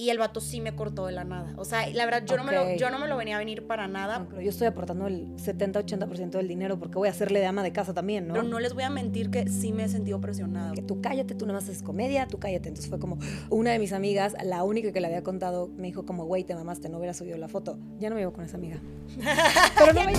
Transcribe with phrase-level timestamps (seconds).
[0.00, 1.54] y el vato sí me cortó de la nada.
[1.56, 3.66] O sea, la verdad, yo, no, me lo, yo no me lo venía a venir
[3.66, 4.20] para nada.
[4.20, 7.64] No, pero yo estoy aportando el 70-80% del dinero porque voy a hacerle de ama
[7.64, 8.34] de casa también, ¿no?
[8.34, 10.72] Pero no les voy a mentir que sí me he sentido presionada.
[10.72, 12.68] Que tú cállate, tú nada más haces comedia, tú cállate.
[12.68, 13.18] Entonces fue como
[13.50, 16.54] una de mis amigas, la única que le había contado, me dijo como, güey, te
[16.54, 17.76] mamaste, no hubiera subido la foto.
[17.98, 18.80] Ya no me llevo con esa amiga.
[19.78, 20.12] Pero no me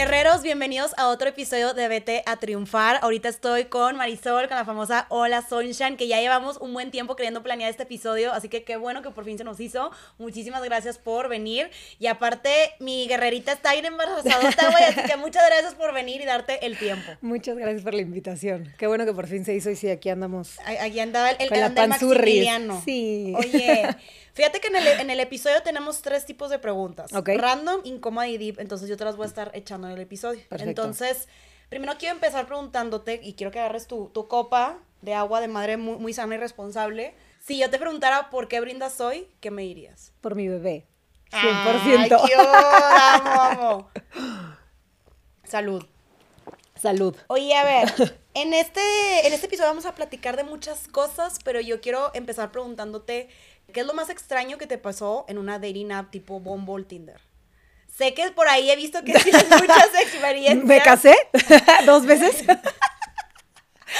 [0.00, 3.00] Guerreros, bienvenidos a otro episodio de Vete a Triunfar.
[3.02, 7.16] Ahorita estoy con Marisol, con la famosa Hola Sunshine, que ya llevamos un buen tiempo
[7.16, 9.90] queriendo planear este episodio, así que qué bueno que por fin se nos hizo.
[10.16, 11.70] Muchísimas gracias por venir.
[11.98, 16.24] Y aparte, mi guerrerita está bien embarazadota, güey, así que muchas gracias por venir y
[16.24, 17.12] darte el tiempo.
[17.20, 18.72] Muchas gracias por la invitación.
[18.78, 20.58] Qué bueno que por fin se hizo y sí, aquí andamos.
[20.80, 22.82] Aquí andaba el, el, Con la el.
[22.86, 23.34] Sí.
[23.36, 23.96] Oye,
[24.32, 27.10] fíjate que en el, en el episodio tenemos tres tipos de preguntas.
[27.12, 28.60] Random, incómoda y deep.
[28.60, 30.40] Entonces yo te las voy a estar echando en el episodio.
[30.48, 30.82] Perfecto.
[30.82, 31.28] Entonces,
[31.68, 35.76] primero quiero empezar preguntándote y quiero que agarres tu, tu copa de agua de madre
[35.76, 37.14] muy, muy sana y responsable.
[37.40, 40.12] Si yo te preguntara por qué brindas hoy, ¿qué me dirías?
[40.20, 40.86] Por mi bebé.
[41.30, 41.38] 100%.
[41.98, 43.90] Ay, qué amo, amo.
[45.44, 45.84] Salud.
[46.74, 47.14] Salud.
[47.26, 51.60] Oye, a ver, en este, en este episodio vamos a platicar de muchas cosas, pero
[51.60, 53.28] yo quiero empezar preguntándote,
[53.72, 57.20] ¿qué es lo más extraño que te pasó en una dating app tipo Bumble Tinder?
[58.00, 60.64] Sé que por ahí he visto que tienes muchas experiencias.
[60.64, 61.14] Me casé
[61.84, 62.42] dos veces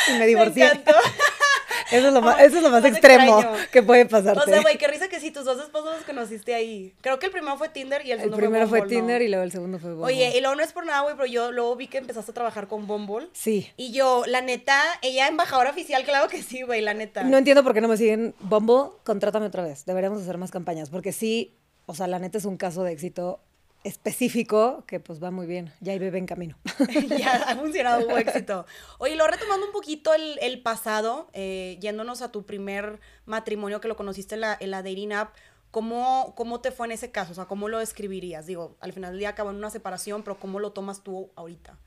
[0.08, 0.72] y me divorcié.
[0.72, 0.80] Me.
[1.90, 3.66] Eso es lo más, eso es lo más, Más extremo extraño.
[3.72, 4.38] que puede pasarte.
[4.40, 6.94] O sea, güey, qué risa que si tus dos esposos los conociste ahí.
[7.00, 9.00] Creo que el primero fue Tinder y el el segundo primero fue Bumble, ¿no?
[9.00, 10.06] Tinder y luego el segundo fue Bumble.
[10.14, 12.34] Oye, y luego no es por nada, güey, pero yo luego vi que empezaste a
[12.34, 13.28] trabajar con Bumble.
[13.32, 13.72] Sí.
[13.76, 17.24] Y yo, la neta, ella embajadora oficial, claro que sí, güey, la neta.
[17.24, 18.34] No entiendo por qué no me siguen.
[18.38, 19.84] Bumble, contrátame otra vez.
[19.84, 20.90] Deberíamos hacer más campañas.
[20.90, 21.56] Porque sí,
[21.86, 23.40] o sea, la neta es un caso de éxito
[23.84, 25.73] específico que pues va muy bien.
[25.81, 26.56] Ya hay bebé en camino.
[27.19, 28.67] ya ha funcionado, hubo éxito.
[28.98, 33.89] Oye, lo retomando un poquito el, el pasado, eh, yéndonos a tu primer matrimonio que
[33.89, 35.34] lo conociste en la, en la dating app,
[35.70, 37.33] ¿cómo, ¿cómo te fue en ese caso?
[37.33, 38.46] O sea, ¿cómo lo describirías?
[38.46, 41.79] Digo, al final del día acabó en una separación, pero ¿cómo lo tomas tú ahorita?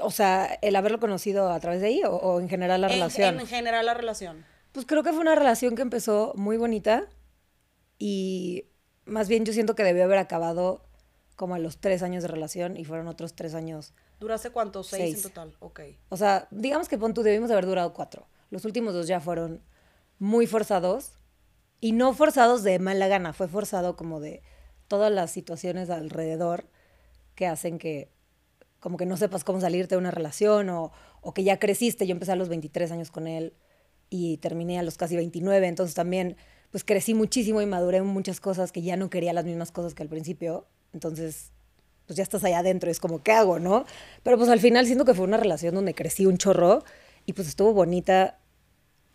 [0.00, 2.94] O sea, el haberlo conocido a través de ahí o, o en general la En-
[2.94, 3.40] relación.
[3.40, 4.46] En, general la relación.
[4.72, 7.06] Pues creo que fue una relación que empezó muy bonita
[7.98, 8.64] y
[9.04, 10.82] más bien yo siento que debió haber acabado
[11.42, 13.94] como a los tres años de relación y fueron otros tres años.
[14.20, 14.84] ¿Duraste cuánto?
[14.84, 15.16] Seis, Seis.
[15.16, 15.56] en total.
[15.58, 15.80] Ok.
[16.08, 18.28] O sea, digamos que pon tú, debimos haber durado cuatro.
[18.50, 19.60] Los últimos dos ya fueron
[20.20, 21.14] muy forzados
[21.80, 24.40] y no forzados de mala gana, fue forzado como de
[24.86, 26.68] todas las situaciones alrededor
[27.34, 28.12] que hacen que
[28.78, 30.92] como que no sepas cómo salirte de una relación o,
[31.22, 32.06] o que ya creciste.
[32.06, 33.52] Yo empecé a los 23 años con él
[34.10, 36.36] y terminé a los casi 29, entonces también
[36.70, 39.92] pues crecí muchísimo y maduré en muchas cosas que ya no quería las mismas cosas
[39.96, 40.68] que al principio.
[40.92, 41.50] Entonces,
[42.06, 43.84] pues ya estás allá adentro es como, ¿qué hago, no?
[44.22, 46.84] Pero pues al final siento que fue una relación donde crecí un chorro
[47.26, 48.38] y pues estuvo bonita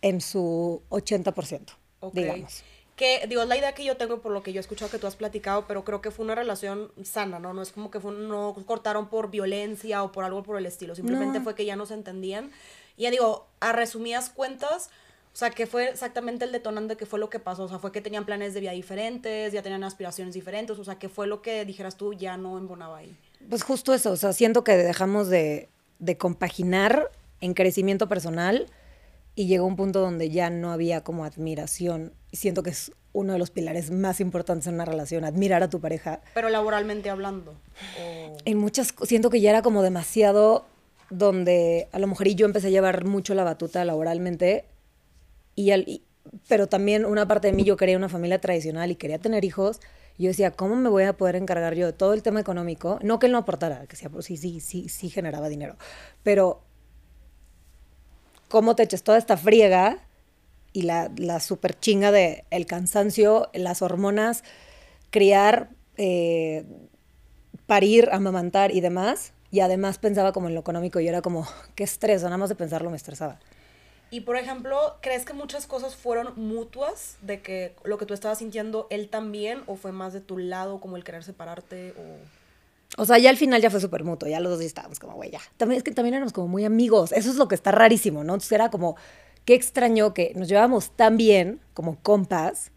[0.02, 2.14] en su 80%, Ok.
[2.14, 2.62] digamos.
[2.96, 4.98] Que, digo, es la idea que yo tengo por lo que yo he escuchado que
[4.98, 7.54] tú has platicado, pero creo que fue una relación sana, ¿no?
[7.54, 10.96] No es como que fue, no cortaron por violencia o por algo por el estilo,
[10.96, 11.44] simplemente No.
[11.44, 12.50] fue que ya no se entendían.
[12.96, 14.90] Y ya digo, a resumidas cuentas,
[15.32, 17.64] o sea, que fue exactamente el detonante que fue lo que pasó?
[17.64, 20.98] O sea, fue que tenían planes de vida diferentes, ya tenían aspiraciones diferentes, o sea,
[20.98, 23.16] que fue lo que dijeras tú ya no embonaba ahí.
[23.48, 25.68] Pues justo eso, o sea, siento que dejamos de,
[26.00, 28.66] de compaginar en crecimiento personal
[29.36, 32.12] y llegó un punto donde ya no había como admiración.
[32.32, 35.70] Y siento que es uno de los pilares más importantes en una relación, admirar a
[35.70, 36.20] tu pareja.
[36.34, 37.52] Pero laboralmente hablando.
[38.00, 40.66] o- En muchas, siento que ya era como demasiado
[41.10, 44.64] donde a lo mejor y yo empecé a llevar mucho la batuta laboralmente,
[45.58, 46.02] y al-
[46.48, 49.80] pero también una parte de mí yo quería una familia tradicional y quería tener hijos.
[50.18, 52.98] Yo decía, ¿cómo me voy a poder encargar yo de todo el tema económico?
[53.02, 55.76] No que él no aportara, que sea, pues sí, sí, sí, sí generaba dinero,
[56.22, 56.60] pero
[58.48, 59.98] ¿cómo te eches toda esta friega
[60.72, 64.44] y la, la super chinga de el cansancio, las hormonas,
[65.10, 66.64] criar, eh,
[67.66, 69.32] parir, amamantar y demás?
[69.50, 72.54] Y además pensaba como en lo económico y era como, qué estrés, nada más de
[72.54, 73.40] pensarlo me estresaba.
[74.10, 77.16] Y por ejemplo, ¿crees que muchas cosas fueron mutuas?
[77.20, 80.80] De que lo que tú estabas sintiendo él también, o fue más de tu lado,
[80.80, 83.02] como el querer separarte, o.
[83.02, 85.30] O sea, ya al final ya fue súper mutuo, ya los dos estábamos como, güey,
[85.30, 85.40] ya.
[85.58, 88.32] También es que también éramos como muy amigos, eso es lo que está rarísimo, ¿no?
[88.32, 88.96] Entonces era como,
[89.44, 92.72] qué extraño que nos llevábamos tan bien, como compas,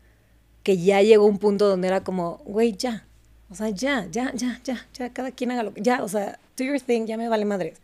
[0.64, 3.08] que ya llegó un punto donde era como, güey, ya.
[3.50, 6.40] O sea, ya, ya, ya, ya, ya, cada quien haga lo que, ya, o sea,
[6.58, 7.80] do your thing, ya me vale madres.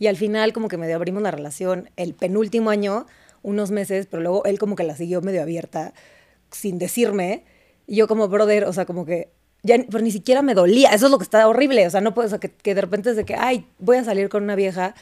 [0.00, 3.06] Y al final como que medio abrimos la relación el penúltimo año,
[3.42, 5.92] unos meses, pero luego él como que la siguió medio abierta,
[6.50, 7.44] sin decirme.
[7.86, 9.28] Y yo como, brother, o sea, como que
[9.62, 10.90] ya, pero ni siquiera me dolía.
[10.94, 11.86] Eso es lo que está horrible.
[11.86, 13.98] O sea, no puedo, o sea, que, que de repente es de que, ay, voy
[13.98, 14.94] a salir con una vieja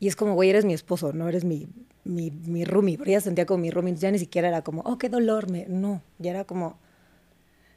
[0.00, 1.68] Y es como, güey, eres mi esposo, no eres mi,
[2.04, 2.98] mi, mi roomie.
[2.98, 5.66] Pero ella sentía como mi roomie, ya ni siquiera era como, oh, qué dolor, me...
[5.68, 6.78] no, ya era como...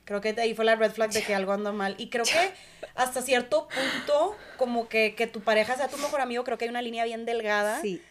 [0.10, 1.94] Creo que ahí fue la red flag de que algo anda mal.
[2.00, 2.52] Y creo que
[2.96, 6.70] hasta cierto punto, como que, que tu pareja sea tu mejor amigo, creo que hay
[6.72, 7.80] una línea bien delgada.
[7.80, 8.02] Sí.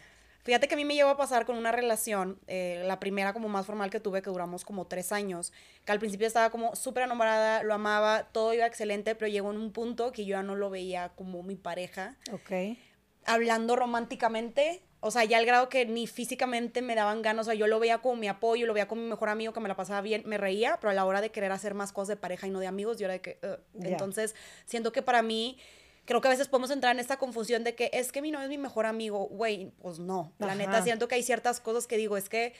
[0.43, 3.49] Fíjate que a mí me llevó a pasar con una relación, eh, la primera como
[3.49, 5.51] más formal que tuve, que duramos como tres años,
[5.83, 9.57] que al principio estaba como súper enamorada, lo amaba, todo iba excelente, pero llegó en
[9.57, 12.15] un punto que yo ya no lo veía como mi pareja.
[12.31, 12.77] Ok.
[13.25, 17.53] Hablando románticamente, o sea, ya al grado que ni físicamente me daban ganas, o sea,
[17.53, 19.75] yo lo veía como mi apoyo, lo veía como mi mejor amigo, que me la
[19.75, 22.47] pasaba bien, me reía, pero a la hora de querer hacer más cosas de pareja
[22.47, 23.39] y no de amigos, yo era de que...
[23.81, 24.35] Entonces,
[24.65, 25.57] siento que para mí,
[26.05, 28.45] creo que a veces podemos entrar en esta confusión de que es que mi novio
[28.45, 30.33] es mi mejor amigo, güey, pues no.
[30.37, 30.55] La Ajá.
[30.55, 32.53] neta, siento que hay ciertas cosas que digo, es que,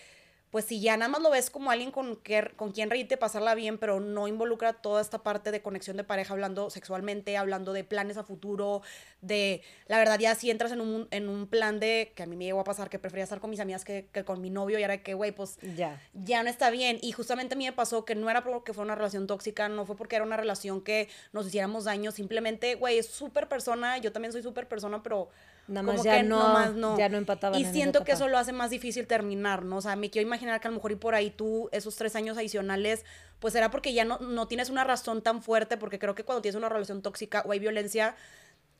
[0.51, 3.54] pues si ya nada más lo ves como alguien con, que, con quien reírte, pasarla
[3.56, 7.84] bien, pero no involucra toda esta parte de conexión de pareja, hablando sexualmente, hablando de
[7.84, 8.81] planes a futuro,
[9.22, 12.36] de, la verdad, ya si entras en un, en un plan de, que a mí
[12.36, 14.80] me llegó a pasar, que prefería estar con mis amigas que, que con mi novio,
[14.80, 16.01] y era que, güey, pues Ya.
[16.13, 16.98] ya no está bien.
[17.02, 19.86] Y justamente a mí me pasó que no era porque fue una relación tóxica, no
[19.86, 24.12] fue porque era una relación que nos hiciéramos daño, simplemente, güey, es súper persona, yo
[24.12, 25.30] también soy súper persona, pero
[25.69, 26.98] Nada como más ya que no, nomás no.
[26.98, 29.77] ya no empataban Y en siento que eso lo hace más difícil terminar, ¿no?
[29.77, 32.16] O sea, me quiero imaginar que a lo mejor y por ahí tú, esos tres
[32.16, 33.06] años adicionales,
[33.39, 36.42] pues era porque ya no, no tienes una razón tan fuerte, porque creo que cuando
[36.42, 38.16] tienes una relación tóxica o hay violencia,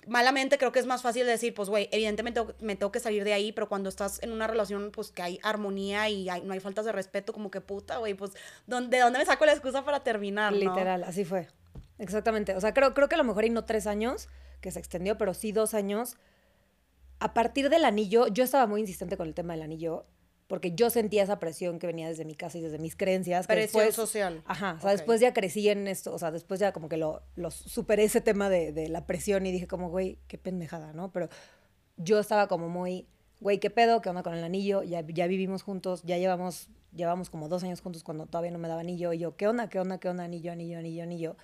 [0.08, 3.34] malamente creo que es más fácil decir, pues, güey, evidentemente me tengo que salir de
[3.34, 6.60] ahí, pero cuando estás en una relación, pues, que hay armonía y hay- no hay
[6.60, 8.32] faltas de respeto, como que puta, güey, pues,
[8.66, 10.58] ¿dónde- ¿de dónde me saco la excusa para terminar, no?
[10.58, 11.48] Literal, así fue.
[12.00, 12.56] Exactamente.
[12.56, 14.30] O sea, creo, creo que a lo mejor y no tres años,
[14.62, 16.16] que se extendió, pero sí dos años.
[17.20, 20.06] A partir del anillo, yo estaba muy insistente con el tema del anillo,
[20.48, 23.46] porque yo sentía esa presión que venía desde mi casa y desde mis creencias.
[23.46, 24.42] que Presión después- social.
[24.46, 24.98] Ajá, o sea, Ok.
[24.98, 28.22] después ya crecí en esto, o sea, después ya como que lo, lo superé ese
[28.22, 31.12] tema de, de la presión y dije como, güey, qué pendejada, ¿no?
[31.12, 31.30] Pero
[31.98, 33.06] yo estaba como muy,
[33.42, 34.02] güey, ¿qué pedo?
[34.02, 34.82] ¿Qué onda con el anillo?
[34.84, 38.70] Ya, ya vivimos juntos, ya llevamos, llevamos como dos años juntos cuando todavía no me
[38.70, 39.12] daba anillo.
[39.14, 39.70] Y yo, ¿qué onda?
[39.70, 40.00] ¿Qué onda?
[40.00, 40.24] ¿Qué onda?
[40.24, 41.36] Anillo, anillo, anillo, anillo.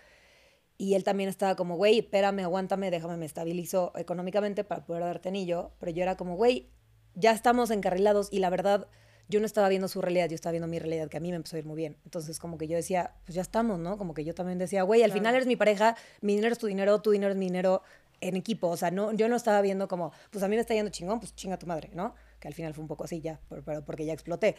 [0.77, 5.29] Y él también estaba como, güey, espérame, aguántame, déjame, me estabilizo económicamente para poder darte
[5.29, 5.71] anillo.
[5.79, 6.69] Pero yo era como, güey,
[7.13, 8.87] ya estamos encarrilados y la verdad,
[9.29, 11.37] yo no estaba viendo su realidad, yo estaba viendo mi realidad, que a mí me
[11.37, 11.97] empezó a ir muy bien.
[12.03, 13.97] Entonces, como que yo decía, pues ya estamos, ¿no?
[13.97, 15.19] Como que yo también decía, güey, al Claro.
[15.21, 17.81] final eres mi pareja, mi dinero es tu dinero, tu dinero es mi dinero
[18.21, 18.67] en equipo.
[18.67, 21.19] O sea, no, yo no estaba viendo como, pues a mí me está yendo chingón,
[21.19, 22.13] pues chinga tu madre, ¿no?
[22.39, 24.55] Que al final fue un poco así ya, por- pero porque ya exploté.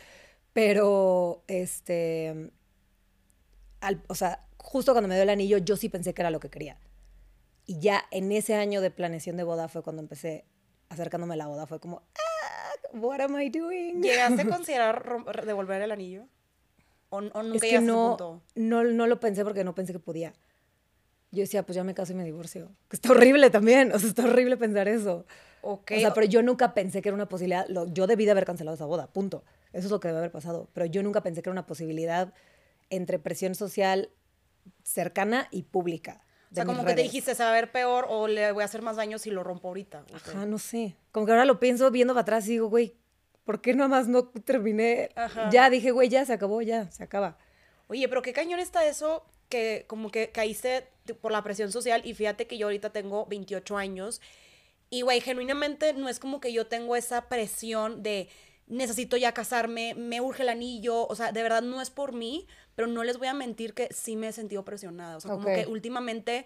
[0.54, 2.50] Pero, este,
[3.80, 6.40] al- o sea, justo cuando me dio el anillo, yo sí pensé que era lo
[6.40, 6.76] que quería.
[7.66, 10.44] Y ya en ese año de planeación de boda fue cuando empecé
[10.88, 11.66] acercándome a la boda.
[11.66, 14.02] Fue como, ah, what am I doing?
[14.02, 16.26] ¿Llegaste a considerar devolver el anillo?
[17.10, 18.42] ¿O, o nunca es que no, punto?
[18.56, 20.32] no, no lo pensé porque no pensé que podía.
[21.32, 22.70] Yo decía, pues ya me caso y me divorcio.
[22.88, 23.92] Que está horrible también.
[23.92, 25.26] O sea, está horrible pensar eso.
[25.62, 25.92] Ok.
[25.96, 27.66] O sea, pero yo nunca pensé que era una posibilidad.
[27.68, 29.44] Lo- yo debí de haber cancelado esa boda, punto.
[29.72, 30.68] Eso es lo que debe haber pasado.
[30.72, 32.32] Pero yo nunca pensé que era una posibilidad
[32.90, 34.10] entre presión social
[34.82, 36.22] cercana y pública.
[36.50, 37.12] o sea, como que te redes.
[37.12, 39.42] dijiste, se va a ver peor o le voy a hacer más daño si lo
[39.42, 40.04] rompo ahorita.
[40.14, 40.28] Ok.
[40.28, 40.96] Ajá, no sé.
[41.12, 42.94] Como que ahora lo pienso viendo para atrás y digo, güey,
[43.44, 45.10] ¿por qué nada más no terminé?
[45.14, 45.50] Ajá.
[45.50, 47.38] Ya dije, güey, ya se acabó, ya, se acaba.
[47.88, 50.88] Oye, pero qué cañón está eso que como que caíste
[51.20, 54.20] por la presión social y fíjate que yo ahorita tengo 28 años
[54.90, 58.28] y güey, genuinamente no es como que yo tengo esa presión de
[58.66, 62.46] necesito ya casarme, me urge el anillo, o sea, de verdad no es por mí,
[62.76, 65.48] pero no les voy a mentir que sí me he sentido presionada, o sea, como
[65.64, 66.44] que últimamente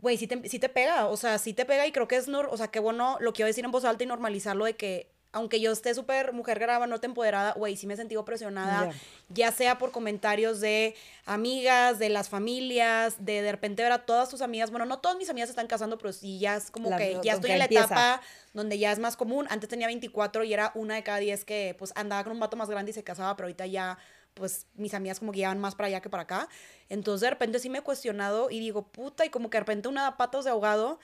[0.00, 2.28] güey, sí te, sí te pega, o sea, sí te pega y creo que es,
[2.28, 5.10] nor- o sea, qué bueno lo quiero decir en voz alta y normalizarlo de que
[5.32, 8.90] aunque yo esté súper mujer grava, no te empoderada, güey, sí me he sentido presionada,
[9.28, 10.94] ya sea por comentarios de
[11.26, 15.18] amigas, de las familias, de de repente ver a todas tus amigas, bueno, no todas
[15.18, 17.52] mis amigas se están casando, pero sí ya es como La- que ya estoy que
[17.54, 17.84] en la empieza.
[17.86, 18.22] etapa
[18.54, 21.74] donde ya es más común, antes tenía 24 y era una de cada 10 que
[21.78, 23.98] pues andaba con un vato más grande y se casaba, pero ahorita ya
[24.38, 26.48] pues mis amigas como que llevan más para allá que para acá.
[26.88, 29.88] Entonces de repente sí me he cuestionado y digo, puta, y como que de repente
[29.88, 30.98] una da patos de ahogado.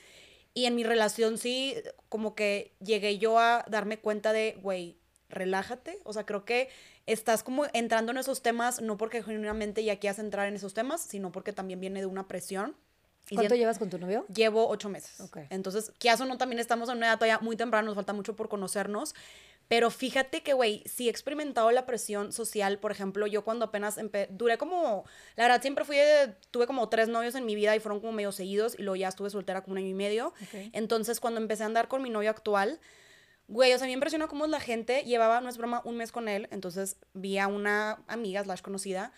[0.55, 1.75] Y en mi relación sí,
[2.09, 4.97] como que llegué yo a darme cuenta de, güey,
[5.29, 5.99] relájate.
[6.05, 6.69] O sea, creo que
[7.07, 11.01] estás como entrando en esos temas, no porque genuinamente ya quieras entrar en esos temas,
[11.01, 12.77] sino porque también viene de una presión.
[13.33, 14.27] ¿Cuánto llevas con tu novio?
[14.33, 15.21] Llevo ocho meses.
[15.21, 15.39] Ok.
[15.51, 18.37] Entonces, que o no, también estamos en una edad todavía muy temprana, nos falta mucho
[18.37, 19.15] por conocernos.
[19.69, 22.79] Pero fíjate que, güey, sí he experimentado la presión social.
[22.79, 23.99] Por ejemplo, yo cuando apenas
[24.31, 25.05] duré como,
[25.37, 28.13] la verdad, siempre fui, de- tuve como tres novios en mi vida y fueron como
[28.13, 30.35] medio seguidos y luego ya estuve soltera como un año y medio.
[30.73, 32.79] Entonces, cuando empecé a andar con mi novio actual,
[33.49, 36.29] güey, o sea, me impresiona cómo la gente llevaba, no es broma, un mes con
[36.29, 36.49] él.
[36.51, 39.13] Entonces, vi a una amiga, slash conocida,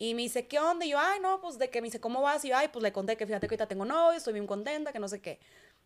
[0.00, 0.86] y me dice, ¿qué onda?
[0.86, 2.44] Y yo, ay, no, pues de que me dice, ¿cómo vas?
[2.44, 4.92] Y yo, ay, pues le conté que fíjate que ahorita tengo novio, estoy bien contenta,
[4.92, 5.40] que no sé qué.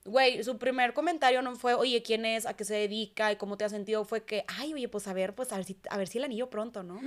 [0.04, 2.46] Güey, su primer comentario no fue, oye, ¿quién es?
[2.46, 3.30] ¿A qué se dedica?
[3.32, 4.04] ¿Y cómo te has sentido?
[4.04, 6.24] Fue que, ay, oye, pues a ver, pues a ver si, a ver si el
[6.24, 7.00] anillo pronto, ¿no?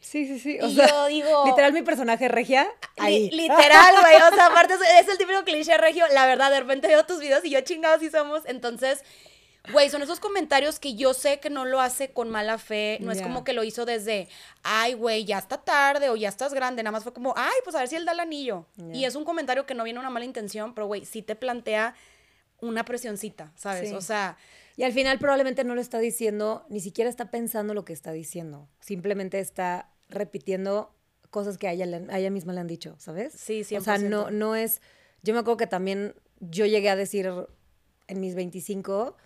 [0.00, 0.58] Sí, sí, sí.
[0.60, 1.44] y yo digo...
[1.46, 3.30] Literal, mi personaje regia, ahí.
[3.30, 4.16] literal, güey.
[4.16, 6.04] O sea, aparte es, es el típico cliché regio.
[6.12, 8.42] La verdad, de repente veo tus videos y yo chingados sí somos.
[8.46, 9.02] Entonces,
[9.72, 12.98] Güey, son esos comentarios que yo sé que no lo hace con mala fe.
[13.00, 14.28] No es como que lo hizo desde,
[14.62, 16.82] ay, güey, ya está tarde o ya estás grande.
[16.82, 18.66] Nada más fue como, ay, pues a ver si él da el anillo.
[18.92, 21.94] Y es un comentario que no viene una mala intención, pero, güey, sí te plantea
[22.60, 23.92] una presioncita, ¿sabes?
[23.92, 24.36] O sea.
[24.76, 28.12] Y al final probablemente no lo está diciendo, ni siquiera está pensando lo que está
[28.12, 28.68] diciendo.
[28.78, 30.94] Simplemente está repitiendo
[31.30, 33.32] cosas que a ella, a ella misma le han dicho, ¿sabes?
[33.32, 33.76] Sí, sí.
[33.76, 34.80] O sea, no, no es.
[35.22, 37.28] Yo me acuerdo que también yo llegué a decir
[38.06, 39.16] en mis 25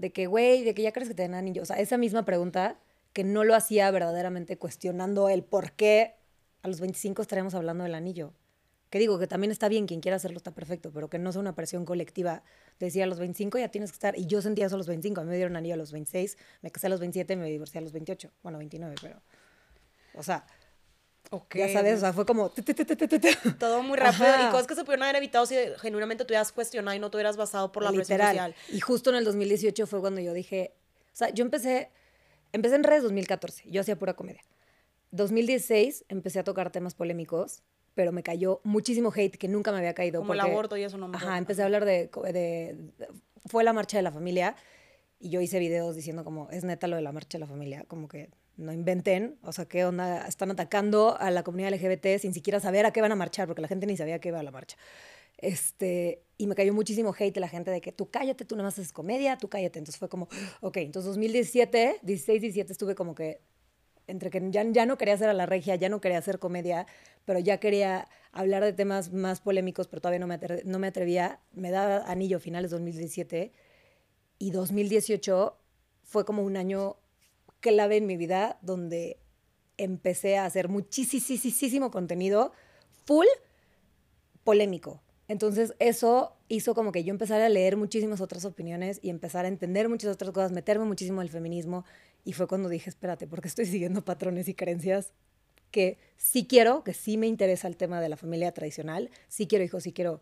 [0.00, 1.62] de que, güey, de que ya crees que te den anillo.
[1.62, 2.78] O sea, esa misma pregunta
[3.12, 6.14] que no lo hacía verdaderamente cuestionando el por qué
[6.62, 8.32] a los 25 estaremos hablando del anillo.
[8.88, 11.40] Que digo, que también está bien, quien quiera hacerlo está perfecto, pero que no sea
[11.40, 12.42] una presión colectiva.
[12.78, 15.20] decía a los 25 ya tienes que estar, y yo sentía eso a los 25,
[15.20, 17.50] a mí me dieron anillo a los 26, me casé a los 27 y me
[17.50, 19.20] divorcié a los 28, bueno, 29, pero,
[20.14, 20.46] o sea,
[21.54, 22.50] ya sabes, o sea, fue como...
[23.58, 24.26] Todo muy rápido.
[24.48, 27.16] Y cosas que se pudieron haber evitado si genuinamente te hubieras cuestionado y no te
[27.16, 28.54] hubieras basado por la presión social.
[28.70, 30.74] Y justo en el 2018 fue cuando yo dije...
[31.12, 31.90] O sea, yo empecé...
[32.52, 33.70] Empecé en redes 2014.
[33.70, 34.42] Yo hacía pura comedia.
[35.12, 37.62] 2016 empecé a tocar temas polémicos,
[37.94, 40.20] pero me cayó muchísimo hate que nunca me había caído.
[40.20, 42.76] Como el aborto y eso no me Ajá, empecé a hablar de, de...
[43.46, 44.56] Fue la marcha de la familia
[45.20, 47.84] y yo hice videos diciendo como, es neta lo de la marcha de la familia,
[47.86, 48.30] como que
[48.60, 50.26] no inventen, o sea, ¿qué onda?
[50.26, 53.62] Están atacando a la comunidad LGBT sin siquiera saber a qué van a marchar, porque
[53.62, 54.76] la gente ni sabía a qué iba a la marcha.
[55.38, 58.78] Este, y me cayó muchísimo hate la gente de que tú cállate, tú nada más
[58.78, 59.78] haces comedia, tú cállate.
[59.78, 60.28] Entonces fue como,
[60.60, 63.40] ok, entonces 2017, 16, 17 estuve como que
[64.06, 66.86] entre que ya, ya no quería hacer a la regia, ya no quería hacer comedia,
[67.24, 71.40] pero ya quería hablar de temas más polémicos, pero todavía no me, no me atrevía.
[71.52, 73.52] Me da anillo finales 2017
[74.38, 75.56] y 2018
[76.02, 76.96] fue como un año
[77.60, 79.18] clave en mi vida donde
[79.76, 82.52] empecé a hacer muchísimo contenido
[83.06, 83.26] full
[84.44, 85.00] polémico.
[85.28, 89.48] Entonces eso hizo como que yo empezara a leer muchísimas otras opiniones y empezar a
[89.48, 91.84] entender muchas otras cosas, meterme muchísimo en el feminismo
[92.24, 95.12] y fue cuando dije, espérate, porque estoy siguiendo patrones y creencias
[95.70, 99.64] que sí quiero, que sí me interesa el tema de la familia tradicional, sí quiero
[99.64, 100.20] hijos, sí quiero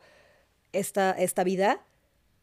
[0.73, 1.87] esta, esta vida,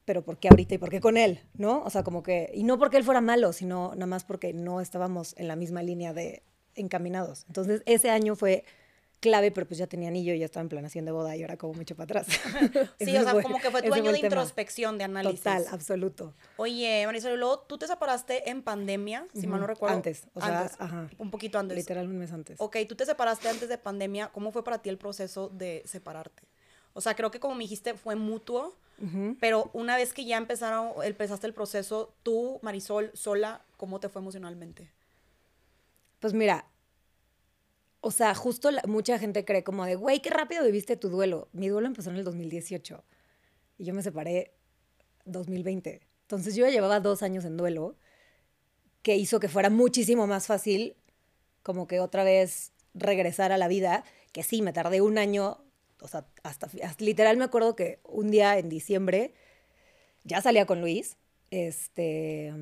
[0.05, 1.41] pero ¿por qué ahorita y por qué con él?
[1.55, 1.81] ¿No?
[1.83, 4.81] O sea, como que, y no porque él fuera malo, sino nada más porque no
[4.81, 6.43] estábamos en la misma línea de
[6.75, 7.45] encaminados.
[7.47, 8.63] Entonces, ese año fue
[9.19, 11.57] clave, pero pues ya tenía anillo y ya estaba en planación de boda y ahora
[11.57, 12.27] como mucho para atrás.
[12.99, 15.39] sí, o sea, como que fue tu año de introspección, de análisis.
[15.39, 16.33] Total, absoluto.
[16.57, 19.95] Oye, Marisol, luego tú te separaste en pandemia, si mal no recuerdo.
[19.95, 21.09] Antes, o sea, ajá.
[21.17, 21.75] Un poquito antes.
[21.75, 22.57] Literal un mes antes.
[22.59, 24.31] Ok, tú te separaste antes de pandemia.
[24.31, 26.43] ¿Cómo fue para ti el proceso de separarte?
[26.93, 28.77] O sea, creo que como me dijiste, fue mutuo,
[29.39, 34.21] pero una vez que ya empezaron, empezaste el proceso, tú, Marisol, sola, ¿cómo te fue
[34.21, 34.91] emocionalmente?
[36.19, 36.65] Pues mira,
[38.01, 41.49] o sea, justo mucha gente cree como de, güey, qué rápido viviste tu duelo.
[41.53, 43.03] Mi duelo empezó en el 2018
[43.77, 44.53] y yo me separé
[45.25, 46.01] 2020.
[46.21, 47.95] Entonces yo ya llevaba dos años en duelo,
[49.01, 50.95] que hizo que fuera muchísimo más fácil
[51.63, 55.64] como que otra vez regresar a la vida, que sí, me tardé un año
[56.01, 59.33] o sea, hasta, literal me acuerdo que un día en diciembre
[60.23, 61.17] ya salía con Luis,
[61.51, 62.53] este,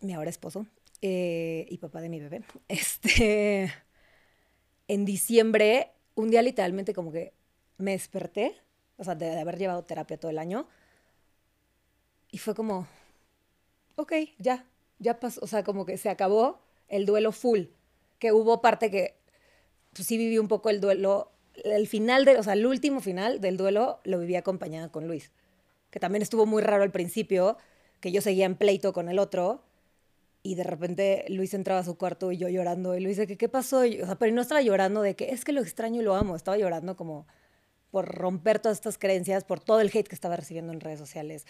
[0.00, 0.66] mi ahora esposo,
[1.00, 2.42] eh, y papá de mi bebé.
[2.68, 3.72] Este,
[4.88, 7.32] en diciembre, un día literalmente como que
[7.78, 8.54] me desperté,
[8.96, 10.68] o sea, de, haber llevado terapia todo el año,
[12.30, 12.86] y fue como,
[13.96, 14.66] ok, ya,
[14.98, 17.64] ya pasó, o sea, como que se acabó el duelo full,
[18.18, 19.16] que hubo parte que,
[19.94, 21.32] pues sí viví un poco el duelo
[21.64, 25.32] el final, de, o sea, el último final del duelo lo viví acompañada con Luis,
[25.90, 27.56] que también estuvo muy raro al principio,
[28.00, 29.62] que yo seguía en pleito con el otro
[30.42, 33.48] y de repente Luis entraba a su cuarto y yo llorando y Luis de qué
[33.48, 36.14] pasó, o sea, pero no estaba llorando de que es que lo extraño y lo
[36.14, 37.26] amo, estaba llorando como
[37.90, 41.46] por romper todas estas creencias, por todo el hate que estaba recibiendo en redes sociales,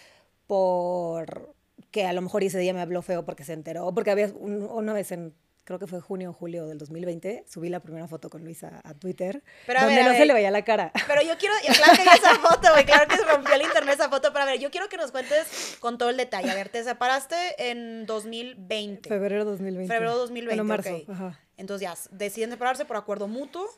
[0.46, 1.54] por
[1.90, 4.92] que a lo mejor ese día me habló feo porque se enteró, porque había una
[4.92, 5.34] vez en
[5.68, 8.94] creo que fue junio o julio del 2020, subí la primera foto con Luisa a
[8.94, 10.92] Twitter, pero donde no se le veía la cara.
[11.06, 14.08] Pero yo quiero, claro que esa foto, güey, claro que se rompió el internet esa
[14.08, 16.50] foto, pero a ver, yo quiero que nos cuentes con todo el detalle.
[16.50, 17.36] A ver, te separaste
[17.70, 19.10] en 2020.
[19.10, 19.92] Febrero 2020.
[19.92, 21.38] Febrero 2020, bueno, marzo, ajá.
[21.58, 23.68] Entonces ya, deciden separarse por acuerdo mutuo.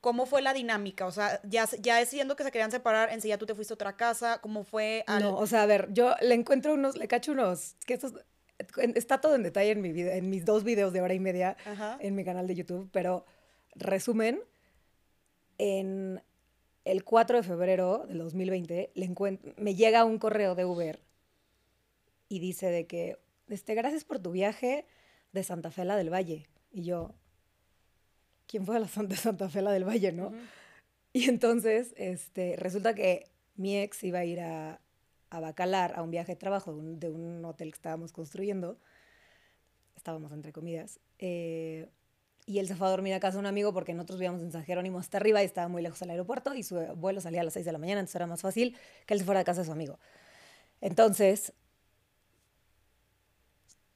[0.00, 1.04] ¿Cómo fue la dinámica?
[1.04, 3.96] O sea, ya, ya decidiendo que se querían separar, enseguida tú te fuiste a otra
[3.96, 5.04] casa, ¿cómo fue?
[5.20, 8.14] No, o sea, a ver, yo le encuentro unos, le cacho unos, que estos
[8.94, 11.56] está todo en detalle en, mi video, en mis dos videos de hora y media
[12.00, 13.24] en mi canal de YouTube, pero
[13.74, 14.40] resumen,
[15.58, 16.22] en
[16.84, 19.14] el 4 de febrero del 2020 le
[19.56, 21.00] me llega un correo de Uber
[22.28, 24.86] y dice de que, este, gracias por tu viaje
[25.32, 26.46] de Santa Fe a la del Valle.
[26.70, 27.14] Y yo,
[28.46, 30.32] ¿quién fue a la Santa, Santa Fe a la del Valle, no?
[31.12, 34.80] Y entonces, este, resulta que mi ex iba a ir a,
[35.30, 38.78] a Bacalar a un viaje de trabajo de un, hotel que estábamos construyendo.
[39.96, 41.00] Estábamos entre comidas.
[41.18, 41.88] eh,
[42.48, 44.50] y él se fue a dormir a casa de un amigo porque nosotros vivíamos en
[44.50, 47.44] San Jerónimo hasta arriba y estaba muy lejos del aeropuerto y su vuelo salía a
[47.44, 49.60] las 6 de la mañana, entonces era más fácil que él se fuera a casa
[49.60, 49.98] de su amigo.
[50.80, 51.52] Entonces,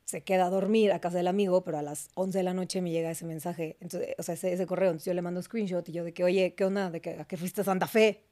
[0.04, 2.82] se queda a dormir a casa del amigo, pero a las 11 de la noche
[2.82, 4.90] me llega ese mensaje, entonces, o sea, ese, ese correo.
[4.90, 6.90] Entonces yo le mando screenshot y yo de que, oye, ¿qué onda?
[6.90, 8.22] ¿De que, ¿A qué fuiste a Santa Fe?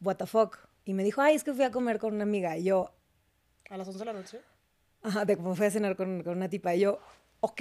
[0.00, 0.56] ¿What the fuck?
[0.86, 2.56] Y me dijo, ay, es que fui a comer con una amiga.
[2.56, 2.92] Y yo,
[3.68, 4.40] ¿A las 11 de la noche?
[5.02, 6.74] ajá, de cómo fui a cenar con, con una tipa.
[6.74, 7.00] Y yo,
[7.40, 7.60] ok.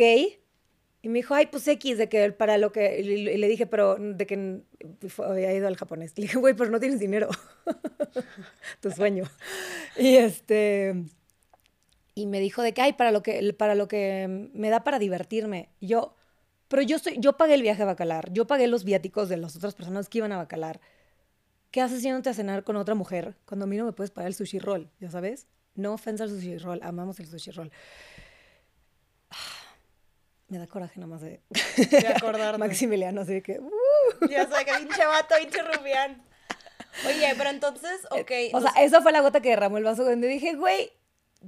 [1.01, 2.99] Y me dijo, ay, pues X, de que para lo que.
[3.01, 4.61] Y le, dije, pero de que
[5.09, 6.17] fue- había ido al japonés.
[6.17, 7.29] Le dije, güey, pero no tienes dinero.
[8.79, 9.25] tu sueño.
[9.97, 11.03] Y este.
[12.15, 14.99] Y me dijo de que, ay, para lo que, para lo que me da para
[14.99, 15.69] divertirme.
[15.79, 16.15] Y yo,
[16.69, 18.31] pero yo, soy, yo pagué el viaje a Bacalar.
[18.31, 20.79] Yo pagué los viáticos de las otras personas que iban a Bacalar.
[21.75, 24.29] ¿Qué haces yéndote a cenar con otra mujer cuando a mí no me puedes pagar
[24.29, 24.89] el sushi roll?
[25.01, 25.45] ¿Ya sabes?
[25.73, 27.69] No ofensa al sushi roll, amamos el sushi roll.
[30.47, 32.59] Me da coraje nada más de De acordarte.
[32.59, 33.59] Maximiliano, así que...
[33.59, 34.29] uh.
[34.29, 36.23] Ya sé, que pinche vato, pinche rubián.
[37.07, 38.31] Oye, pero entonces, ok.
[38.53, 40.93] O sea, eso fue la gota que derramó el vaso donde dije, güey,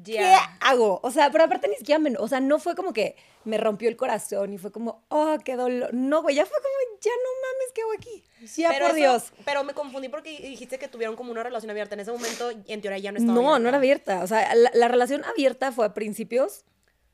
[0.04, 1.00] ¿qué hago?
[1.04, 2.16] O sea, pero aparte ni siquiera me...
[2.18, 5.56] O sea, no fue como que me rompió el corazón y fue como, oh, qué
[5.56, 5.94] dolor.
[5.94, 8.24] No, güey, ya fue como, ya no mames, ¿qué hago aquí?
[8.62, 9.34] Ya, Pero por eso- Dios.
[9.46, 11.94] Pero me confundí porque dijiste que tuvieron como una relación abierta.
[11.96, 13.60] En ese momento, en teoría, ya no estaba No, abierta.
[13.60, 14.24] no era abierta.
[14.24, 16.66] O sea, la, la relación abierta fue a principios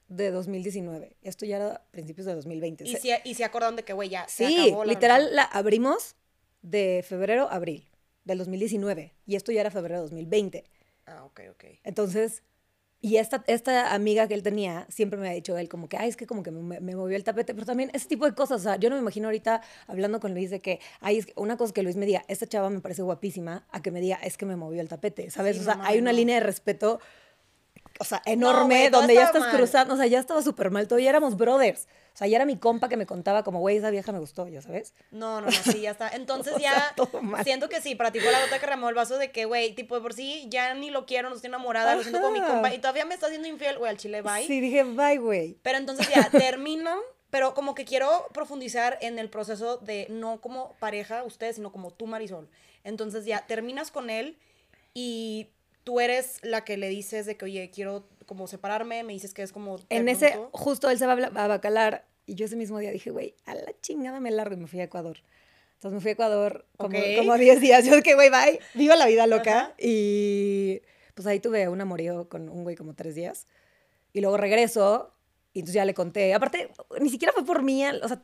[0.07, 1.15] de 2019.
[1.21, 2.83] Esto ya era a principios de 2020.
[2.85, 5.17] Y Se- si, y si acordaron de que, güey, ya se sí, acabó la literal
[5.29, 5.35] relación.
[5.35, 6.15] la abrimos
[6.61, 7.87] de febrero a abril
[8.25, 9.13] del 2019.
[9.25, 10.63] Y esto ya era febrero de 2020.
[11.05, 11.63] Ah, ok, ok.
[11.83, 12.41] Entonces,
[13.03, 16.07] y esta, esta amiga que él tenía siempre me ha dicho él como que, ay,
[16.07, 18.61] es que como que me, me movió el tapete, pero también ese tipo de cosas,
[18.61, 21.33] o sea, yo no me imagino ahorita hablando con Luis de que, ay, es que
[21.35, 24.15] una cosa que Luis me diga, esta chava me parece guapísima, a que me diga,
[24.23, 25.57] es que me movió el tapete, ¿sabes?
[25.57, 26.17] Sí, o sea, hay una no.
[26.17, 27.01] línea de respeto,
[27.99, 29.57] o sea, enorme, donde ya estás mal.
[29.57, 31.89] cruzando, o sea, ya estaba súper mal, todo, ya éramos brothers.
[32.13, 34.47] O sea, ya era mi compa que me contaba como, güey, esa vieja me gustó,
[34.47, 34.93] ya sabes.
[35.09, 36.09] No, no, no, sí, ya está.
[36.09, 38.95] Entonces O sea, ya siento que sí, para ti fue la gota que remó el
[38.95, 41.95] vaso de que, güey, tipo de por sí ya ni lo quiero, no estoy enamorada,
[41.95, 42.49] lo siento con mi Ajá.
[42.49, 44.45] compa y todavía me está haciendo infiel, güey, al chile, bye.
[44.45, 45.57] Sí, dije, bye, güey.
[45.63, 46.99] Pero entonces ya terminan,
[47.31, 51.89] pero como que quiero profundizar en el proceso de no como pareja ustedes, sino como
[51.91, 52.47] tú, Marisol.
[52.83, 54.37] Entonces ya terminas con él
[54.93, 55.47] y
[55.83, 59.41] tú eres la que le dices de que, oye, quiero como separarme, me dices que
[59.43, 59.77] es como...
[59.89, 63.35] En ese, justo él se va a, Bacalar y yo ese mismo día dije, güey,
[63.45, 65.17] a la chingada me largo y me fui a Ecuador.
[65.75, 67.03] Entonces me fui a Ecuador como, Ok.
[67.17, 67.85] como 10 días.
[67.85, 69.59] Yo que, güey, bye, viva la vida loca.
[69.59, 69.73] Ajá.
[69.77, 70.81] Y
[71.13, 73.47] pues ahí tuve un amorío con un güey como tres días.
[74.13, 75.13] Y luego regreso
[75.53, 76.33] y entonces ya le conté.
[76.33, 78.19] Aparte, ni siquiera fue por mí, o sea,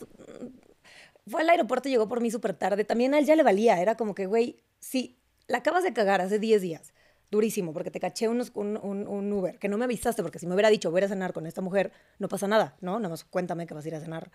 [1.28, 2.84] fue al aeropuerto y llegó por mí súper tarde.
[2.84, 3.80] También a él ya le valía.
[3.82, 6.94] Era como que, güey, sí, la acabas de cagar hace 10 días.
[7.32, 10.48] Durísimo, porque te caché unos, un, un- un Uber, que no me avisaste, porque si
[10.48, 12.98] me hubiera dicho voy a cenar con esta mujer, no pasa nada, ¿no?
[13.00, 14.32] Nada más cuéntame que vas a ir a cenar.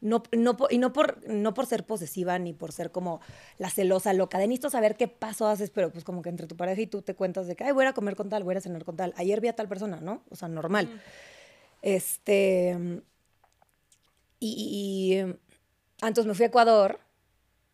[0.00, 3.20] No, no, y no por, no por ser posesiva ni por ser como
[3.58, 6.56] la celosa loca, de necesito saber qué paso haces, pero pues como que entre tu
[6.56, 8.60] pareja y tú te cuentas de que, ay, voy a comer con tal, voy a
[8.60, 9.14] cenar con tal.
[9.16, 10.24] Ayer vi a tal persona, ¿no?
[10.30, 10.88] O sea, normal.
[11.82, 13.02] Este.
[14.40, 15.36] Y, y-
[16.00, 16.98] entonces me fui a Ecuador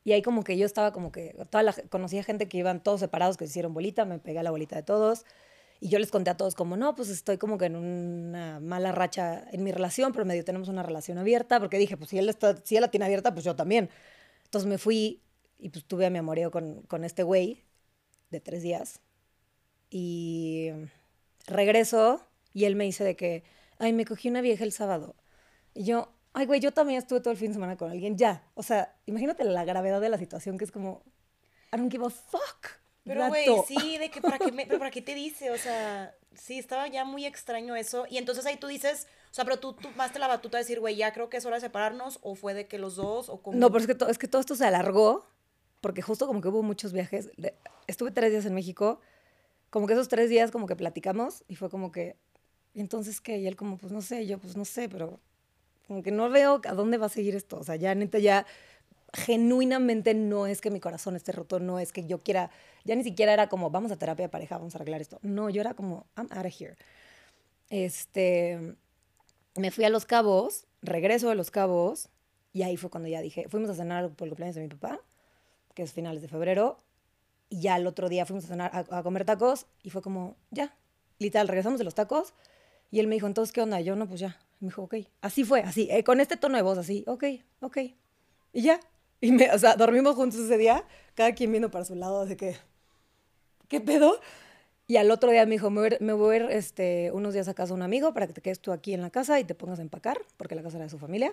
[0.09, 3.01] y ahí como que yo estaba como que, toda la, conocía gente que iban todos
[3.01, 5.27] separados, que se hicieron bolita, me pegué a la bolita de todos.
[5.81, 8.90] Y yo les conté a todos como, no, pues estoy como que en una mala
[8.92, 12.35] racha en mi relación, pero medio tenemos una relación abierta, porque dije, pues si él,
[12.64, 13.90] si la tiene abierta, pues yo también.
[14.44, 15.21] Entonces me fui
[15.59, 17.64] y pues tuve a mi amoreo con, con este güey
[18.31, 19.01] de tres días.
[19.90, 20.71] Y
[21.47, 22.23] regreso
[22.55, 23.44] y él me dice de que,
[23.77, 25.16] ay, me cogí una vieja el sábado.
[25.75, 28.43] Y yo, ay, güey, yo también estuve todo el fin de semana con alguien, ya.
[28.55, 31.03] O sea, imagínate la gravedad de la situación que es como,
[31.73, 32.67] I don't give a fuck.
[33.05, 33.64] Pero, güey, vato".
[33.67, 36.87] sí, de que para qué, me- pero para qué te dice, o sea, sí, estaba
[36.88, 38.07] ya muy extraño eso.
[38.11, 40.64] Y entonces ahí tú dices, o sea, pero tú, tú más te la batuta de
[40.64, 43.29] decir, güey, ya creo que es hora de separarnos, o fue de que los dos,
[43.31, 43.57] o como...
[43.59, 45.27] No, pero es que, to- es que todo esto se alargó,
[45.81, 47.31] porque justo como que hubo muchos viajes.
[47.38, 47.55] de-
[47.87, 49.01] estuve tres días en México,
[49.71, 52.17] como que esos tres días como que platicamos y fue como que,
[52.75, 53.38] ¿y entonces qué?
[53.38, 55.19] Y él como, pues no sé, y yo pues no sé, pero
[55.88, 57.59] como que no veo a dónde va a seguir esto.
[57.59, 58.46] O sea, ya neta, ya
[59.14, 62.51] genuinamente no es que mi corazón esté roto, no es que yo quiera,
[62.85, 65.18] ya ni siquiera era como, vamos a terapia de pareja, vamos a arreglar esto.
[65.22, 66.77] No, yo era como, I'm out of here.
[67.70, 68.77] Este,
[69.57, 72.11] me fui a Los Cabos, regreso de Los Cabos,
[72.53, 75.01] y ahí fue cuando ya dije, fuimos a cenar por el cumpleaños de mi papá,
[75.74, 76.81] que es finales de febrero,
[77.48, 80.77] Y ya el otro día fuimos a, cenar, a, comer tacos y fue como, ya,
[81.18, 82.35] literal, regresamos de los tacos.
[82.90, 83.81] Y él me dijo, entonces, ¿qué onda?
[83.81, 84.38] Yo, no, pues ya.
[84.61, 84.97] Me dijo, ok.
[85.21, 87.25] Así fue, así, eh, con este tono de voz, así, ok,
[87.61, 87.79] ok.
[88.53, 88.81] Y ya.
[89.21, 92.37] Y me, o sea, dormimos juntos ese día, cada quien vino para su lado, así
[92.37, 92.57] que,
[93.68, 94.21] ¿qué pedo?
[94.87, 97.49] Y al otro día me dijo, me voy, me voy a ir este, unos días
[97.49, 99.44] a casa de un amigo para que te quedes tú aquí en la casa y
[99.44, 101.33] te pongas a empacar, porque la casa era de su familia.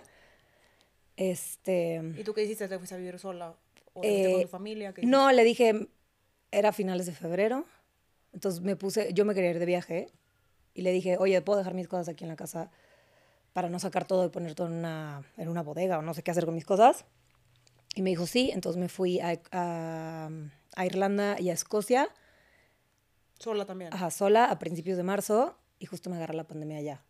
[1.16, 2.68] Este, ¿Y tú qué hiciste?
[2.68, 3.54] ¿Te fuiste a vivir sola?
[3.94, 4.92] ¿O te fuiste Eh, con tu familia?
[4.92, 5.88] ¿Qué no, le dije,
[6.50, 7.64] era finales de febrero,
[8.32, 10.08] entonces me puse, yo me quería ir de viaje
[10.74, 12.70] y le dije, oye, ¿puedo dejar mis cosas aquí en la casa
[13.56, 16.22] para no sacar todo y poner todo en una, en una bodega o no sé
[16.22, 17.06] qué hacer con mis cosas?
[17.94, 20.28] Y me dijo, sí, entonces me fui a, a-
[20.76, 22.10] a Irlanda y a Escocia?
[23.38, 23.94] Sola también.
[23.94, 27.02] ajá, sola a principios de marzo y justo me agarró la pandemia allá.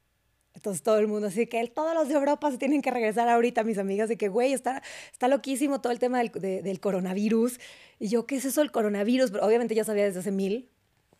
[0.54, 3.64] Entonces todo el mundo así que todos los de Europa se tienen que regresar ahorita,
[3.64, 7.58] mis amigas, de que, güey, está, está loquísimo todo el tema del, de- del coronavirus.
[7.98, 9.32] Y yo, ¿qué es eso el coronavirus?
[9.32, 10.70] Pero obviamente ya sabía desde hace mil,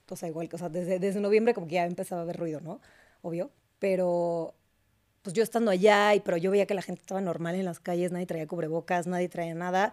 [0.09, 2.61] o sea, igual, o sea, desde, desde noviembre como que ya empezaba a haber ruido,
[2.61, 2.81] ¿no?
[3.23, 3.51] Obvio.
[3.81, 4.55] Pero
[5.27, 7.81] pues yo estando allá, y, pero yo veía que la gente estaba normal en las
[7.81, 9.93] calles, nadie traía cubrebocas, nadie traía nada.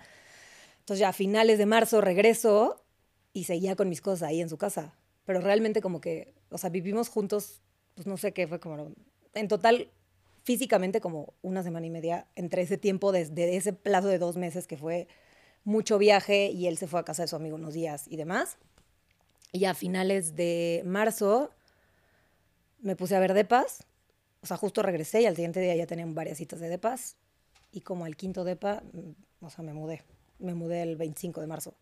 [0.81, 2.85] Entonces ya a finales de marzo regreso
[3.33, 4.93] y seguía con mis cosas ahí en su casa.
[5.25, 7.63] Pero realmente como que, o sea, vivimos juntos,
[7.95, 8.91] pues no sé qué, fue como,
[9.33, 9.89] en total,
[10.43, 14.67] físicamente como una semana y media, entre ese tiempo, desde ese plazo de dos meses
[14.67, 15.07] que fue
[15.63, 18.57] mucho viaje y él se fue a casa de su amigo unos días y demás.
[19.51, 21.49] Y a finales de marzo
[22.81, 23.87] me puse a ver depas,
[24.43, 27.15] o sea, justo regresé y al siguiente día ya tenían varias citas de depas.
[27.71, 30.03] Y como al quinto depa, mm, o sea, me mudé,
[30.39, 31.75] me mudé el 25 de marzo.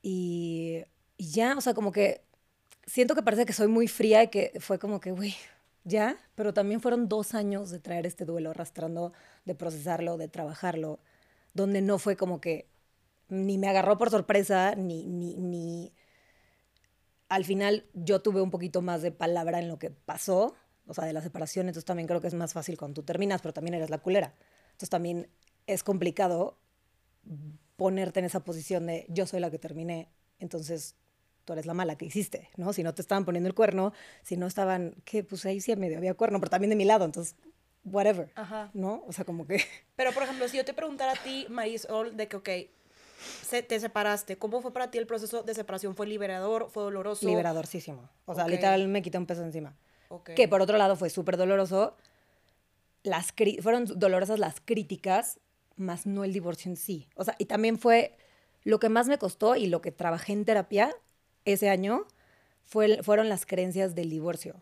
[0.00, 0.84] Y,
[1.16, 2.22] y ya, o sea, como que
[2.86, 5.34] siento que parece que soy muy fría y que fue como que, güey,
[5.84, 9.12] ya, pero también fueron dos años de traer este duelo arrastrando,
[9.44, 11.00] de procesarlo, de trabajarlo,
[11.52, 12.68] donde no fue como que
[13.28, 15.92] ni me agarró por sorpresa, ni, ni, ni...
[17.28, 20.54] Al final yo tuve un poquito más de palabra en lo que pasó,
[20.86, 23.40] o sea, de la separación, entonces también creo que es más fácil cuando tú terminas,
[23.40, 24.34] pero también eres la culera.
[24.66, 25.28] Entonces también
[25.66, 26.58] es complicado
[27.76, 30.96] ponerte en esa posición de yo soy la que terminé, entonces
[31.44, 32.72] tú eres la mala que hiciste, ¿no?
[32.72, 33.92] Si no te estaban poniendo el cuerno,
[34.22, 37.04] si no estaban, que pues ahí sí medio había cuerno, pero también de mi lado,
[37.04, 37.36] entonces,
[37.84, 38.70] whatever, Ajá.
[38.72, 39.04] ¿no?
[39.06, 39.62] O sea, como que...
[39.96, 42.48] Pero, por ejemplo, si yo te preguntara a ti, Marisol, de que, ok,
[43.42, 45.94] se, te separaste, ¿cómo fue para ti el proceso de separación?
[45.94, 46.70] ¿Fue liberador?
[46.70, 47.26] ¿Fue doloroso?
[47.26, 48.08] Liberadorcísimo.
[48.24, 48.50] O sea, Ok.
[48.50, 49.76] literal me quité un peso encima.
[50.34, 51.96] Que por otro lado fue súper doloroso.
[53.02, 55.38] Las cri- fueron dolorosas las críticas,
[55.76, 57.08] más no el divorcio en sí.
[57.16, 58.16] O sea, y también fue
[58.62, 60.94] lo que más me costó y lo que trabajé en terapia
[61.44, 62.06] ese año
[62.62, 64.54] fue, fueron las creencias del divorcio.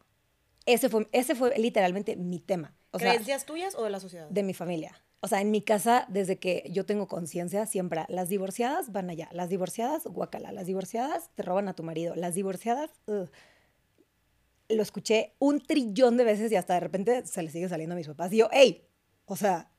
[0.66, 2.74] Ese fue, ese fue literalmente mi tema.
[2.90, 4.28] O sea, ¿Creencias tuyas o de la sociedad?
[4.28, 5.00] de mi familia.
[5.20, 9.28] O sea, en mi casa, desde que yo tengo conciencia, siempre las divorciadas van allá.
[9.30, 10.50] Las divorciadas, guacala.
[10.50, 12.16] Las divorciadas te roban a tu marido.
[12.16, 12.90] Las divorciadas.
[14.74, 17.96] Lo escuché un trillón de veces y hasta de repente se le sigue saliendo a
[17.96, 18.32] mis papás.
[18.32, 18.86] Y yo, hey,
[19.26, 19.70] o sea,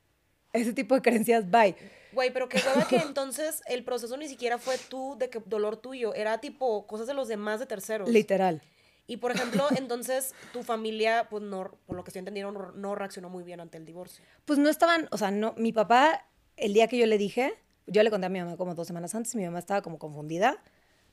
[0.52, 1.76] ese tipo de creencias, bye.
[2.12, 5.76] Güey, pero qué hueva que entonces el proceso ni siquiera fue tú, de que dolor
[5.76, 8.08] tuyo, era tipo cosas de los demás de terceros.
[8.08, 8.62] Literal.
[9.06, 13.28] Y por ejemplo, entonces tu familia, pues no, por lo que estoy entendiendo, no, reaccionó
[13.28, 14.24] muy bien ante el divorcio.
[14.44, 16.26] Pues no estaban, o sea, no, mi papá,
[16.56, 17.54] el día que yo le dije,
[17.86, 20.62] yo le conté a mi mamá como dos semanas antes, mi mamá estaba como confundida,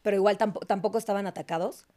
[0.01, 1.87] pero igual tampoco estaban atacados.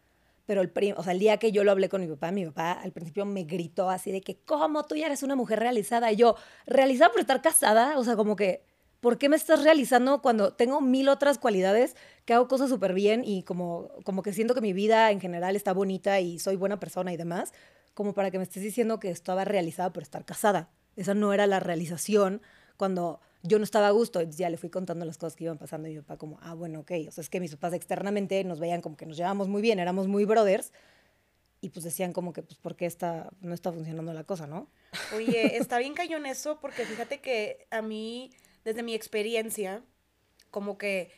[0.47, 3.45] Pero el, día que yo lo hablé con mi papá, mi papá al principio me
[3.45, 4.85] gritó así de que, ¿cómo?
[4.85, 6.13] Tú ya eres una mujer realizada.
[6.13, 7.99] Y yo, ¿realizada por estar casada?
[7.99, 8.63] O sea, como que,
[9.01, 13.23] ¿por qué me estás realizando cuando tengo mil otras cualidades, que hago cosas súper bien
[13.25, 16.79] y como, como que siento que mi vida en general está bonita y soy buena
[16.79, 17.55] persona y demás?
[17.95, 20.69] Como para que me estés diciendo que estaba realizada por estar casada.
[20.97, 22.43] Esa no era la realización
[22.77, 24.23] cuando yo no estaba a gusto.
[24.23, 26.81] Ya le fui contando las cosas que iban pasando y mi papá como, ah, bueno,
[26.81, 26.93] ok.
[27.07, 29.79] O sea, es que mis papás externamente nos veían como que nos llevábamos muy bien,
[29.79, 30.73] éramos muy brothers.
[31.61, 34.69] Y pues decían como que, pues, ¿por qué está, no está funcionando la cosa, no?
[35.15, 38.33] Oye, está bien cañón eso porque fíjate que a mí,
[38.65, 39.83] desde mi experiencia,
[40.51, 41.11] como que,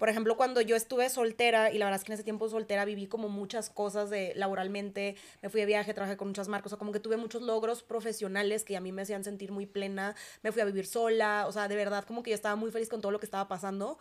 [0.00, 2.86] por ejemplo, cuando yo estuve soltera, y la verdad es que en ese tiempo soltera
[2.86, 6.70] viví como muchas cosas de laboralmente, me fui de viaje, trabajé con muchas marcas, o
[6.70, 10.16] sea, como que tuve muchos logros profesionales que a mí me hacían sentir muy plena,
[10.42, 12.88] me fui a vivir sola, o sea, de verdad como que yo estaba muy feliz
[12.88, 13.98] con todo lo que estaba pasando.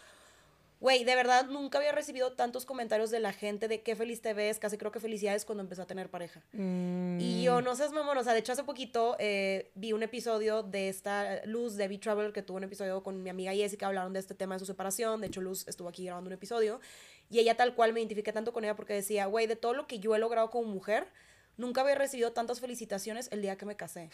[0.79, 4.33] Güey, de verdad nunca había recibido tantos comentarios de la gente de qué feliz te
[4.33, 6.41] ves, casi creo que felicidades cuando empecé a tener pareja.
[6.53, 10.63] Y yo, no seas mamón, o sea, de hecho hace poquito eh, vi un episodio
[10.63, 14.19] de esta Luz de B-Travel que tuvo un episodio con mi amiga Jessica, hablaron de
[14.19, 16.79] este tema de su separación, de hecho Luz estuvo aquí grabando un episodio,
[17.29, 19.85] y ella tal cual me identifiqué tanto con ella porque decía, güey, de todo lo
[19.85, 21.07] que yo he logrado como mujer,
[21.57, 24.09] nunca había recibido tantas felicitaciones el día que me casé.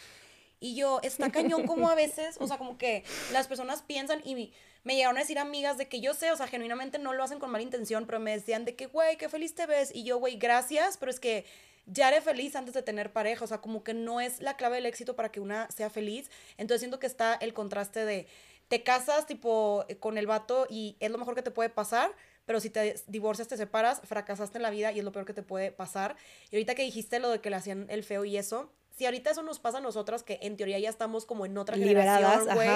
[0.58, 4.52] Y yo, está cañón como a veces, o sea, como que las personas piensan y
[4.84, 7.38] me llegaron a decir amigas de que yo sé, o sea, genuinamente no lo hacen
[7.38, 9.94] con mala intención, pero me decían de que, güey, qué feliz te ves.
[9.94, 11.44] Y yo, güey, gracias, pero es que
[11.86, 14.76] ya eres feliz antes de tener pareja, o sea, como que no es la clave
[14.76, 16.30] del éxito para que una sea feliz.
[16.56, 18.26] Entonces siento que está el contraste de
[18.68, 22.12] te casas tipo con el vato y es lo mejor que te puede pasar,
[22.44, 25.34] pero si te divorcias, te separas, fracasaste en la vida y es lo peor que
[25.34, 26.16] te puede pasar.
[26.50, 29.30] Y ahorita que dijiste lo de que le hacían el feo y eso, si ahorita
[29.30, 32.68] eso nos pasa a nosotras, que en teoría ya estamos como en otra generación, güey.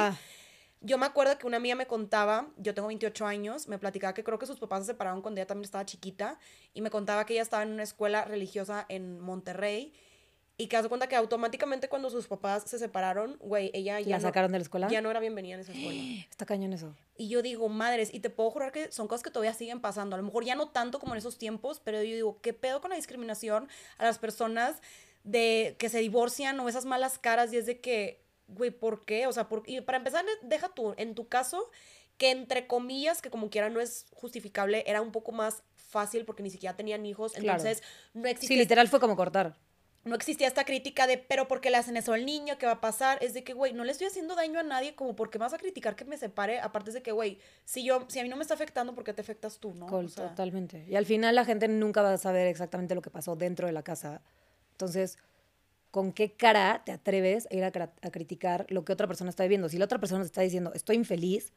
[0.83, 4.24] Yo me acuerdo que una amiga me contaba, yo tengo 28 años, me platicaba que
[4.24, 6.38] creo que sus papás se separaron cuando ella también estaba chiquita
[6.72, 9.92] y me contaba que ella estaba en una escuela religiosa en Monterrey
[10.56, 14.20] y que hace cuenta que automáticamente cuando sus papás se separaron, güey, ella ya ¿La
[14.20, 14.88] sacaron de la escuela?
[14.88, 16.02] Ya no era bienvenida en esa escuela.
[16.30, 16.94] Está cañón eso.
[17.16, 20.16] Y yo digo, madres, y te puedo jurar que son cosas que todavía siguen pasando.
[20.16, 22.83] A lo mejor ya no tanto como en esos tiempos, pero yo digo, ¿qué pedo
[22.83, 24.83] con la discriminación a las personas
[25.24, 27.52] de que se divorcian o esas malas caras?
[27.52, 28.20] Y es de que
[28.54, 29.26] güey, ¿por qué?
[29.26, 31.70] O sea, por, y para empezar, deja tú, en tu caso,
[32.16, 36.42] que entre comillas, que como quiera no es justificable, era un poco más fácil porque
[36.42, 37.83] ni siquiera tenían hijos, entonces
[38.14, 38.56] no existía...
[38.56, 39.56] Sí, literal fue como cortar.
[40.02, 42.56] No existía esta crítica de, pero ¿por qué le hacen eso al niño?
[42.56, 43.22] ¿Qué va a pasar?
[43.22, 45.59] Es de que, güey, no le estoy haciendo daño a nadie, como porque vas a
[45.59, 48.42] criticar que me separe, aparte de que, güey, si yo, si a mí no me
[48.42, 49.87] está afectando, ¿por qué te afectas tú, no?
[49.87, 50.87] totalmente.
[50.88, 53.74] Y al final la gente nunca va a saber exactamente lo que pasó dentro de
[53.74, 54.22] la casa.
[54.81, 55.19] Entonces,
[55.90, 57.71] con qué cara te atreves a ir a,
[58.11, 59.69] criticar lo que otra persona está viviendo.
[59.69, 61.53] Si la otra persona te está diciendo, estoy infeliz,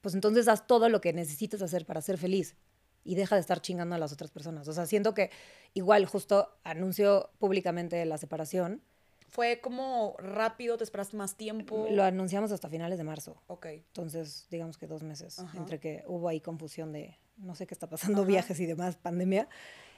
[0.00, 2.56] pues entonces haz todo lo que necesites hacer para ser feliz
[3.04, 4.66] y deja de estar chingando a las otras personas.
[4.68, 5.30] O sea, siento que
[5.74, 8.80] igual justo anunció públicamente la separación.
[9.28, 11.88] Fue como rápido, te esperaste más tiempo.
[11.90, 13.36] Lo anunciamos hasta finales de marzo.
[13.48, 13.66] Ok.
[13.66, 17.88] Entonces, digamos que dos meses, entre que hubo ahí confusión de no sé qué está
[17.88, 19.48] pasando, viajes y demás, pandemia.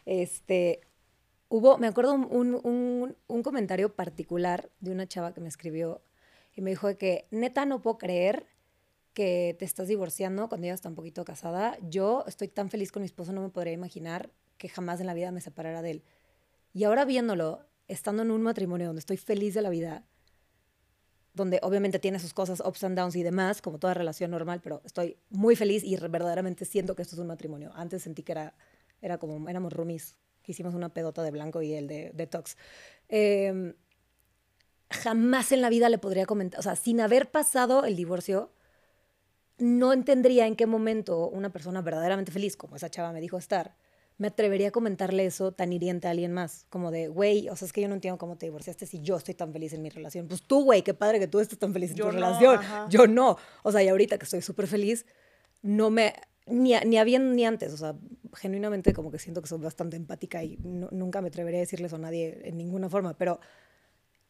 [0.06, 0.80] Este,
[1.48, 6.02] hubo, me acuerdo un, un, comentario particular de una chava que me escribió
[6.54, 8.46] y me dijo que neta no puedo creer
[9.12, 11.78] que te estás divorciando cuando ya tan poquito casada.
[11.88, 15.14] Yo estoy tan feliz con mi esposo, no me podría imaginar que jamás en la
[15.14, 16.04] vida me separara de él.
[16.72, 20.04] Y ahora viéndolo, estando en un matrimonio donde estoy feliz de la vida,
[21.34, 24.80] donde obviamente tiene sus cosas, ups and downs y demás, como toda relación normal, pero
[24.84, 27.72] estoy muy feliz y verdaderamente siento que esto es un matrimonio.
[27.74, 28.54] Antes sentí que era,
[29.00, 30.16] era como, éramos roomies
[30.52, 32.56] hicimos una pedota de blanco y el de detox.
[33.08, 33.74] Em,
[34.90, 38.52] jamás en la vida le podría comentar, o sea, sin haber pasado el divorcio,
[39.58, 43.76] no entendería en qué momento una persona verdaderamente feliz, como esa chava me dijo estar,
[44.16, 47.66] me atrevería a comentarle eso tan hiriente a alguien más, como de, güey, o sea,
[47.66, 49.90] es que yo no entiendo cómo te divorciaste si yo estoy tan feliz en mi
[49.90, 50.28] relación.
[50.28, 52.60] Pues tú, güey, qué padre que tú estés tan feliz en tu relación.
[52.90, 53.36] Yo no.
[53.62, 55.04] O sea, y ahorita que estoy súper feliz,
[55.62, 56.14] no me,
[56.46, 57.96] ni, ni habían ni antes, o sea,
[58.34, 61.98] genuinamente como que siento que soy bastante empática y nunca me atrevería a decirles a
[61.98, 63.40] nadie en ninguna forma, pero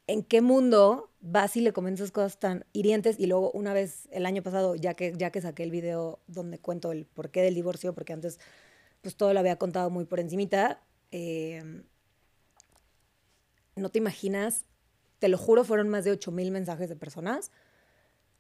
[0.07, 3.18] ¿en qué mundo vas y le comentas cosas tan hirientes?
[3.18, 6.59] Y luego una vez el año pasado, ya que, ya que saqué el video donde
[6.59, 8.38] cuento el porqué del divorcio, porque antes
[9.03, 11.85] pues todo lo había contado muy por encimita, em,
[13.77, 14.64] no te imaginas,
[15.18, 17.50] te lo juro, fueron más de 8 mil mensajes de personas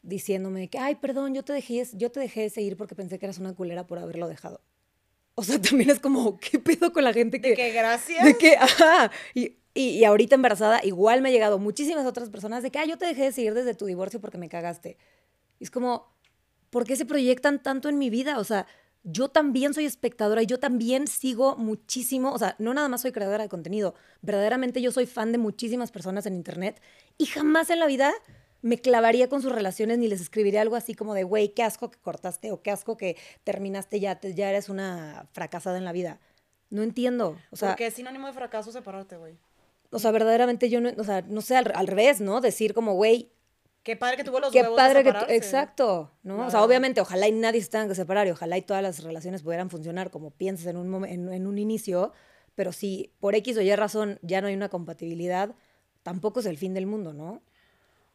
[0.04, 3.26] diciéndome que, ay, perdón, yo te, dejé, yo te dejé de seguir porque pensé que
[3.26, 4.60] eras una culera por haberlo dejado.
[5.34, 7.50] O sea, también es como, ¿qué pedo con la gente que...
[7.50, 8.24] De que gracias.
[8.24, 9.10] De que, ajá.
[9.34, 12.98] Y, y, ahorita embarazada, igual me ha llegado muchísimas otras personas de que, ay, yo
[12.98, 14.98] te dejé de seguir desde tu divorcio porque me cagaste.
[15.58, 16.14] Y es como,
[16.70, 18.38] ¿por qué se proyectan tanto en mi vida?
[18.38, 18.66] O sea,
[19.04, 23.12] yo también soy espectadora y yo también sigo muchísimo, o sea, no nada más soy
[23.12, 26.80] creadora de contenido, verdaderamente yo soy fan de muchísimas personas en Internet
[27.18, 28.12] y jamás en la vida
[28.64, 31.90] me clavaría con sus relaciones ni les escribiría algo así como de, güey, qué asco
[31.90, 36.18] que cortaste o qué asco que terminaste ya, ya eres una fracasada en la vida.
[36.70, 37.36] No entiendo.
[37.50, 39.36] O sea, Porque es sinónimo de fracaso separarte, güey.
[39.90, 42.40] O sea, verdaderamente yo no, o sea, no sé, al, revés, ¿no?
[42.40, 43.30] Decir como, güey,
[43.82, 46.46] Qué padre que tuvo los qué huevos padre de que Exacto, ¿no?
[46.46, 49.02] O sea, obviamente, ojalá y nadie se tenga que separar y ojalá y todas las
[49.02, 52.14] relaciones pudieran funcionar como piensas en un, en, en un inicio,
[52.54, 55.54] pero si por X o Y razón ya no hay una compatibilidad,
[56.02, 57.42] tampoco es el fin del mundo, ¿no?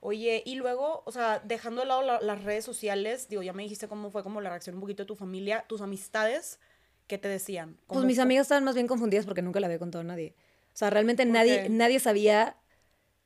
[0.01, 3.87] Oye, y luego, o sea, dejando de lado las redes sociales, digo, ya me dijiste
[3.87, 6.59] cómo fue como la reacción un poquito de tu familia, tus amistades,
[7.07, 7.77] ¿qué te decían?
[7.87, 10.35] Pues mis amigas estaban más bien confundidas porque nunca la había contado a nadie.
[10.73, 12.55] O sea, realmente nadie, nadie sabía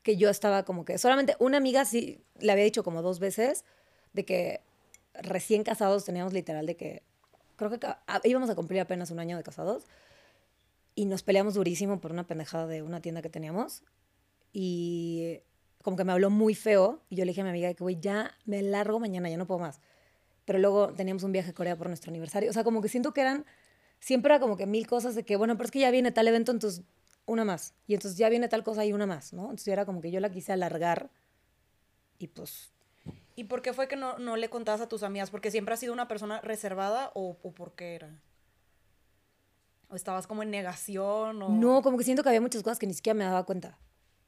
[0.01, 3.65] que yo estaba como que, solamente una amiga sí le había dicho como dos veces
[4.13, 4.61] de que
[5.13, 7.03] recién casados teníamos literal de que,
[7.55, 7.79] creo que
[8.23, 9.85] íbamos a cumplir apenas un año de casados
[10.95, 13.83] y nos peleamos durísimo por una pendejada de una tienda que teníamos
[14.51, 15.41] y
[15.83, 17.99] como que me habló muy feo y yo le dije a mi amiga que, güey,
[17.99, 19.79] ya me largo mañana, ya no puedo más.
[20.45, 22.49] Pero luego teníamos un viaje a Corea por nuestro aniversario.
[22.49, 23.45] O sea, como que siento que eran,
[23.99, 26.27] siempre era como que mil cosas de que, bueno, pero es que ya viene tal
[26.27, 26.83] evento, entonces
[27.25, 27.75] una más.
[27.85, 29.43] Y entonces ya viene tal cosa y una más, ¿no?
[29.43, 31.11] Entonces era como que yo la quise alargar
[32.17, 32.73] y pues
[33.35, 35.31] ¿Y por qué fue que no, no le contabas a tus amigas?
[35.31, 38.21] ¿Porque siempre has sido una persona reservada o, o por qué era?
[39.89, 41.41] ¿O estabas como en negación?
[41.41, 41.49] O...
[41.49, 43.79] No, como que siento que había muchas cosas que ni siquiera me daba cuenta.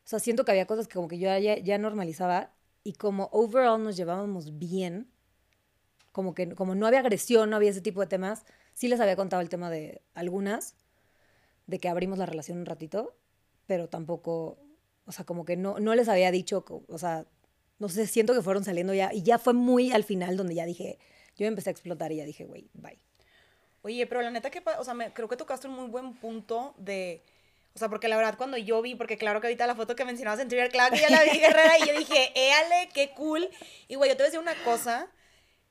[0.06, 3.30] O sea, siento que había cosas que como que yo ya, ya normalizaba y como
[3.32, 5.10] overall nos llevábamos bien,
[6.12, 9.16] como que como no había agresión, no había ese tipo de temas, sí les había
[9.16, 10.76] contado el tema de algunas,
[11.66, 13.18] de que abrimos la relación un ratito,
[13.66, 14.60] pero tampoco,
[15.06, 17.26] o sea, como que no, no les había dicho, o sea,
[17.80, 20.68] no sé, siento que fueron saliendo ya, y ya fue muy al final donde ya
[20.68, 21.00] dije,
[21.36, 23.00] yo empecé a explotar y ya dije, güey, bye.
[23.82, 27.24] Oye, pero la neta que, o sea, creo que tocaste un muy buen punto de,
[27.76, 30.06] o sea, porque la verdad cuando yo vi, porque claro que ahorita la foto que
[30.06, 33.50] mencionabas en Twitter, claro que ya la vi, Guerrera, y yo dije, éale, qué cool.
[33.90, 35.12] Y güey, yo te voy a decir una cosa,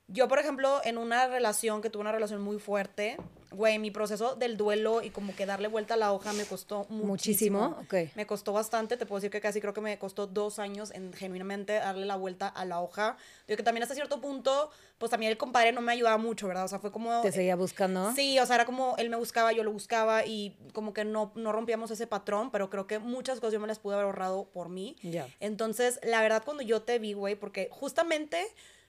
[0.07, 3.17] yo, por ejemplo, en una relación que tuve una relación muy fuerte,
[3.55, 6.87] güey, mi proceso del duelo y como que darle vuelta a la hoja me costó
[6.89, 7.07] muchísimo.
[7.07, 8.17] Muchísimo, ok.
[8.17, 11.13] Me costó bastante, te puedo decir que casi creo que me costó dos años en
[11.13, 13.17] genuinamente darle la vuelta a la hoja.
[13.47, 16.65] Digo que también hasta cierto punto, pues también el compadre no me ayudaba mucho, ¿verdad?
[16.65, 17.21] O sea, fue como...
[17.23, 18.13] Te seguía buscando.
[18.15, 21.33] Sí, o sea, era como él me buscaba, yo lo buscaba y como que no,
[21.35, 24.45] no rompíamos ese patrón, pero creo que muchas cosas yo me las pude haber ahorrado
[24.51, 24.97] por mí.
[25.03, 25.29] Ya.
[25.41, 28.47] Entonces, la verdad, cuando yo te vi, güey, porque justamente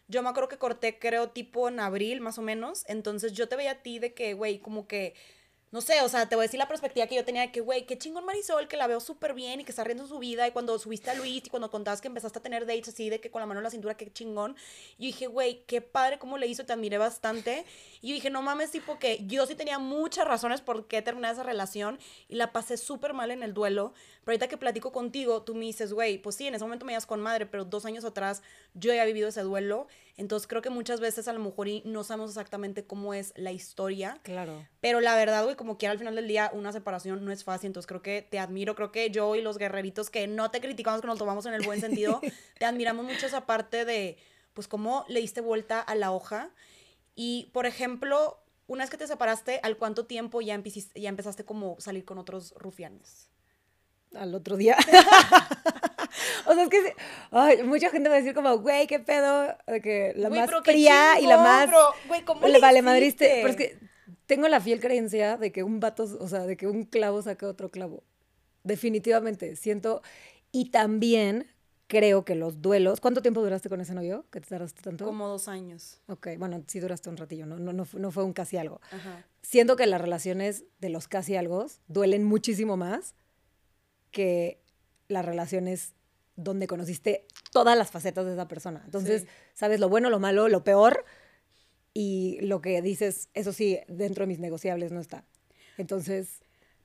[0.07, 2.83] yo me acuerdo que corté, creo, tipo en abril, más o menos.
[2.87, 5.13] Entonces, yo te veía a ti de que, güey, como que
[5.75, 7.59] no sé, o sea, te voy a decir la perspectiva que yo tenía de que,
[7.59, 10.47] güey, qué chingón Marisol, que la veo súper bien y que está riendo su vida.
[10.47, 13.19] Y cuando subiste a Luis y cuando contabas que empezaste a tener dates así, de
[13.19, 14.55] que con la mano en la cintura, qué chingón.
[14.97, 17.65] Y dije, güey, qué padre cómo le hizo, te admiré bastante.
[18.01, 21.43] Y dije, no mames, tipo que yo sí tenía muchas razones por qué terminar esa
[21.43, 23.93] relación y la pasé súper mal en el duelo.
[24.25, 26.93] Pero ahorita que platico contigo, tú me dices, güey, pues sí, en ese momento me
[26.93, 28.41] ibas con madre, pero dos años atrás
[28.73, 29.87] yo ya he vivido ese duelo.
[30.17, 33.51] Entonces creo que muchas veces a lo mejor y no sabemos exactamente cómo es la
[33.51, 34.19] historia.
[34.23, 34.67] Claro.
[34.81, 37.67] Pero la verdad, güey, como quiera al final del día, una separación no es fácil.
[37.67, 38.73] Entonces creo que te admiro.
[38.73, 41.61] Creo que yo y los guerreritos que no te criticamos, que nos tomamos en el
[41.61, 42.19] buen sentido,
[42.57, 44.17] te admiramos mucho esa parte de,
[44.55, 46.49] pues, cómo le diste vuelta a la hoja.
[47.13, 51.45] Y, por ejemplo, una vez que te separaste, ¿al cuánto tiempo ya, empeciste, ya empezaste
[51.45, 53.29] como salir con otros rufianes?
[54.15, 54.77] Al otro día.
[56.45, 56.95] o sea, es que
[57.31, 61.19] ay, mucha gente va a decir como, güey, qué pedo, que la Güey, más fría
[61.19, 61.93] y la más bro.
[62.07, 63.25] Güey, ¿cómo le le vale madriste.
[63.25, 63.41] hiciste?
[63.41, 63.79] Pero es que
[64.25, 67.47] tengo la fiel creencia de que un vato, o sea, de que un clavo saca
[67.47, 68.03] otro clavo.
[68.63, 70.01] Definitivamente, siento.
[70.51, 71.47] Y también
[71.87, 72.99] creo que los duelos.
[72.99, 74.25] ¿Cuánto tiempo duraste con ese novio?
[74.31, 75.05] ¿Que te tardaste tanto?
[75.05, 76.01] Como dos años.
[76.07, 78.81] Ok, bueno, sí duraste un ratillo, no, no, no, no fue un casi algo.
[78.91, 79.25] Ajá.
[79.41, 83.13] Siento que las relaciones de los casi algo duelen muchísimo más
[84.15, 84.61] que
[85.09, 85.93] las relaciones
[86.37, 88.81] donde conociste todas las facetas de esa persona.
[88.85, 89.27] Entonces, Sí.
[89.53, 91.03] sabes lo bueno, lo malo, lo peor
[91.93, 95.25] y lo que dices, eso sí, dentro de mis negociables no está.
[95.77, 96.41] Entonces,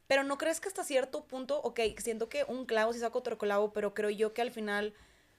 [0.08, 3.38] Pero no crees que hasta cierto punto, ok, siento que un clavo sí saca otro
[3.38, 4.92] clavo, pero creo yo que al final,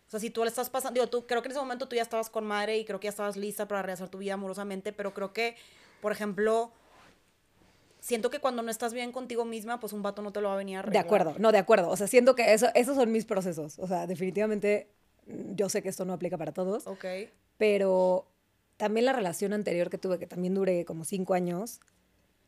[0.08, 1.98] o sea, si tú le estás pasando, digo, tú, creo que en ese momento tú
[1.98, 4.94] ya estabas con madre y creo que ya estabas lista para rehacer tu vida amorosamente,
[4.94, 5.58] pero creo que,
[6.02, 6.72] por ejemplo,
[8.02, 10.56] siento que cuando no estás bien contigo misma, pues un vato no te lo va
[10.56, 11.06] a venir a de arreglar.
[11.06, 11.90] acuerdo, no, de acuerdo.
[11.90, 13.80] O sea, siento que eso, esos son mis procesos.
[13.80, 14.90] O sea, definitivamente,
[15.28, 16.86] mm, yo sé que esto no aplica para todos.
[16.88, 17.06] Ok.
[17.58, 18.28] pero
[18.78, 21.80] también la relación anterior que tuve, que también duré como cinco años,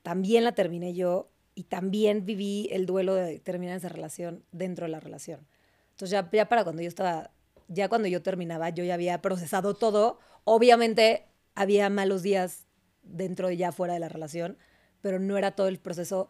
[0.01, 4.91] también la terminé yo y también viví el duelo de terminar esa relación dentro de
[4.91, 5.45] la relación.
[5.91, 7.29] Entonces ya, ya para cuando yo estaba,
[7.67, 10.17] ya cuando yo terminaba, yo ya había procesado todo.
[10.43, 12.65] Obviamente había malos días
[13.03, 14.57] dentro y ya fuera de la relación,
[15.03, 16.29] pero no era todo el proceso.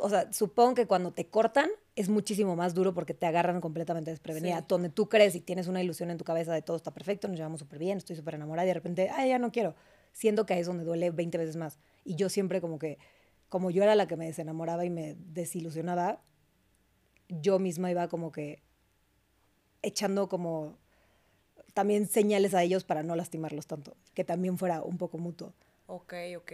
[0.00, 4.10] O sea, supongo que cuando te cortan es muchísimo más duro porque te agarran completamente
[4.10, 4.58] desprevenida.
[4.58, 4.64] Sí.
[4.68, 7.38] Donde tú crees y tienes una ilusión en tu cabeza de todo está perfecto, nos
[7.38, 9.74] llevamos súper bien, estoy súper enamorada y de repente, ay, ya no quiero.
[10.12, 11.78] Siento que ahí es donde duele 20 veces más.
[12.04, 12.98] Y yo siempre como que,
[13.48, 16.20] como yo era la que me desenamoraba y me desilusionaba,
[17.28, 18.62] yo misma iba como que
[19.80, 20.76] echando como
[21.72, 25.54] también señales a ellos para no lastimarlos tanto, que también fuera un poco mutuo.
[25.86, 26.52] Ok, ok.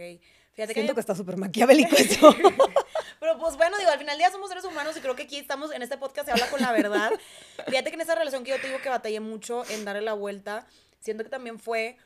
[0.53, 0.95] Fíjate Siento que...
[0.95, 2.35] que está súper maquiavélico eso.
[3.19, 5.37] Pero pues bueno, digo, al final del día somos seres humanos y creo que aquí
[5.37, 7.11] estamos, en este podcast se habla con la verdad.
[7.67, 10.13] Fíjate que en esa relación que yo te digo que batallé mucho en darle la
[10.13, 10.67] vuelta,
[10.99, 11.97] siento que también fue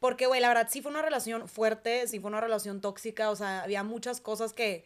[0.00, 3.36] porque, güey, la verdad sí fue una relación fuerte, sí fue una relación tóxica, o
[3.36, 4.84] sea, había muchas cosas que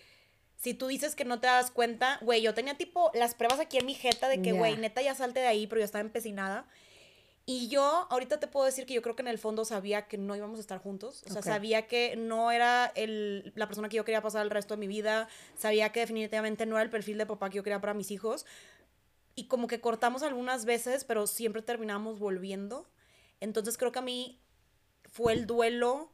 [0.54, 3.78] si tú dices que no te das cuenta, güey, yo tenía tipo las pruebas aquí
[3.78, 6.66] en mi jeta de que, güey, neta ya salte de ahí, pero yo estaba empecinada.
[7.50, 10.18] Y yo ahorita te puedo decir que yo creo que en el fondo sabía que
[10.18, 11.24] no íbamos a estar juntos.
[11.26, 14.74] O sea, sabía que no era el, la persona que yo quería pasar el resto
[14.74, 15.30] de mi vida.
[15.56, 18.44] Sabía que definitivamente no era el perfil de papá que yo quería para mis hijos.
[19.34, 22.86] Y como que cortamos algunas veces, pero siempre terminamos volviendo.
[23.40, 24.38] Entonces creo que a mí
[25.10, 26.10] fue el duelo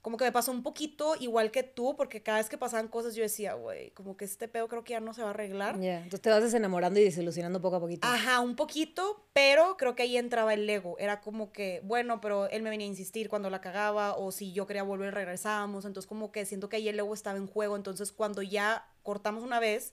[0.00, 3.14] como que me pasó un poquito igual que tú, porque cada vez que pasaban cosas
[3.14, 5.78] yo decía, güey, como que este pedo creo que ya no se va a arreglar.
[5.80, 8.06] Ya, Entonces te vas desenamorando y desilusionando poco a poquito.
[8.06, 10.96] Ajá, un poquito, pero creo que ahí entraba el ego.
[10.98, 14.52] Era como que, bueno, pero él me venía a insistir cuando la cagaba, o si
[14.52, 15.84] yo quería volver, regresábamos.
[15.84, 17.74] Entonces, como que siento que ahí el ego estaba en juego.
[17.74, 19.92] Entonces, cuando ya cortamos una vez,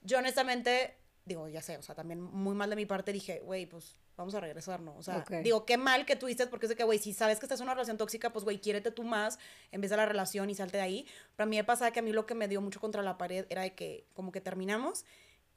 [0.00, 3.66] yo honestamente, digo, ya sé, o sea, también muy mal de mi parte dije, güey,
[3.66, 4.96] pues vamos a regresar, ¿no?
[4.96, 5.30] O sea, Ok.
[5.42, 7.64] digo, qué mal que dices, porque es de que, güey, si sabes que estás en
[7.64, 9.38] una relación tóxica, pues, güey, quiérete tú más
[9.72, 11.06] en vez de la relación y salte de ahí.
[11.36, 13.16] Pero a mí me pasaba que a mí lo que me dio mucho contra la
[13.16, 15.04] pared era de que, como que terminamos.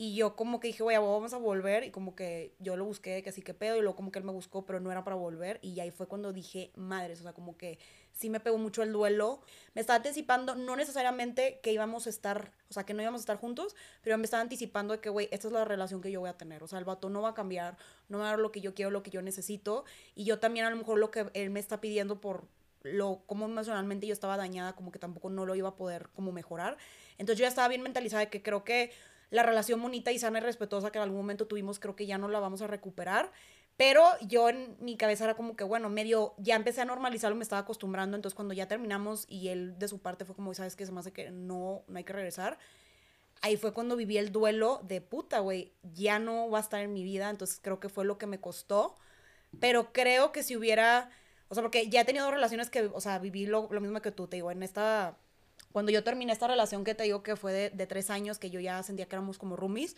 [0.01, 1.83] Y yo como que dije, güey, vamos a volver.
[1.83, 3.75] Y como que yo lo busqué, que así que pedo.
[3.77, 5.59] Y luego como que él me buscó, pero no era para volver.
[5.61, 7.77] Y ahí fue cuando dije, madres, o sea, como que
[8.11, 9.41] sí me pegó mucho el duelo.
[9.75, 13.25] Me estaba anticipando, no necesariamente que íbamos a estar, o sea, que no íbamos a
[13.25, 16.19] estar juntos, pero me estaba anticipando de que, güey, esta es la relación que yo
[16.19, 16.63] voy a tener.
[16.63, 17.77] O sea, el vato no va a cambiar,
[18.09, 19.85] no va a dar lo que yo quiero, lo que yo necesito.
[20.15, 22.47] Y yo también a lo mejor lo que él me está pidiendo por
[22.81, 26.31] lo como emocionalmente yo estaba dañada, como que tampoco no lo iba a poder como
[26.31, 26.77] mejorar.
[27.19, 28.91] Entonces yo ya estaba bien mentalizada de que creo que
[29.31, 32.19] la relación bonita y sana y respetuosa que en algún momento tuvimos, creo que ya
[32.19, 33.31] no la vamos a recuperar.
[33.77, 37.41] Pero yo en mi cabeza era como que, bueno, medio, ya empecé a normalizarlo, me
[37.41, 38.15] estaba acostumbrando.
[38.15, 40.85] Entonces cuando ya terminamos y él de su parte fue como, ¿sabes qué?
[40.85, 42.59] Se me hace que no, no hay que regresar.
[43.41, 46.93] Ahí fue cuando viví el duelo de puta, güey, ya no va a estar en
[46.93, 47.29] mi vida.
[47.29, 48.97] Entonces creo que fue lo que me costó.
[49.59, 51.09] Pero creo que si hubiera,
[51.47, 54.11] o sea, porque ya he tenido relaciones que, o sea, viví lo, lo mismo que
[54.11, 55.17] tú, te digo, en esta,
[55.71, 58.49] cuando yo terminé esta relación que te digo que fue de, de tres años, que
[58.49, 59.95] yo ya sentía que éramos como roomies,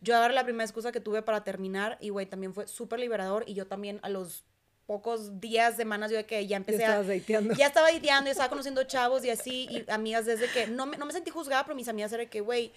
[0.00, 3.44] yo agarré la primera excusa que tuve para terminar y, güey, también fue súper liberador
[3.46, 4.44] y yo también a los
[4.86, 6.88] pocos días, semanas, yo de que ya Ya empecé a...
[6.88, 7.54] estabas dateando.
[7.54, 10.96] Ya estaba dateando, ya estaba conociendo chavos y así, y amigas desde que, no me,
[10.96, 12.72] no me sentí juzgada, pero mis amigas eran que, güey,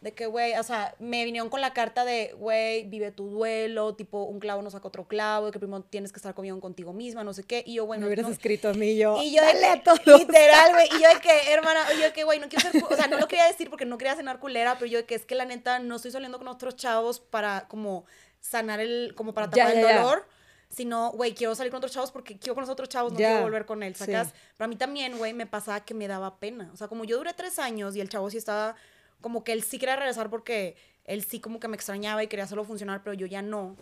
[0.00, 3.94] de que, güey, o sea, me vinieron con la carta de, güey, vive tu duelo,
[3.96, 6.94] tipo, un clavo no saca otro clavo, de que primero tienes que estar conmigo contigo
[6.94, 9.18] misma, no sé qué, y yo, bueno, me hubieras no- escrito a mí yo.
[9.22, 10.00] y yo de "Dale a que, todos".
[10.06, 12.82] literal, güey, y yo de que, hermana, y yo de que, güey, no quiero ser,
[12.82, 15.14] o sea, no lo quería decir porque no quería cenar culera, pero yo de que
[15.14, 18.06] es que la neta no estoy saliendo con otros chavos para como
[18.40, 20.00] sanar el, como para Ya, tapar el ya.
[20.02, 20.26] dolor,
[20.70, 23.42] sino, güey, quiero salir con otros chavos porque quiero con los otros chavos, no quiero
[23.42, 24.06] volver con él, sí.
[24.06, 24.32] ¿sacas?
[24.56, 27.18] Pero a mí también, güey, me pasaba que me daba pena, o sea, como yo
[27.18, 28.76] duré tres años y el chavo sí estaba,
[29.20, 32.44] como que él sí quería regresar porque él sí como que me extrañaba y quería
[32.44, 33.76] hacerlo funcionar, pero yo ya no.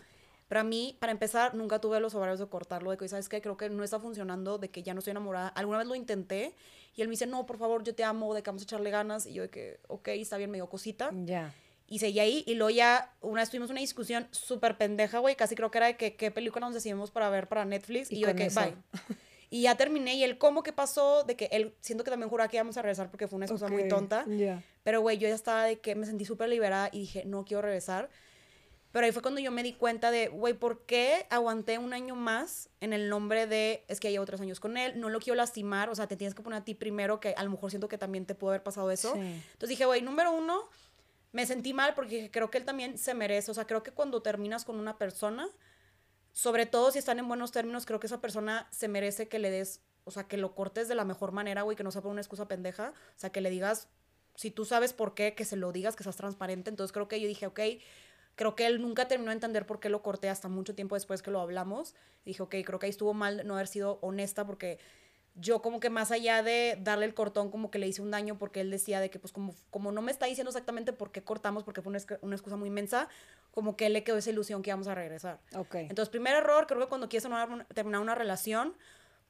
[0.49, 3.43] Pero a mí, para empezar, nunca tuve los ovarios de cortarlo, de que, ¿sabes qué?
[3.43, 5.49] Creo que no está funcionando, de que ya no estoy enamorada.
[5.49, 6.55] Alguna vez lo intenté
[6.97, 8.91] y él me dice, no, por favor, yo te amo, de que vamos a echarle
[8.91, 9.26] ganas.
[9.26, 11.11] Y yo de que, ok, está bien, me dio cosita.
[11.26, 11.55] Ya.
[11.86, 15.36] Y seguí ahí y luego ya una vez tuvimos una discusión súper pendeja, güey.
[15.36, 18.11] Casi creo que era de que qué película nos decidimos para ver para Netflix.
[18.11, 18.61] Y, Y yo de que, eso.
[18.61, 18.74] bye.
[19.51, 21.24] Y ya terminé y él, ¿cómo que pasó?
[21.24, 23.68] De que él, siento que también juraba que íbamos a regresar porque fue una excusa
[23.68, 24.26] muy Ok, tonta.
[24.82, 27.62] Pero, güey, yo ya estaba de que me sentí súper liberada y dije, no quiero
[27.62, 28.11] regresar.
[28.90, 32.14] Pero ahí fue cuando yo me di cuenta de, güey, ¿por qué aguanté un año
[32.14, 35.36] más en el nombre de, es que llevo tres años con él, no lo quiero
[35.36, 37.88] lastimar, o sea, te tienes que poner a ti primero, que a lo mejor siento
[37.88, 39.12] que también te pudo haber pasado eso.
[39.12, 39.20] Sí.
[39.20, 40.70] Entonces dije, güey, número uno,
[41.32, 43.90] me sentí mal porque dije, creo que él también se merece, o sea, creo que
[43.90, 45.49] cuando terminas con una persona,
[46.39, 49.51] sobre todo si están en buenos términos, creo que esa persona se merece que le
[49.51, 52.12] des, o sea, que lo cortes de la mejor manera, güey, que no sea por
[52.12, 53.89] una excusa pendeja, o sea, que le digas,
[54.36, 56.70] si tú sabes por qué, que se lo digas, que seas transparente.
[56.70, 57.59] Entonces creo que yo dije, ok,
[58.36, 61.22] creo que él nunca terminó de entender por qué lo corté hasta mucho tiempo después
[61.22, 61.97] que lo hablamos.
[62.24, 64.78] Dije, ok, creo que ahí estuvo mal no haber sido honesta porque
[65.41, 68.39] yo como que más allá de darle el cortón, como que le hice un daño
[68.39, 71.22] porque él decía de que pues como, como no me está diciendo exactamente por qué
[71.22, 73.09] cortamos, porque fue una, una excusa muy inmensa,
[73.53, 75.39] como que él le quedó esa ilusión que íbamos a regresar.
[75.55, 75.74] Ok.
[75.76, 78.76] Entonces, primer error, creo que cuando quieres terminar- terminar una relación,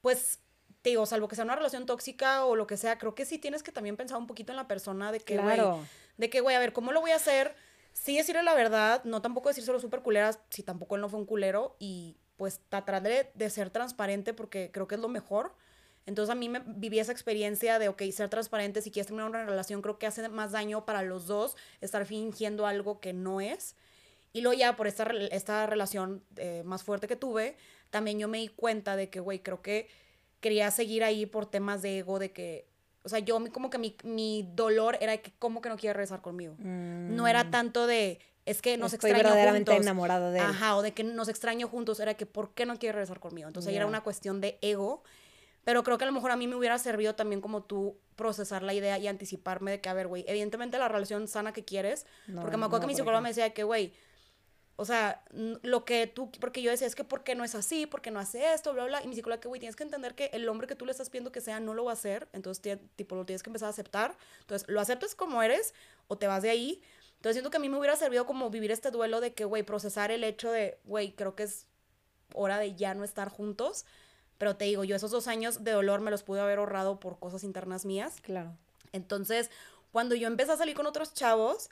[0.00, 0.40] pues,
[0.82, 3.38] te digo, salvo que sea una relación tóxica o lo que sea, creo que sí
[3.38, 5.84] tienes que también pensar un poquito en la persona de que, güey, Claro.
[6.16, 7.54] de que, güey, a ver, ¿cómo lo voy a hacer?
[7.92, 11.26] Sí decirle la verdad, no tampoco decírselo súper culeras, si tampoco él no fue un
[11.26, 15.52] culero, y pues tratar de, de ser transparente porque creo que es lo mejor.
[16.08, 19.44] Entonces a mí me viví esa experiencia de, ok, ser transparente, si quieres terminar una
[19.44, 23.76] relación, creo que hace más daño para los dos estar fingiendo algo que no es.
[24.32, 27.56] Y luego ya por esta, esta relación eh, más fuerte que tuve,
[27.90, 29.86] también yo me di cuenta de que, güey, creo que
[30.40, 32.66] quería seguir ahí por temas de ego, de que,
[33.02, 35.92] o sea, yo como que mi, mi dolor era de que, ¿cómo que no quiere
[35.92, 36.54] regresar conmigo?
[36.58, 38.94] No era tanto de, es que nos Mm.
[38.94, 39.86] Estoy extraño verdaderamente juntos.
[39.86, 40.46] enamorada de él.
[40.46, 43.46] Ajá, o de que nos extraño juntos, era que, ¿por qué no quiere regresar conmigo?
[43.46, 45.02] Entonces ahí era una cuestión de ego.
[45.68, 48.62] Pero creo que a lo mejor a mí me hubiera servido también como tú procesar
[48.62, 52.06] la idea y anticiparme de que, a ver, güey, evidentemente la relación sana que quieres,
[52.26, 53.92] No, porque me acuerdo no que mi psicóloga me decía que, güey,
[54.76, 57.84] o sea, lo que tú, porque yo decía, es que ¿por qué no es así?
[57.84, 58.72] ¿Por qué no hace esto?
[58.72, 59.04] Bla, bla.
[59.04, 61.10] Y mi psicóloga, que, güey, tienes que entender que el hombre que tú le estás
[61.10, 63.70] pidiendo que sea no lo va a hacer, entonces, tipo, lo tienes que empezar a
[63.70, 64.16] aceptar.
[64.40, 65.74] Entonces, lo aceptas como eres
[66.06, 66.82] o te vas de ahí.
[67.16, 69.64] Entonces, siento que a mí me hubiera servido como vivir este duelo de que, güey,
[69.64, 71.66] procesar el hecho de, güey, creo que es
[72.32, 73.84] hora de ya no estar juntos.
[74.38, 77.18] Pero te digo, yo esos dos años de dolor me los pude haber ahorrado por
[77.18, 78.16] cosas internas mías.
[78.22, 78.56] Claro.
[78.92, 79.50] Entonces,
[79.92, 81.70] cuando yo empecé a salir con otros chavos,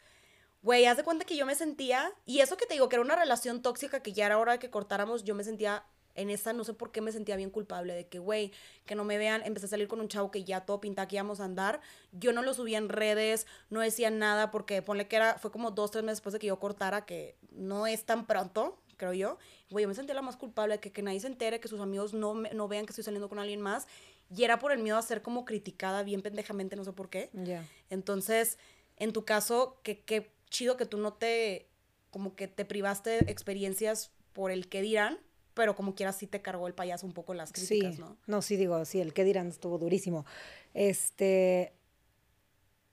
[0.63, 3.05] güey, haz de cuenta que yo me sentía, y eso que te digo, que era
[3.05, 5.85] una relación tóxica que ya era hora de que cortáramos, yo me sentía
[6.17, 8.51] en esa, no sé por qué me sentía bien culpable de que, güey,
[8.87, 11.17] que no me vean, empecé a salir con un chavo que ya todo pinta que
[11.17, 11.81] íbamos a andar,
[12.13, 15.71] yo no lo subía en redes, no decía nada, porque ponle que era, fue como
[15.71, 19.39] dos, tres meses después de que yo cortara, que no es tan pronto, creo yo,
[19.71, 21.81] güey, yo me sentía la más culpable de que, que nadie se entere, que sus
[21.81, 23.87] amigos no, no vean que estoy saliendo con alguien más,
[24.35, 27.31] y era por el miedo a ser como criticada bien pendejamente, no sé por qué.
[27.33, 27.67] Ya.
[27.91, 28.59] Entonces,
[28.97, 31.67] en tu caso, que qué chido que tú no te,
[32.11, 35.19] como que te privaste de experiencias por el que dirán,
[35.55, 38.01] pero como quieras sí te cargó el payaso un poco las críticas, sí.
[38.01, 38.17] ¿no?
[38.27, 40.27] No, sí digo, sí, el que dirán estuvo durísimo.
[40.75, 41.73] Este,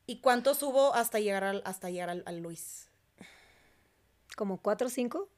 [0.05, 2.89] ¿Y cuántos hubo hasta llegar al, hasta llegar al, al Luis?
[4.35, 5.29] como cuatro o cinco.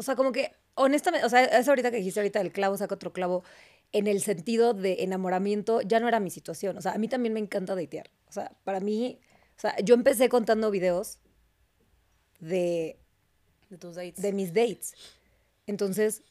[0.00, 2.94] O sea, como que, honestamente, o sea, es ahorita que dijiste ahorita el clavo saca
[2.94, 3.44] otro clavo,
[3.92, 6.78] en el sentido de enamoramiento, ya no era mi situación.
[6.78, 8.10] O sea, a mí también me encanta datear.
[8.26, 9.20] O sea, para mí,
[9.58, 11.18] o sea, yo empecé contando videos
[12.38, 12.98] de,
[13.68, 14.22] De tus dates.
[14.22, 14.94] de mis dates.
[15.66, 16.22] Entonces,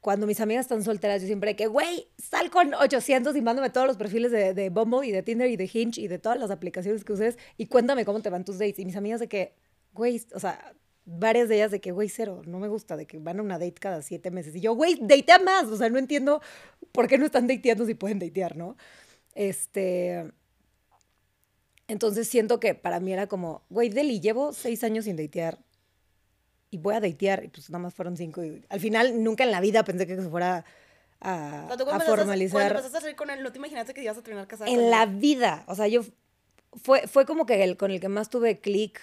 [0.00, 3.88] cuando mis amigas están solteras, yo siempre que, güey, sal con 800 y mándame todos
[3.88, 6.52] los perfiles de, de Bumble y de Tinder y de Hinge y de todas las
[6.52, 8.78] aplicaciones que uses y cuéntame cómo te van tus dates.
[8.78, 9.56] Y mis amigas de que,
[9.92, 10.72] güey, o sea,
[11.06, 13.58] varias de ellas de que, güey, cero, no me gusta, de que van a una
[13.58, 14.54] date cada siete meses.
[14.56, 15.64] Y yo, güey, datea más.
[15.64, 16.40] O sea, no entiendo
[16.92, 18.76] por qué no están dateando si pueden datear, ¿no?
[19.34, 20.30] Este.
[21.86, 25.58] Entonces siento que para mí era como, güey, Deli, llevo seis años sin datear
[26.70, 27.44] y voy a datear.
[27.44, 28.42] Y pues nada más fueron cinco.
[28.42, 30.64] Y al final nunca en la vida pensé que se fuera
[31.20, 32.70] a, a empezaste- Cuando formalizar.
[32.70, 34.70] empezaste a salir con él, ¿no te imaginaste que ibas a terminar casada?
[34.70, 35.16] En la él?
[35.16, 35.64] vida.
[35.68, 36.02] O sea, yo
[36.82, 38.98] fue, fue como que el con el que más tuve clic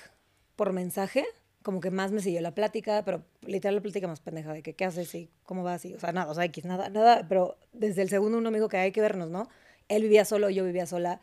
[0.55, 1.25] por mensaje,
[1.63, 4.73] como que más me siguió la plática, pero literal la plática más pendeja de que
[4.73, 7.57] qué haces y cómo vas y, o sea, nada, o sea, X, nada, nada, pero
[7.73, 9.47] desde el segundo uno me dijo que hay que vernos, ¿no?
[9.87, 11.21] Él vivía solo, yo vivía sola,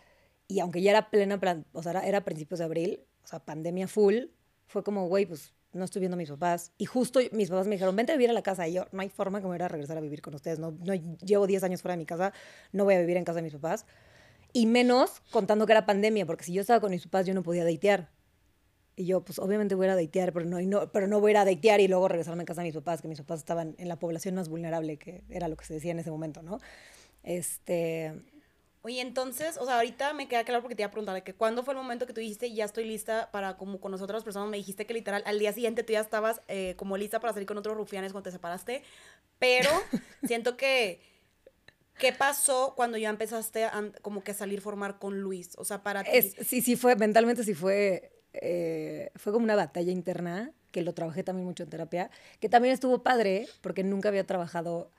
[0.49, 1.39] y aunque ya era plena,
[1.73, 4.25] o sea, era, principios de abril, o sea, pandemia full,
[4.67, 6.73] fue como, güey, pues no estoy viendo a mis papás.
[6.79, 8.67] Y justo mis papás me dijeron, vente a vivir a la casa.
[8.67, 10.59] Y yo, no hay forma que me a regresar a vivir con ustedes.
[10.59, 12.33] No, no llevo 10 años fuera de mi casa,
[12.73, 13.85] no voy a vivir en casa de mis papás.
[14.55, 17.43] Y menos contando que era pandemia, porque si yo estaba con mis papás, yo no
[17.43, 18.09] podía datear.
[18.99, 21.21] Y yo, pues obviamente voy a ir a datear, pero no, y no, pero no
[21.21, 23.19] voy a ir a datear y luego regresarme a casa de mis papás, que mis
[23.19, 26.11] papás estaban en la población más vulnerable, que era lo que se decía en ese
[26.11, 26.61] momento, ¿no?
[27.23, 28.13] Este,
[28.83, 31.35] Oye, entonces, o sea, ahorita me queda claro porque te iba a preguntar de que
[31.35, 34.49] cuándo fue el momento que tú dijiste ya estoy lista para como con otras personas.
[34.49, 37.47] Me dijiste que literal al día siguiente tú ya estabas eh, como lista para salir
[37.47, 38.83] con otros rufianes cuando te separaste.
[39.39, 39.69] Pero
[40.27, 41.01] siento que.
[41.99, 45.51] ¿Qué pasó cuando ya empezaste a como que salir formar con Luis?
[45.59, 46.11] O sea, para ti.
[46.15, 50.93] es, sí, sí fue, mentalmente sí fue, eh, fue como una batalla interna, que lo
[50.95, 52.11] trabajé también mucho en terapia,
[52.41, 54.91] que también estuvo padre, porque nunca había trabajado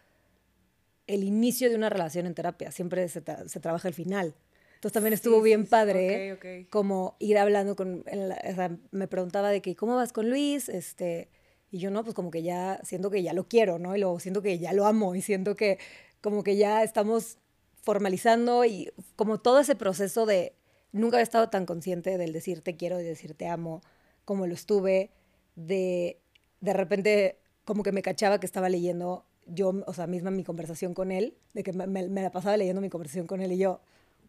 [1.07, 4.35] el inicio de una relación en terapia, siempre se, tra- se trabaja el final.
[4.75, 5.69] Entonces también estuvo Sí, bien sí.
[5.69, 6.37] padre
[6.69, 10.69] como ir hablando con, la- o sea, me preguntaba de que, ¿cómo vas con Luis?
[10.69, 11.29] Este,
[11.71, 13.95] y yo no, pues como que ya, siento que ya lo quiero, ¿no?
[13.95, 15.79] Y luego siento que ya lo amo y siento que
[16.21, 17.37] como que ya estamos
[17.81, 20.53] formalizando y como todo ese proceso de,
[20.91, 23.81] nunca había estado tan consciente del decir te quiero y decir te amo
[24.25, 25.09] como lo estuve,
[25.55, 26.19] de
[26.61, 30.93] de repente como que me cachaba que estaba leyendo yo, o sea, misma mi conversación
[30.93, 33.79] con él, de que me, me- la pasaba leyendo mi conversación con él y yo,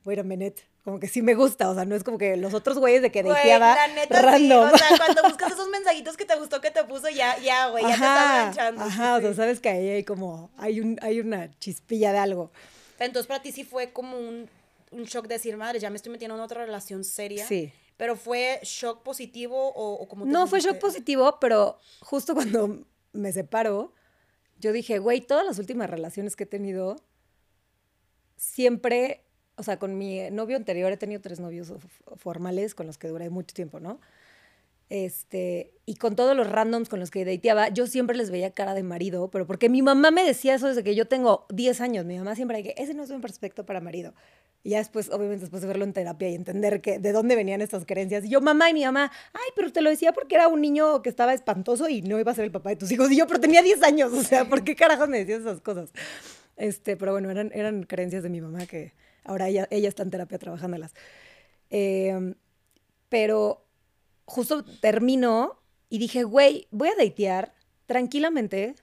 [0.05, 2.55] wait a minute, como que sí me gusta, o sea, no es como que los
[2.55, 3.23] otros güeyes de que
[3.95, 4.69] neta random.
[4.69, 4.75] sí.
[4.75, 7.83] O sea, cuando buscas esos mensajitos que te gustó que te puso, ya, ya, güey,
[7.85, 8.83] ya te estás manchando.
[8.83, 12.51] ajá, o sea, sabes que ahí hay como, hay, un, hay una chispilla de algo.
[12.99, 14.49] Entonces para ti sí fue como un,
[14.91, 17.47] un shock de decir, madre, ya me estoy metiendo en otra relación seria.
[17.47, 17.73] Sí.
[17.97, 23.33] Pero fue shock positivo o, o como No fue shock positivo, pero justo cuando me
[23.33, 23.93] separo,
[24.59, 26.97] yo dije, güey, todas las últimas relaciones que he tenido,
[28.37, 29.25] siempre,
[29.57, 31.73] o sea, con mi novio anterior he tenido tres novios
[32.17, 34.01] formales con los que duré mucho tiempo, ¿no?
[34.91, 38.75] Este, y con todos los randoms con los que dateaba, yo siempre les veía cara
[38.75, 42.05] de marido, pero porque mi mamá me decía eso desde que yo tengo 10 años.
[42.05, 44.15] Mi mamá siempre que ese no es un prospecto para marido.
[44.63, 47.63] Y ya después, obviamente, después de verlo en terapia y entender que, de dónde venían
[47.63, 48.25] estas creencias.
[48.25, 51.03] Y yo, mamá y mi mamá, ay, pero te lo decía porque era un niño
[51.03, 53.11] que estaba espantoso y no iba a ser el papá de tus hijos.
[53.11, 55.91] Y yo, pero tenía 10 años, o sea, ¿por qué carajos me decías esas cosas?
[56.57, 58.93] Este, pero bueno, eran, eran creencias de mi mamá que
[59.25, 60.95] ahora ella, ella está en terapia trabajándolas.
[61.71, 62.35] Eh,
[63.09, 63.67] pero
[64.27, 67.55] justo terminó y dije, güey, voy a datear
[67.87, 68.77] tranquilamente.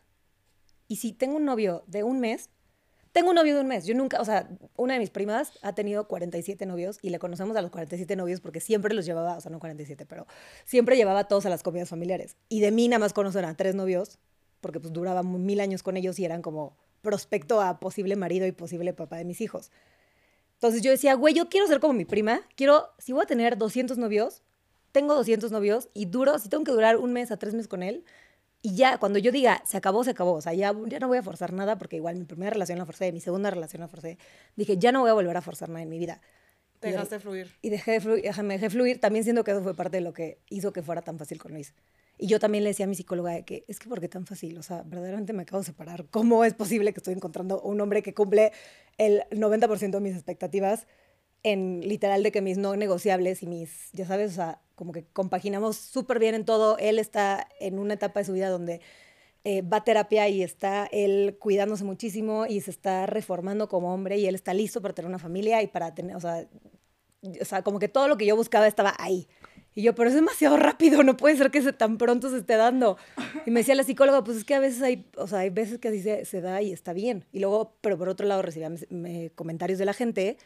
[0.88, 2.50] Y si tengo un novio de un mes,
[3.12, 3.86] tengo un novio de un mes.
[3.86, 7.56] Yo nunca, o sea, una de mis primas ha tenido 47 novios y le conocemos
[7.58, 10.28] a los 47 novios porque siempre los llevaba, o sea, no 47, pero
[10.66, 12.36] siempre llevaba todos a las comidas familiares.
[12.50, 14.20] Y de mí nada más conocen a tres novios
[14.62, 18.52] porque pues duraba mil años con ellos y eran como prospecto a posible marido y
[18.52, 19.72] posible papá de mis hijos.
[20.56, 23.58] Entonces yo decía, güey, yo quiero ser como mi prima, quiero, si voy a tener
[23.58, 24.42] 200 novios,
[24.92, 27.84] tengo 200 novios y duro, si tengo que durar un mes a tres meses con
[27.84, 28.04] él,
[28.68, 31.20] y ya, cuando yo diga, se acabó, se acabó, o sea, ya, ya no voy
[31.20, 34.18] a forzar nada, porque igual mi primera relación la forcé, mi segunda relación la forcé,
[34.58, 36.20] dije, ya no voy a volver a forzar nada en mi vida.
[36.82, 37.50] Dejaste fluir.
[37.62, 40.12] Y dejé de fluir, me dejé fluir, también siento que eso fue parte de lo
[40.12, 41.74] que hizo que fuera tan fácil con Luis.
[42.18, 44.58] Y yo también le decía a mi psicóloga que es que ¿por qué tan fácil?
[44.58, 46.06] O sea, verdaderamente me acabo de separar.
[46.12, 48.52] ¿Cómo es posible que estoy encontrando un hombre que cumple
[48.98, 50.88] el 90% de mis expectativas
[51.44, 55.06] en literal de que mis no negociables y mis, ya sabes, o sea, como que
[55.06, 56.78] compaginamos súper bien en todo.
[56.78, 58.82] Él está en una etapa de su vida donde
[59.44, 64.18] eh, va a terapia y está él cuidándose muchísimo y se está reformando como hombre
[64.18, 66.48] y él está listo para tener una familia y para tener, o sea,
[67.42, 69.28] o sea, como que todo lo que yo buscaba estaba ahí.
[69.74, 72.56] Y yo, pero es demasiado rápido, no puede ser que se, tan pronto se esté
[72.56, 72.98] dando.
[73.46, 75.78] Y me decía la psicóloga, pues es que a veces hay, o sea, hay veces
[75.78, 77.26] que así se, se da y está bien.
[77.32, 78.72] Y luego, pero por otro lado recibía
[79.36, 80.38] comentarios de la gente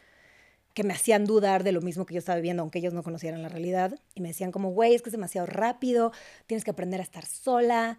[0.74, 3.42] que me hacían dudar de lo mismo que yo estaba viviendo, aunque ellos no conocieran
[3.42, 3.98] la realidad.
[4.14, 6.12] Y me decían como, güey, es que es demasiado rápido,
[6.46, 7.98] tienes que aprender a estar sola.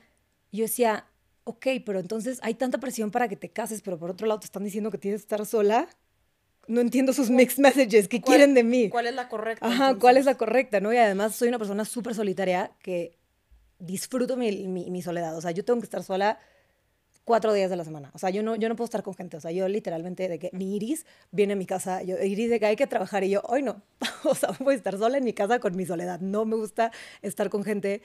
[0.52, 1.08] Y yo decía,
[1.44, 4.46] ok, pero entonces hay tanta presión para que te cases, pero por otro lado te
[4.46, 5.88] están diciendo que tienes que estar sola
[6.68, 8.90] no entiendo sus mixed messages que quieren de mí.
[8.90, 9.66] ¿Cuál es la correcta?
[9.66, 10.80] Ajá, ¿cuál es la correcta?
[10.80, 10.94] ¿no?
[10.94, 13.18] Y además soy una persona súper solitaria que
[13.80, 15.36] disfruto mi, mi, soledad.
[15.38, 16.40] O sea, yo tengo que estar sola
[17.26, 18.12] cuatro días de la semana.
[18.14, 19.38] O sea, yo no, yo no puedo estar con gente.
[19.38, 22.60] O sea, yo literalmente de que mi Iris viene a mi casa, yo, Iris de
[22.60, 23.82] que hay que trabajar y yo, hoy no.
[24.24, 26.20] o sea, voy a estar sola en mi casa con mi soledad.
[26.20, 28.02] No me gusta estar con gente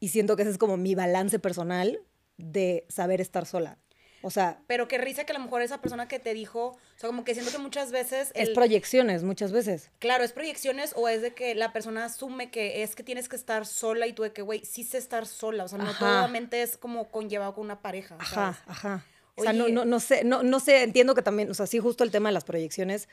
[0.00, 2.00] y siento que ese es como mi balance personal
[2.36, 3.78] de saber estar sola.
[4.22, 4.60] O sea.
[4.66, 7.24] Pero qué risa que a lo mejor esa persona que te dijo, o sea, como
[7.24, 8.32] que siento que muchas veces.
[8.34, 9.90] es proyecciones, muchas veces.
[9.98, 13.36] Claro, es proyecciones o es de que la persona asume que es que tienes que
[13.36, 15.64] estar sola y tú de que, güey, sí sé estar sola.
[15.64, 18.16] O sea, no solamente es como conllevado con una pareja.
[18.18, 19.04] Ajá, ajá.
[19.36, 21.78] o sea, no, no, no sé, no, no sé, entiendo que también, o sea, sí,
[21.78, 23.08] justo el tema de las proyecciones,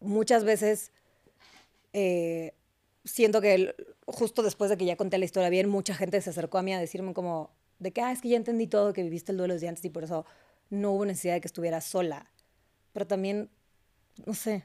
[0.00, 0.92] muchas veces.
[1.92, 2.52] Eh,
[3.06, 3.74] siento que
[4.06, 6.74] justo después de que ya conté la historia bien, mucha gente se acercó a mí
[6.74, 9.54] a decirme como, de que, ah, es que ya entendí todo, que viviste el duelo
[9.54, 10.24] desde antes y por eso
[10.70, 12.30] no hubo necesidad de que estuviera sola.
[12.92, 13.50] Pero también,
[14.24, 14.64] no sé,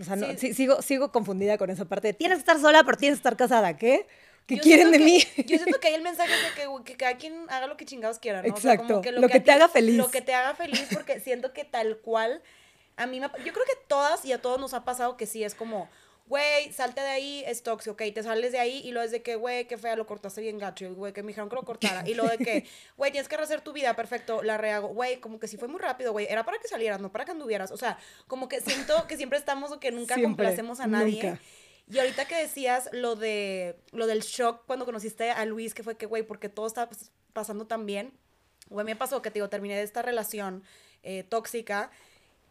[0.00, 2.96] o sea, no, sigo, sigo confundida con esa parte de, tienes que estar sola, pero
[2.96, 4.06] tienes que estar casada, ¿qué?
[4.46, 5.22] ¿Qué quieren de mí?
[5.46, 8.18] Yo siento que hay el mensaje de que, que, cada quien haga lo que chingados
[8.18, 8.48] quiera, ¿no?
[8.48, 9.96] Exacto, lo, que, te haga feliz.
[9.96, 12.42] Lo que te haga feliz, porque siento que tal cual,
[12.96, 15.44] a mí me, yo creo que todas y a todos nos ha pasado que sí,
[15.44, 15.88] es como,
[16.30, 19.20] güey, salte de ahí, es tóxico, ok, te sales de ahí y lo es de
[19.20, 22.08] que, güey, qué fea, lo cortaste bien gacho, güey, que me dijeron que lo cortara,
[22.08, 22.66] y lo de que,
[22.96, 25.80] güey, tienes que rehacer tu vida, perfecto, la rehago, güey, como que sí fue muy
[25.80, 29.08] rápido, güey, era para que salieras, no para que anduvieras, o sea, como que siento
[29.08, 31.36] que siempre estamos o que nunca complacemos a nadie.
[31.92, 35.96] Y ahorita que decías lo de lo del shock cuando conociste a Luis, que fue
[35.96, 36.88] que, güey, porque todo está
[37.32, 38.12] pasando tan bien,
[38.68, 40.62] güey, me pasó que, te digo, terminé de esta relación
[41.02, 41.90] eh, tóxica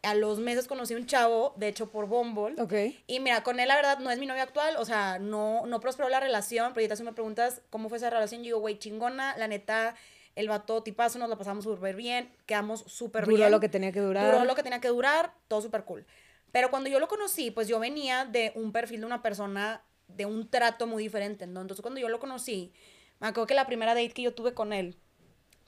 [0.01, 2.61] a los meses conocí un chavo, de hecho por Bumble.
[2.61, 2.73] Ok.
[3.07, 5.79] Y mira, con él la verdad no es mi novio actual, o sea, no, no
[5.79, 8.79] prosperó la relación, pero ahorita si me preguntas cómo fue esa relación, yo digo, güey,
[8.79, 9.95] chingona, la neta,
[10.35, 13.39] el vato tipazo, nos la pasamos súper bien, quedamos súper bien.
[13.39, 14.31] Duró lo que tenía que durar.
[14.31, 16.05] Duró lo que tenía que durar, todo súper cool.
[16.51, 20.25] Pero cuando yo lo conocí, pues yo venía de un perfil de una persona, de
[20.25, 21.61] un trato muy diferente, ¿no?
[21.61, 22.73] Entonces cuando yo lo conocí,
[23.19, 24.97] me acuerdo que la primera date que yo tuve con él,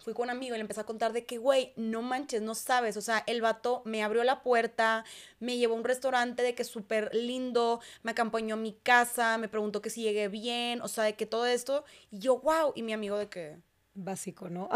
[0.03, 2.55] fui con un amigo y le empecé a contar de que, güey, no manches, no
[2.55, 2.97] sabes.
[2.97, 5.05] O sea, el vato me abrió la puerta,
[5.39, 9.47] me llevó a un restaurante de que súper lindo, me acompañó a mi casa, me
[9.47, 11.85] preguntó que si llegué bien, o sea, de que todo esto.
[12.11, 12.73] Y yo, wow.
[12.75, 13.57] Y mi amigo de que,
[14.03, 14.69] básico, ¿no?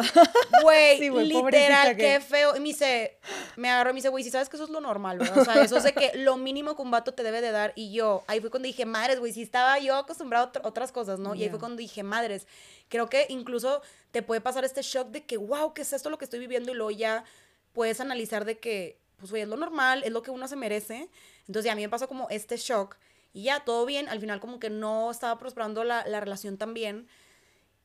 [0.61, 2.55] Güey, literal, qué feo.
[2.55, 3.17] Y me dice,
[3.55, 5.38] me agarró y me dice, güey, si sabes que eso es lo normal, ¿verdad?
[5.39, 7.73] O sea, eso es de que lo mínimo que un vato te debe de dar.
[7.76, 11.19] Y yo, ahí fue cuando dije, madres, güey, si estaba yo acostumbrado a otras cosas,
[11.19, 11.36] ¿no?
[11.36, 12.47] Y ahí fue cuando dije, madres,
[12.89, 16.17] creo que incluso te puede pasar este shock de que, wow, ¿qué es esto lo
[16.17, 16.71] que estoy viviendo?
[16.71, 17.26] Y luego ya
[17.73, 21.09] puedes analizar de que, pues, güey, es lo normal, es lo que uno se merece.
[21.47, 22.97] Entonces, ya a mí me pasó como este shock.
[23.34, 24.07] Y ya, todo bien.
[24.07, 27.07] Al final, como que no estaba prosperando la, la relación tan bien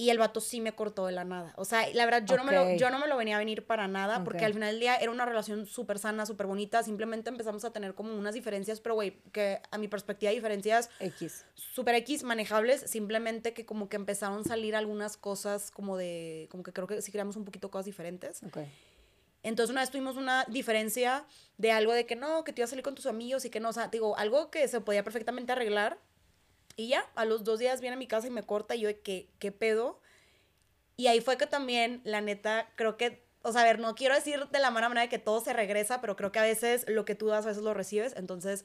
[0.01, 1.53] y el vato sí me cortó de la nada.
[1.59, 3.67] O sea, la verdad, yo, no, me lo, yo no me lo venía a venir
[3.67, 6.83] para nada, porque al final del día era una relación súper sana, súper bonita.
[6.83, 11.45] Simplemente empezamos a tener como unas diferencias, pero güey, que a mi perspectiva, diferencias X.
[11.55, 12.81] Súper X, manejables.
[12.81, 17.03] Simplemente que como que empezaron a salir algunas cosas como de, como que creo que
[17.03, 18.43] sí creamos un poquito cosas diferentes.
[18.43, 18.73] Okay.
[19.43, 21.27] Entonces una vez tuvimos una diferencia
[21.59, 23.61] de algo de que no, que te ibas a salir con tus amigos y que
[23.61, 25.99] no, o sea, digo, algo que se podía perfectamente arreglar
[26.77, 28.89] y ya, a los dos días viene a mi casa y me corta y yo
[28.89, 30.01] de que, ¿qué pedo?
[30.97, 34.15] Y ahí fue que también, la neta, creo que, o sea, a ver, no quiero
[34.15, 36.85] decir de la mala manera de que todo se regresa, pero creo que a veces
[36.89, 38.15] lo que tú das, a veces lo recibes.
[38.17, 38.65] Entonces,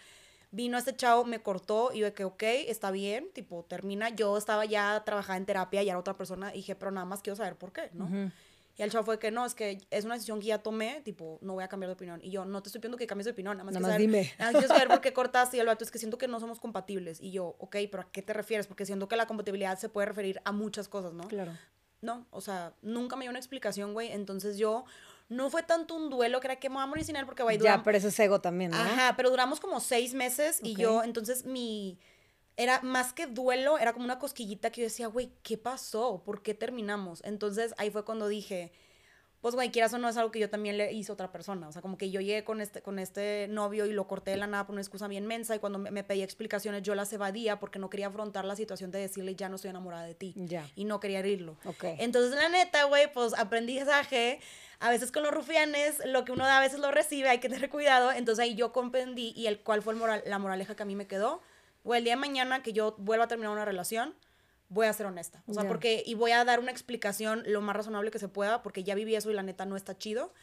[0.52, 4.10] vino este chavo, me cortó y yo de que, ok, está bien, tipo, termina.
[4.10, 7.22] Yo estaba ya trabajando en terapia y era otra persona y dije, pero nada más
[7.22, 8.32] quiero saber por qué, ¿no?
[8.78, 11.40] Y el chavo fue que no, es que es una decisión que ya tomé, tipo,
[11.42, 12.20] no voy a cambiar de opinión.
[12.22, 13.92] Y yo, no te estoy pidiendo que cambies de opinión, nada más, Nada que más
[13.94, 14.34] saber, dime.
[14.38, 16.40] Nada más quiero saber por qué cortaste y el vato es que siento que no
[16.40, 17.22] somos compatibles.
[17.22, 18.68] Y yo, ok, pero ¿a qué te refieres?
[18.68, 21.28] Porque siento que la compatibilidad se puede referir a muchas cosas, ¿no?
[21.28, 21.54] Claro.
[22.02, 24.12] No, o sea, nunca me dio una explicación, güey.
[24.12, 24.86] Entonces yo,
[25.30, 27.44] no fue tanto un duelo que era que me voy a morir sin él porque,
[27.44, 28.78] güey, Ya, pero eso es ego también, ¿no?
[28.78, 31.98] Ajá, pero duramos como seis meses y yo, entonces mi,
[32.58, 36.22] era más que duelo, era como una cosquillita que yo decía, güey, ¿qué pasó?
[36.24, 37.22] ¿Por qué terminamos?
[37.26, 38.72] Entonces ahí fue cuando dije,
[39.46, 41.68] pues, güey, quieras o no, es algo que yo también le hice a otra persona.
[41.68, 44.38] O sea, como que yo llegué con este, con este novio y lo corté de
[44.38, 47.14] la nada por una excusa bien mensa y cuando me, me pedía explicaciones yo las
[47.14, 50.34] evadía porque no quería afrontar la situación de decirle, ya no estoy enamorada de ti.
[50.36, 50.68] Ya.
[50.76, 51.58] Y no quería herirlo.
[51.66, 51.84] Ok.
[52.00, 54.40] Entonces, la neta, güey, pues aprendizaje.
[54.80, 57.48] A veces con los rufianes, lo que uno da a veces lo recibe, hay que
[57.48, 58.12] tener cuidado.
[58.12, 60.96] Entonces ahí yo comprendí y el cuál fue el moral, la moraleja que a mí
[60.96, 61.42] me quedó.
[61.86, 64.16] Güey, el día de mañana que yo vuelva a terminar una relación,
[64.70, 65.44] voy a ser honesta.
[65.48, 68.64] O sea, porque, y voy a dar una explicación lo más razonable que se pueda,
[68.64, 70.34] porque ya viví eso y la neta no está chido.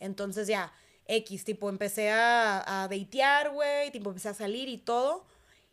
[0.00, 0.72] Entonces ya,
[1.06, 5.24] X, tipo, empecé a, a datear, güey, tipo, empecé a salir y todo.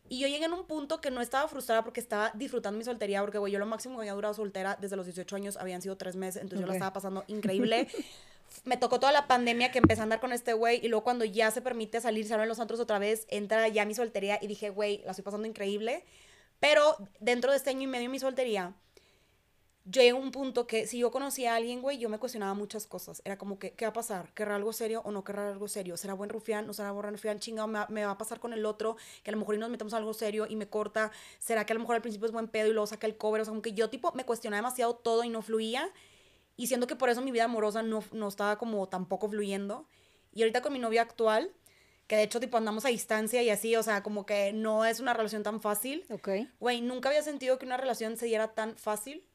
[0.08, 3.20] Y yo llegué en un punto que no estaba frustrada porque estaba disfrutando mi soltería,
[3.20, 5.96] porque, güey, yo lo máximo que había durado soltera desde los 18 años habían sido
[5.96, 7.88] tres meses, entonces yo la estaba pasando increíble.
[8.64, 11.24] Me tocó toda la pandemia que empecé a andar con este güey y luego cuando
[11.24, 14.70] ya se permite salir, se los antros otra vez, entra ya mi soltería y dije,
[14.70, 16.04] güey, la estoy pasando increíble.
[16.60, 18.74] Pero dentro de este año y medio de mi soltería,
[19.90, 22.86] llegué a un punto que si yo conocía a alguien, güey, yo me cuestionaba muchas
[22.86, 23.22] cosas.
[23.24, 24.32] Era como que, ¿qué va a pasar?
[24.34, 25.96] ¿Querrá algo serio o no querrá algo serio?
[25.96, 26.66] ¿Será buen rufián?
[26.66, 27.38] ¿No será buen rufián?
[27.38, 30.12] Chingado, me, va- a pasar con el otro, que a lo mejor nos metemos algo
[30.14, 31.12] serio y me corta.
[31.38, 33.42] ¿Será que a lo mejor al principio es buen pedo y luego saca el cover?
[33.42, 35.88] O sea, como yo, tipo, me cuestionaba demasiado todo y no fluía.
[36.56, 39.86] Y siento que por eso mi vida amorosa no, no estaba como tampoco fluyendo.
[40.32, 41.52] Y ahorita con mi novia actual,
[42.06, 45.00] que de hecho, tipo, andamos a distancia y así, o sea, como que no es
[45.00, 46.04] una relación tan fácil.
[46.10, 46.28] Ok.
[46.60, 49.26] Güey, nunca había sentido que una relación se diera tan fácil.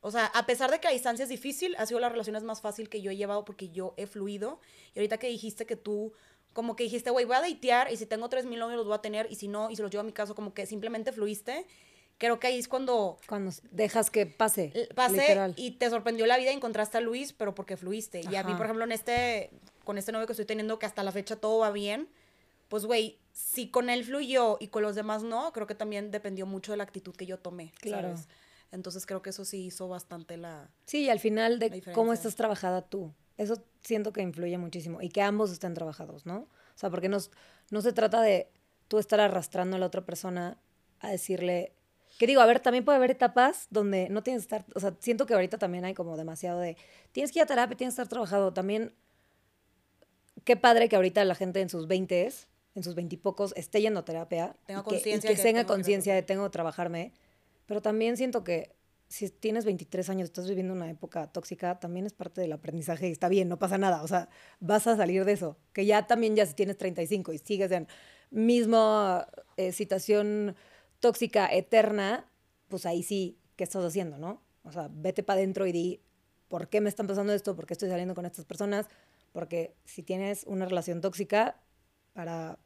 [0.00, 2.60] O sea, a pesar de que la distancia es difícil, ha sido las relaciones más
[2.60, 4.60] fácil que yo he llevado porque yo he fluido.
[4.94, 6.12] Y ahorita que dijiste que tú,
[6.52, 8.96] como que dijiste, güey, voy a datear y si tengo 3 mil novios los voy
[8.96, 11.12] a tener y si no, y se los llevo a mi caso, como que simplemente
[11.12, 11.66] fluiste.
[12.22, 14.88] Creo que ahí es cuando Cuando dejas que pase.
[14.94, 15.54] pasé literal.
[15.56, 18.20] y te sorprendió la vida y encontraste a Luis, pero porque fluiste.
[18.20, 18.56] Y a mí, Ajá.
[18.58, 19.50] por ejemplo, en este,
[19.84, 22.08] con este novio que estoy teniendo, que hasta la fecha todo va bien,
[22.68, 26.46] pues, güey, si con él fluyó y con los demás no, creo que también dependió
[26.46, 27.72] mucho de la actitud que yo tomé.
[27.80, 28.16] Claro.
[28.16, 28.28] ¿sabes?
[28.70, 30.70] Entonces creo que eso sí hizo bastante la...
[30.86, 33.12] Sí, y al final de cómo estás trabajada tú.
[33.36, 35.02] Eso siento que influye muchísimo.
[35.02, 36.36] Y que ambos estén trabajados, ¿no?
[36.36, 37.32] O sea, porque nos,
[37.70, 38.48] no se trata de
[38.86, 40.56] tú estar arrastrando a la otra persona
[41.00, 41.72] a decirle.
[42.22, 44.64] Que digo, a ver, también puede haber etapas donde no tienes que estar.
[44.76, 46.76] O sea, siento que ahorita también hay como demasiado de.
[47.10, 48.52] Tienes que ir a terapia, tienes que estar trabajado.
[48.52, 48.92] También.
[50.44, 52.30] Qué padre que ahorita la gente en sus 20
[52.76, 54.54] en sus veintipocos, esté yendo a terapia.
[54.66, 57.12] Tenga y que- y que que tenga tengo conciencia de tengo que trabajarme.
[57.66, 58.70] Pero también siento que
[59.08, 63.10] si tienes 23 años, estás viviendo una época tóxica, también es parte del aprendizaje y
[63.10, 64.00] está bien, no pasa nada.
[64.04, 64.28] O sea,
[64.60, 65.56] vas a salir de eso.
[65.72, 67.88] Que ya también, ya si tienes 35 y sigues en
[68.30, 70.54] misma eh, situación
[71.02, 72.24] tóxica eterna,
[72.68, 74.40] pues ahí sí, ¿qué estás haciendo, no?
[74.64, 76.00] O sea, vete para adentro y di,
[76.48, 77.54] ¿por qué me están pasando esto?
[77.54, 78.86] ¿Por qué estoy saliendo con estas personas?
[79.32, 81.56] Porque si tienes una relación tóxica,
[82.14, 82.58] para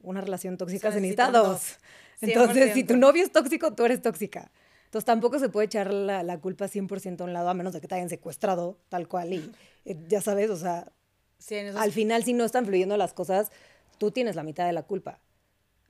[0.00, 1.78] una relación tóxica Se necesitan dos.
[2.20, 2.98] Entonces, si tu 100%.
[2.98, 4.50] novio es tóxico, tú eres tóxica.
[4.86, 7.80] Entonces, tampoco se puede echar la, la culpa 100% a un lado, a menos de
[7.80, 9.32] que te hayan secuestrado, tal cual.
[9.32, 9.52] Y
[9.84, 10.90] eh, ya sabes, o sea,
[11.38, 13.50] Sí, en esos- al final, si no están fluyendo las cosas,
[13.98, 15.18] tú tienes la mitad de la culpa.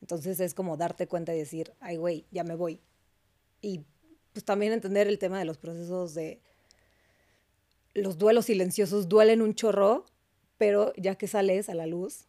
[0.02, 2.80] Entonces, es como darte cuenta y decir, ay, güey, ya me voy.
[3.62, 3.80] Y
[4.32, 6.40] pues también entender el tema de los procesos de
[7.94, 10.04] los duelos silenciosos duelen un chorro,
[10.58, 12.26] pero ya que sales a la luz,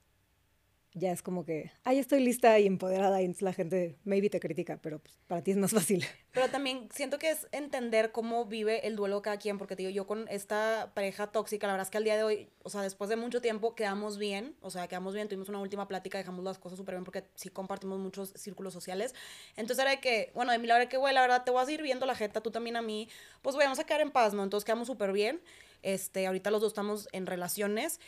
[0.95, 4.79] ya es como que, ay, estoy lista y empoderada y la gente maybe te critica,
[4.81, 6.05] pero pues, para ti es más fácil.
[6.31, 9.91] Pero también siento que es entender cómo vive el duelo cada quien, porque te digo,
[9.91, 12.81] yo con esta pareja tóxica, la verdad es que al día de hoy, o sea,
[12.81, 16.43] después de mucho tiempo, quedamos bien, o sea, quedamos bien, tuvimos una última plática, dejamos
[16.43, 19.15] las cosas súper bien, porque sí compartimos muchos círculos sociales.
[19.55, 21.67] Entonces era de que, bueno, de mi lado era que, güey, la verdad, te vas
[21.67, 23.09] a ir viendo la jeta, tú también a mí,
[23.41, 24.43] pues, güey, vamos a quedar en paz, ¿no?
[24.43, 25.41] Entonces quedamos súper bien,
[25.81, 27.99] este, ahorita los dos estamos en relaciones,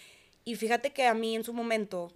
[0.43, 2.13] y fíjate que a mí en su momento,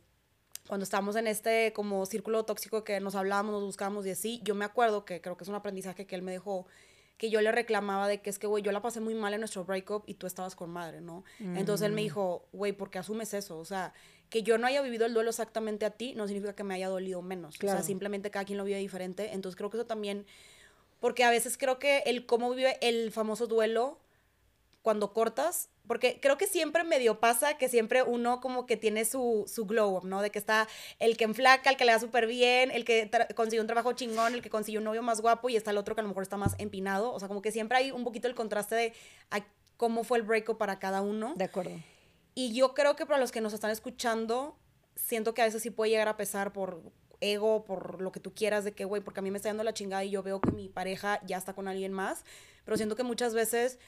[0.70, 4.53] cuando estábamos en este como círculo tóxico que nos hablábamos, nos buscábamos y así, yo
[4.53, 6.67] me acuerdo que creo que es un aprendizaje que él me dejó,
[7.17, 9.39] que yo le reclamaba de que es que, güey, yo la pasé muy mal en
[9.41, 11.24] nuestro breakup y tú estabas con madre, ¿no?
[11.39, 13.57] Entonces él me dijo, güey, ¿por qué asumes eso?
[13.57, 13.93] O sea,
[14.30, 16.88] que yo no haya vivido el duelo exactamente a ti no significa que me haya
[16.88, 17.55] dolido menos.
[17.55, 17.80] O Claro.
[17.80, 19.34] sea, simplemente cada quien lo vive diferente.
[19.34, 20.28] Entonces creo que eso también,
[20.99, 23.97] porque a veces creo que el cómo vive el famoso duelo
[24.82, 29.46] cuando cortas, porque creo que siempre medio pasa que siempre uno como que tiene su,
[29.48, 30.22] su glow up, ¿no?
[30.22, 30.68] De que está
[31.00, 34.34] el que enflaca, el que le da súper bien, el que consiguió un trabajo chingón,
[34.34, 36.24] el que consiguió un novio más guapo y está el otro que a lo mejor
[36.24, 37.12] está más empinado.
[37.12, 38.94] O sea, como que siempre hay un poquito el contraste de
[39.32, 39.46] a
[39.78, 41.34] cómo fue el breakup para cada uno.
[41.36, 41.72] De acuerdo.
[42.36, 44.58] Y yo creo que para los que nos están escuchando,
[44.96, 46.82] siento que a veces sí puede llegar a pesar por
[47.22, 49.64] ego, por lo que tú quieras, de que, güey, porque a mí me está dando
[49.64, 52.24] la chingada y yo veo que mi pareja ya está con alguien más,
[52.66, 53.80] pero siento que muchas veces,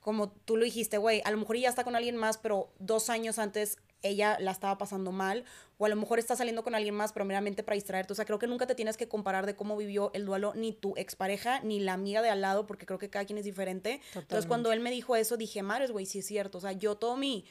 [0.00, 3.10] como tú lo dijiste, güey, a lo mejor ya está con alguien más, pero dos
[3.10, 5.44] años antes ella la estaba pasando mal,
[5.78, 8.12] o a lo mejor está saliendo con alguien más, pero meramente para distraerte.
[8.12, 10.72] O sea, creo que nunca te tienes que comparar de cómo vivió el duelo ni
[10.72, 14.00] tu expareja, ni la amiga de al lado, porque creo que cada quien es diferente.
[14.14, 16.58] Entonces, cuando él me dijo eso, dije, madres, güey, sí es cierto.
[16.58, 17.44] O sea, yo todo mi,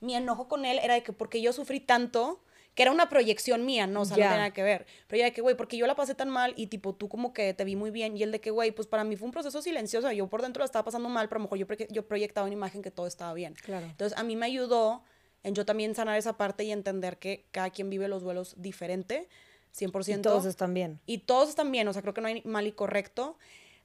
[0.00, 2.40] mi enojo con él era de que porque yo sufrí tanto,
[2.76, 4.86] que era una proyección mía, no, o sea, no tenía nada que ver.
[5.08, 7.32] Pero ya de que, güey, porque yo la pasé tan mal y tipo tú como
[7.32, 9.32] que te vi muy bien y el de que, güey, pues para mí fue un
[9.32, 12.06] proceso silencioso, yo por dentro la estaba pasando mal, pero a lo mejor yo, yo
[12.06, 13.54] proyectaba una imagen que todo estaba bien.
[13.54, 13.86] Claro.
[13.86, 15.02] Entonces a mí me ayudó
[15.42, 19.26] en yo también sanar esa parte y entender que cada quien vive los duelos diferente,
[19.74, 20.18] 100%.
[20.18, 21.00] Y todos están bien.
[21.06, 23.38] Y todos están bien, o sea, creo que no hay mal y correcto.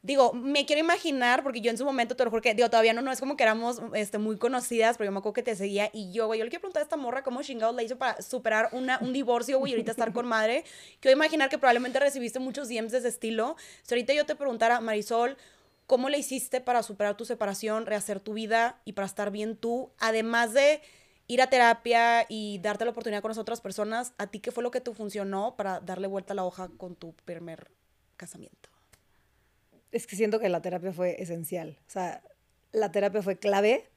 [0.04, 2.92] Digo, me quiero imaginar, porque yo en su momento, te lo juro que, digo, todavía
[2.92, 5.56] no, no es como que éramos este, muy conocidas, pero yo me acuerdo que te
[5.56, 8.00] seguía y yo, güey, yo le quiero preguntar a esta morra cómo chingados la hizo
[8.00, 10.64] para superar una, un divorcio, güey, y ahorita estar con madre.
[11.02, 13.56] Quiero imaginar que probablemente recibiste muchos DMs de ese estilo.
[13.84, 15.38] Si ahorita yo te preguntara, Marisol,
[15.86, 19.92] ¿cómo le hiciste para superar tu separación, rehacer tu vida y para estar bien tú?
[20.00, 20.82] Además de
[21.28, 24.64] ir a terapia y darte la oportunidad con las otras personas, ¿a ti qué fue
[24.64, 27.70] lo que te funcionó para darle vuelta a la hoja con tu primer
[28.18, 28.71] casamiento?
[29.92, 31.78] Es que siento que la terapia fue esencial.
[31.88, 32.24] O sea,
[32.72, 33.90] la terapia fue clave.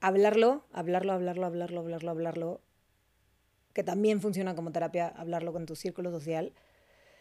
[0.00, 2.60] Hablarlo, hablarlo, hablarlo, hablarlo, hablarlo, hablarlo.
[3.72, 6.52] Que también funciona como terapia, hablarlo con tu círculo social.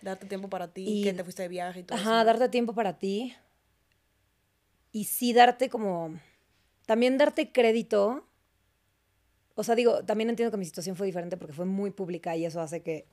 [0.02, 2.74] Darte tiempo para ti, y, que te fuiste de viaje y todo ajá, darte tiempo
[2.76, 3.34] para ti.
[4.92, 6.20] Y sí darte como...
[6.86, 8.28] También darte crédito.
[9.56, 12.46] O sea, digo, también entiendo que mi situación fue diferente porque fue muy pública y
[12.46, 13.08] eso hace que,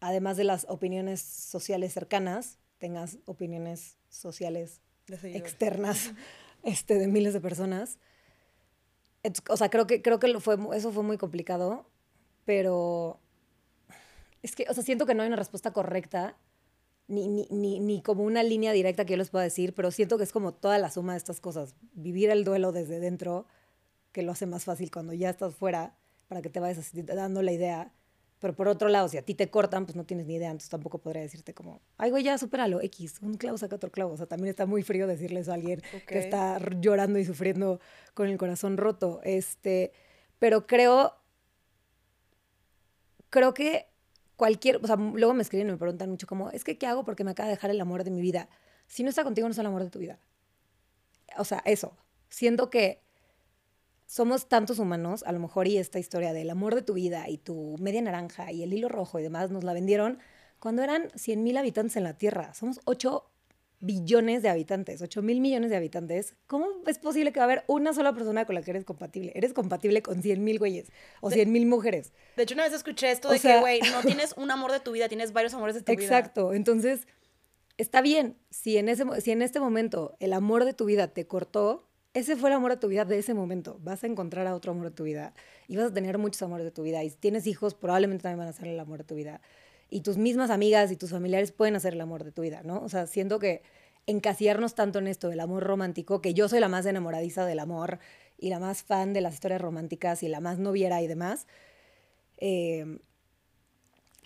[0.00, 6.12] además de las opiniones sociales cercanas, tengas opiniones sociales externas
[6.62, 7.98] este, de miles de personas.
[9.48, 11.88] o sea, creo que, creo que fue, eso fue muy complicado,
[12.44, 13.20] pero
[14.42, 16.36] es que, o sea, siento que no hay una respuesta correcta,
[17.08, 20.18] ni, ni, ni, ni, como una línea directa que yo les pueda decir, pero siento
[20.18, 21.74] que es como toda la suma de estas cosas.
[21.92, 23.46] Vivir el duelo desde dentro,
[24.12, 25.96] que lo hace más fácil cuando ya estás fuera,
[26.26, 27.92] para que te vayas dando la idea
[28.46, 30.70] pero por otro lado, si a ti te cortan, pues no tienes ni idea, entonces
[30.70, 34.12] tampoco podría decirte como, ay, güey, ya supéralo, X, un clavo saca otro clavo.
[34.12, 37.80] O sea, también está muy frío decirle eso a alguien que está llorando y sufriendo
[38.14, 39.20] con el corazón roto.
[39.24, 39.90] Este,
[40.38, 41.16] pero creo,
[43.30, 43.86] creo que
[44.36, 47.04] cualquier, o sea, luego me escriben y me preguntan mucho como, es que, ¿qué hago?
[47.04, 48.48] Porque me acaba de dejar el amor de mi vida.
[48.86, 50.20] Si no está contigo, no es el amor de tu vida.
[51.36, 51.96] O sea, eso.
[52.28, 53.02] Siento que
[54.06, 57.38] somos tantos humanos, a lo mejor y esta historia del amor de tu vida y
[57.38, 60.18] tu media naranja y el hilo rojo y demás nos la vendieron
[60.60, 62.54] cuando eran 100 mil habitantes en la Tierra.
[62.54, 63.24] Somos 8
[63.80, 66.34] billones de habitantes, 8 mil millones de habitantes.
[66.46, 69.32] ¿Cómo es posible que va a haber una sola persona con la que eres compatible?
[69.34, 70.90] Eres compatible con 100 mil güeyes
[71.20, 72.12] o 100 mil mujeres.
[72.36, 74.92] De hecho, una vez escuché esto de que, güey, no tienes un amor de tu
[74.92, 76.02] vida, tienes varios amores de tu vida.
[76.02, 76.52] Exacto.
[76.52, 77.06] Entonces,
[77.76, 78.38] está bien.
[78.50, 81.86] Si en, ese, si en este momento el amor de tu vida te cortó,
[82.16, 83.78] ese fue el amor de tu vida de ese momento.
[83.82, 85.34] Vas a encontrar a otro amor de tu vida
[85.68, 87.04] y vas a tener muchos amores de tu vida.
[87.04, 89.42] Y tienes hijos, probablemente también van a ser el amor de tu vida.
[89.90, 92.80] Y tus mismas amigas y tus familiares pueden hacer el amor de tu vida, ¿no?
[92.80, 93.60] O sea, siento que
[94.06, 97.98] encasillarnos tanto en esto del amor romántico, que yo soy la más enamoradiza del amor
[98.38, 101.46] y la más fan de las historias románticas y la más noviera y demás,
[102.38, 102.98] eh,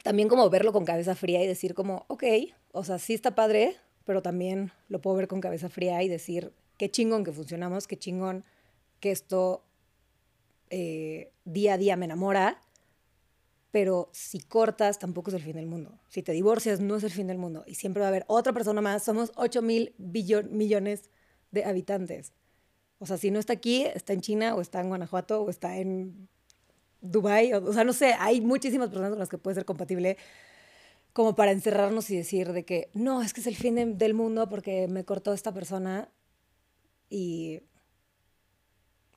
[0.04, 2.22] también como verlo con cabeza fría y decir como, ok,
[2.70, 3.74] o sea, sí está padre,
[4.04, 7.98] pero también lo puedo ver con cabeza fría y decir, qué chingón que funcionamos, qué
[7.98, 8.42] chingón
[9.00, 9.62] que esto
[10.70, 12.58] eh, día a día me enamora,
[13.70, 16.00] pero si cortas tampoco es el fin del mundo.
[16.08, 18.54] Si te divorcias no es el fin del mundo y siempre va a haber otra
[18.54, 19.04] persona más.
[19.04, 21.10] Somos 8 mil millones
[21.50, 22.32] de habitantes.
[22.98, 25.76] O sea, si no está aquí, está en China o está en Guanajuato o está
[25.76, 26.30] en
[27.02, 27.52] Dubai.
[27.52, 30.16] O, o sea, no sé, hay muchísimas personas con las que puede ser compatible
[31.12, 34.48] como para encerrarnos y decir de que no, es que es el fin del mundo
[34.48, 36.10] porque me cortó esta persona
[37.10, 37.60] y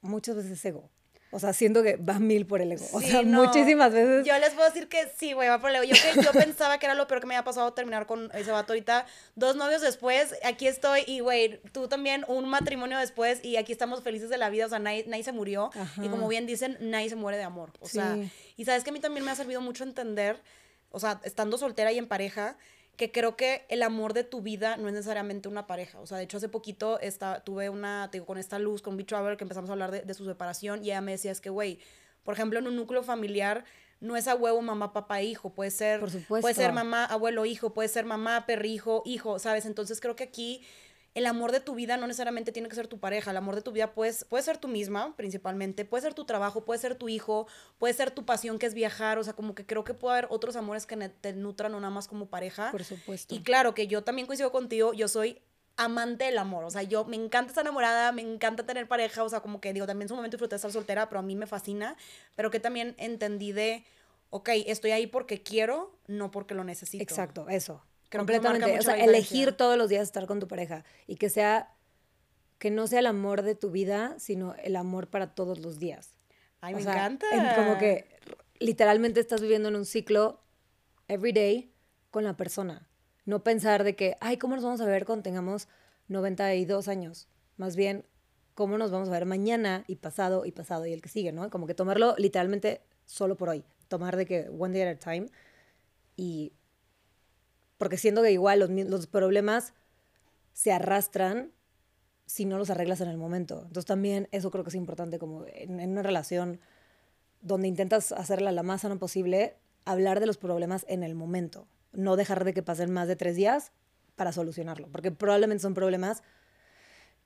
[0.01, 0.89] muchas veces ego.
[1.35, 2.85] O sea, siento que va mil por el ego.
[2.93, 4.23] o sea, muchísimas veces.
[4.23, 5.85] Yo les puedo decir que sí, güey, va por el ego.
[5.85, 8.73] Yo, yo pensaba que era lo peor que me había pasado terminar con ese vato
[8.73, 9.07] ahorita.
[9.35, 11.03] Dos novios después, aquí estoy.
[11.07, 13.43] Y, güey, tú también, un matrimonio después.
[13.43, 14.67] Y aquí estamos felices de la vida.
[14.67, 15.71] O sea, nadie, nadie se murió.
[15.99, 17.71] Y como bien dicen, nadie se muere de amor.
[17.79, 18.15] O sea,
[18.55, 20.39] y sabes que a mí también me ha servido mucho entender,
[20.91, 22.57] o sea, estando soltera y en pareja,
[22.95, 25.99] que creo que el amor de tu vida no es necesariamente una pareja.
[25.99, 28.97] O sea, de hecho, hace poquito esta, tuve una, te digo, con esta luz, con
[28.97, 31.49] Beach Travel, que empezamos a hablar de, su separación y ella me decía, es que,
[31.49, 31.79] güey,
[32.23, 33.65] por ejemplo, en un núcleo familiar
[33.99, 37.87] no es a huevo mamá, papá, hijo, puede ser, puede ser mamá, abuelo, hijo, puede
[37.87, 39.65] ser mamá, perrijo, hijo, ¿sabes?
[39.65, 40.61] Entonces creo que aquí
[41.15, 43.61] el amor de tu vida no necesariamente tiene que ser tu pareja, el amor de
[43.61, 47.07] tu vida puede, puede ser tú misma principalmente, puede ser tu trabajo, puede ser tu
[47.09, 47.47] hijo,
[47.77, 50.27] puede ser tu pasión que es viajar, o sea, como que creo que puede haber
[50.31, 52.71] otros amores que te nutran no nada más como pareja.
[52.71, 53.33] Por supuesto.
[53.33, 55.39] Y claro que yo también coincido contigo, yo soy
[55.75, 59.29] amante del amor, o sea, yo me encanta estar enamorada, me encanta tener pareja, o
[59.29, 61.47] sea, como que digo, también en su momento disfruté estar soltera, pero a mí me
[61.47, 61.95] fascina,
[62.35, 63.83] pero que también entendí de,
[64.29, 67.03] ok, estoy ahí porque quiero, no porque lo necesito.
[67.03, 67.83] Exacto, eso.
[68.17, 71.73] Completamente, o sea, elegir todos los días estar con tu pareja y que sea,
[72.59, 76.17] que no sea el amor de tu vida, sino el amor para todos los días.
[76.61, 77.27] Ay, me encanta.
[77.55, 78.07] como que
[78.59, 80.41] literalmente estás viviendo en un ciclo
[81.07, 81.73] every day
[82.11, 82.87] con la persona.
[83.25, 85.67] No pensar de que, ay, ¿cómo nos vamos a ver cuando tengamos
[86.07, 87.27] 92 años?
[87.57, 88.05] Más bien,
[88.53, 91.49] ¿cómo nos vamos a ver mañana y pasado y pasado y el que sigue, ¿no?
[91.49, 93.63] Como que tomarlo literalmente solo por hoy.
[93.87, 95.27] Tomar de que one day at a time.
[96.15, 96.53] Y.
[97.83, 99.73] Porque siendo que igual los, los problemas
[100.53, 101.51] se arrastran
[102.25, 103.59] si no los arreglas en el momento.
[103.61, 106.59] Entonces también eso creo que es importante como en, en una relación
[107.41, 112.15] donde intentas hacerla la más sana posible, hablar de los problemas en el momento no
[112.15, 113.71] dejar de que pasen más de tres días
[114.15, 116.23] para solucionarlo, porque probablemente son problemas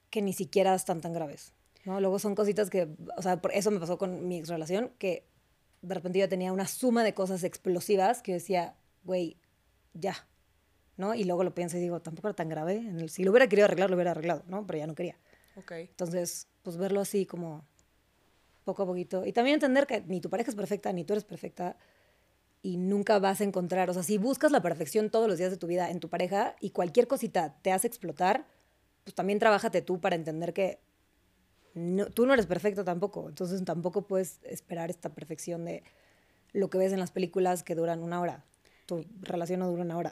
[0.09, 1.53] que ni siquiera están tan graves,
[1.85, 1.99] ¿no?
[1.99, 2.87] Luego son cositas que,
[3.17, 5.25] o sea, por eso me pasó con mi ex relación, que
[5.81, 9.37] de repente yo tenía una suma de cosas explosivas que yo decía, güey,
[9.93, 10.27] ya,
[10.97, 11.15] ¿no?
[11.15, 13.07] Y luego lo pienso y digo, tampoco era tan grave.
[13.07, 14.65] si lo hubiera querido arreglar, lo hubiera arreglado, ¿no?
[14.65, 15.17] Pero ya no quería.
[15.55, 15.71] Ok.
[15.71, 17.65] Entonces, pues verlo así como
[18.65, 19.25] poco a poquito.
[19.25, 21.77] Y también entender que ni tu pareja es perfecta, ni tú eres perfecta
[22.61, 25.57] y nunca vas a encontrar, o sea, si buscas la perfección todos los días de
[25.57, 28.45] tu vida en tu pareja y cualquier cosita te hace explotar,
[29.03, 30.79] pues también trabájate tú para entender que
[32.13, 35.83] tú no eres perfecto tampoco, entonces tampoco puedes esperar esta perfección de
[36.51, 38.43] lo que ves en las películas que duran una hora.
[38.87, 40.11] Tu relación no dura una hora.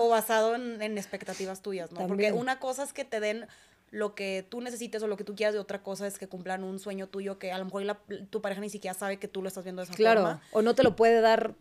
[0.00, 2.06] O, basado en, expectativas tuyas, ¿no?
[2.08, 3.46] Porque una cosa es que te den
[3.90, 6.64] lo que tú necesites o lo que tú quieras de otra cosa es que cumplan
[6.64, 7.84] un sueño tuyo que a lo mejor
[8.30, 10.12] tu pareja ni siquiera sabe que tú lo estás viendo de esa forma.
[10.12, 11.54] Claro, o no te lo puede dar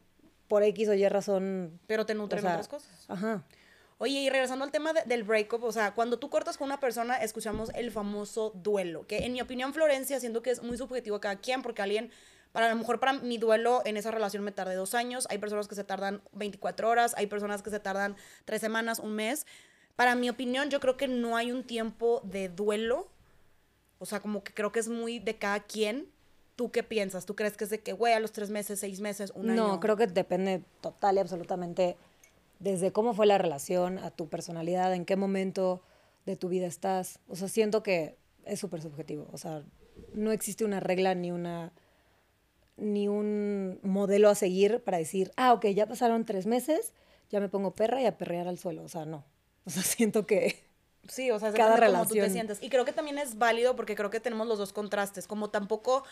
[0.48, 1.80] por X o Y razón.
[1.88, 3.06] Pero te nutren otras cosas.
[3.08, 3.44] Ajá.
[4.00, 7.18] Oye, y regresando al tema del breakup, o sea, cuando tú cortas con una persona,
[7.18, 11.38] escuchamos el famoso duelo, que en mi opinión, Florencia, siento que es muy subjetivo cada
[11.38, 12.12] quien, porque alguien,
[12.52, 15.68] para lo mejor para mi duelo en esa relación me tardé dos años, hay personas
[15.68, 19.46] que se tardan 24 horas, hay personas que se tardan tres semanas, un mes.
[19.96, 23.08] Para mi opinión, yo creo que no hay un tiempo de duelo,
[24.00, 26.08] o sea, como que creo que es muy de cada quien,
[26.58, 27.28] ¿Tú qué piensas?
[27.28, 29.68] ¿Tú crees que es de que, güey, a los tres meses, seis meses, un año?
[29.68, 31.98] No, creo que depende total y absolutamente
[32.58, 35.84] desde cómo fue la relación, a tu personalidad, en qué momento
[36.26, 37.20] de tu vida estás.
[37.28, 39.28] O sea, siento que es súper subjetivo.
[39.32, 39.62] O sea,
[40.14, 41.72] no existe una regla ni una
[42.78, 46.94] ni un modelo a seguir para decir, ah, ok, ya pasaron tres meses,
[47.30, 48.84] ya me pongo perra y a perrear al suelo.
[48.84, 49.26] O sea, no.
[49.66, 50.68] O sea, siento que
[51.08, 52.10] Sí, o sea, cada relación.
[52.10, 52.62] Como tú te sientes.
[52.62, 55.28] Y creo que también es válido porque creo que tenemos los dos contrastes.
[55.28, 56.04] Como tampoco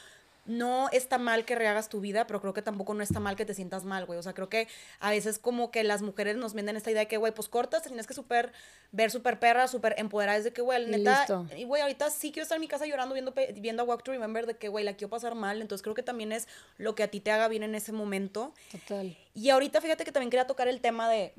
[0.46, 3.46] no está mal que rehagas tu vida, pero creo que tampoco no está mal que
[3.46, 4.20] te sientas mal, güey.
[4.20, 4.68] O sea, creo que
[5.00, 7.84] a veces como que las mujeres nos venden esta idea de que, güey, pues cortas,
[7.84, 8.52] tienes que super,
[8.91, 10.38] ver súper perra, súper empoderada.
[10.38, 11.26] Es de que, güey, neta,
[11.58, 14.12] y güey, ahorita sí quiero estar en mi casa llorando, viendo, viendo a Walk to
[14.12, 15.62] Remember, de que, güey, la quiero pasar mal.
[15.62, 18.54] Entonces creo que también es lo que a ti te haga bien en ese momento.
[18.72, 19.18] Total.
[19.34, 21.34] Y ahorita fíjate que también quería tocar el tema de,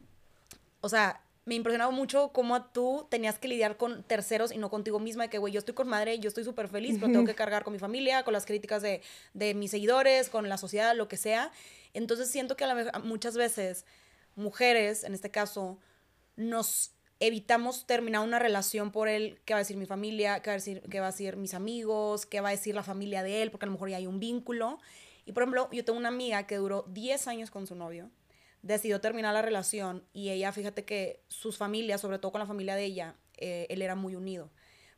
[0.81, 4.99] o sea, me impresionaba mucho cómo tú tenías que lidiar con terceros y no contigo
[4.99, 7.37] misma, de que, güey, yo estoy con madre, yo estoy súper feliz, pero tengo que
[7.37, 9.01] cargar con mi familia, con las críticas de,
[9.33, 11.53] de mis seguidores, con la sociedad, lo que sea.
[11.95, 13.87] Entonces siento que a muchas veces
[14.35, 15.79] mujeres, en este caso,
[16.35, 16.91] nos
[17.21, 20.57] evitamos terminar una relación por él, qué va a decir mi familia, qué va a
[20.57, 23.53] decir, qué va a decir mis amigos, qué va a decir la familia de él,
[23.53, 24.81] porque a lo mejor ya hay un vínculo.
[25.25, 28.11] Y por ejemplo, yo tengo una amiga que duró 10 años con su novio
[28.67, 32.75] decidió terminar la relación y ella, fíjate que sus familias, sobre todo con la familia
[32.77, 34.51] de ella, eh, él era muy unido.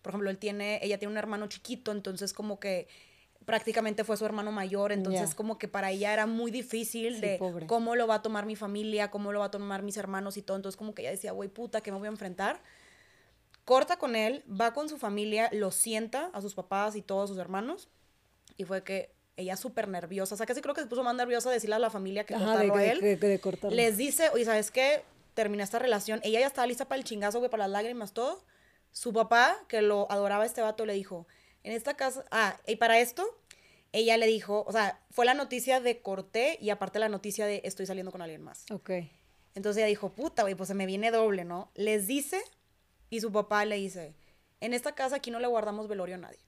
[0.03, 2.89] Por ejemplo, él tiene, ella tiene un hermano chiquito, entonces como que
[3.45, 7.97] prácticamente fue su hermano mayor, entonces como que para ella era muy difícil de cómo
[7.97, 10.57] lo va a tomar mi familia, cómo lo va a tomar mis hermanos y todo,
[10.57, 12.63] entonces como que ella decía, güey, puta, ¿qué me voy a enfrentar?
[13.65, 17.39] Corta con él, va con su familia, lo sienta a sus papás y todos sus
[17.39, 17.89] hermanos,
[18.57, 21.49] y fue que ella súper nerviosa, o sea, casi creo que se puso más nerviosa
[21.49, 23.19] de decirle a la familia que Ajá, a él.
[23.71, 25.05] Les dice, oye, ¿sabes qué?
[25.35, 26.21] Terminé esta relación.
[26.25, 28.45] Ella ya estaba lista para el chingazo, güey, para las lágrimas, todo.
[28.91, 31.29] Su papá, que lo adoraba este vato, le dijo,
[31.63, 33.25] en esta casa, ah, y para esto,
[33.93, 37.61] ella le dijo, o sea, fue la noticia de corté y aparte la noticia de
[37.65, 38.65] estoy saliendo con alguien más.
[38.73, 38.91] Ok.
[39.55, 41.71] Entonces ella dijo, puta, güey, pues se me viene doble, ¿no?
[41.75, 42.43] Les dice
[43.09, 44.15] y su papá le dice,
[44.61, 46.41] en esta casa aquí no le guardamos velorio a nadie.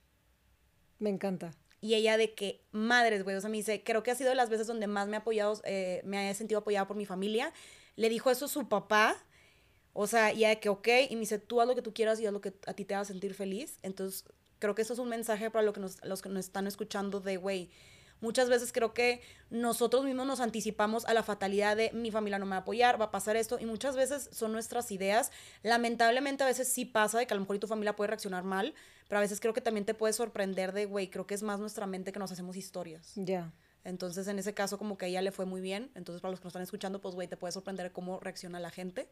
[0.99, 1.51] Me encanta.
[1.81, 4.35] Y ella de que, madres, güey, o sea, me dice, creo que ha sido de
[4.35, 7.51] las veces donde más me ha apoyado, eh, me ha sentido apoyada por mi familia.
[7.95, 9.17] Le dijo eso a su papá.
[9.93, 12.19] O sea, ya de que, ok, y me dice, tú haz lo que tú quieras
[12.19, 13.79] y haz lo que a ti te haga sentir feliz.
[13.81, 14.25] Entonces,
[14.59, 17.19] creo que eso es un mensaje para lo que nos, los que nos están escuchando
[17.19, 17.71] de, güey,
[18.21, 22.45] muchas veces creo que nosotros mismos nos anticipamos a la fatalidad de mi familia no
[22.45, 25.31] me va a apoyar, va a pasar esto, y muchas veces son nuestras ideas.
[25.63, 28.73] Lamentablemente a veces sí pasa de que a lo mejor tu familia puede reaccionar mal,
[29.09, 31.59] pero a veces creo que también te puede sorprender de, güey, creo que es más
[31.59, 33.11] nuestra mente que nos hacemos historias.
[33.15, 33.51] Ya.
[33.83, 35.91] Entonces, en ese caso, como que a ella le fue muy bien.
[35.95, 38.69] Entonces, para los que nos están escuchando, pues, güey, te puede sorprender cómo reacciona la
[38.69, 39.09] gente.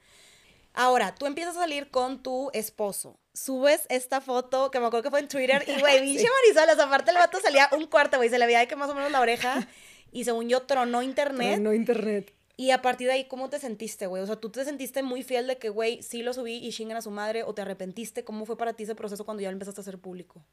[0.73, 3.19] Ahora, tú empiezas a salir con tu esposo.
[3.33, 6.89] Subes esta foto que me acuerdo que fue en Twitter y, güey, pinche Marisol, esa
[6.89, 9.21] parte el vato salía un cuarto, güey, se le veía que más o menos la
[9.21, 9.67] oreja
[10.11, 11.55] y según yo tronó internet.
[11.55, 12.33] Tronó internet.
[12.55, 14.21] Y a partir de ahí, ¿cómo te sentiste, güey?
[14.21, 16.97] O sea, ¿tú te sentiste muy fiel de que, güey, sí lo subí y chingan
[16.97, 18.25] a su madre o te arrepentiste?
[18.25, 20.43] ¿Cómo fue para ti ese proceso cuando ya lo empezaste a hacer público?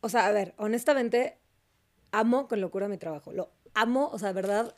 [0.00, 1.38] O sea, a ver, honestamente,
[2.10, 3.32] amo con locura mi trabajo.
[3.32, 4.74] Lo amo, o sea, de verdad,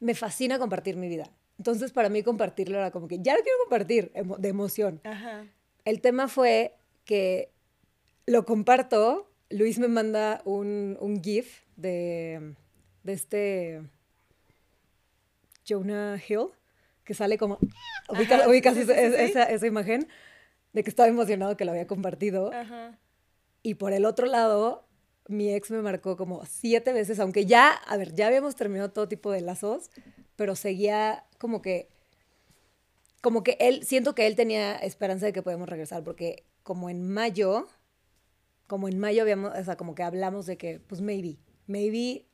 [0.00, 1.32] me fascina compartir mi vida.
[1.60, 4.98] Entonces, para mí compartirlo era como que ya lo quiero compartir de emoción.
[5.04, 5.44] Ajá.
[5.84, 7.50] El tema fue que
[8.24, 12.54] lo comparto, Luis me manda un, un GIF de,
[13.02, 13.82] de este
[15.68, 16.46] Jonah Hill,
[17.04, 17.58] que sale como...
[18.08, 18.92] Ubicas, sí, sí, sí.
[18.94, 20.08] esa- esa imagen
[20.72, 22.52] de que estaba emocionado que lo había compartido.
[22.54, 22.98] Ajá.
[23.62, 24.86] Y por el otro lado,
[25.28, 29.08] mi ex me marcó como siete veces, aunque ya, a ver, ya habíamos terminado todo
[29.08, 29.90] tipo de lazos,
[30.40, 31.90] pero seguía como que,
[33.20, 37.06] como que él, siento que él tenía esperanza de que podemos regresar, porque como en
[37.06, 37.66] mayo,
[38.66, 41.36] como en mayo habíamos, o sea, como que hablamos de que, pues maybe,
[41.66, 42.24] maybe,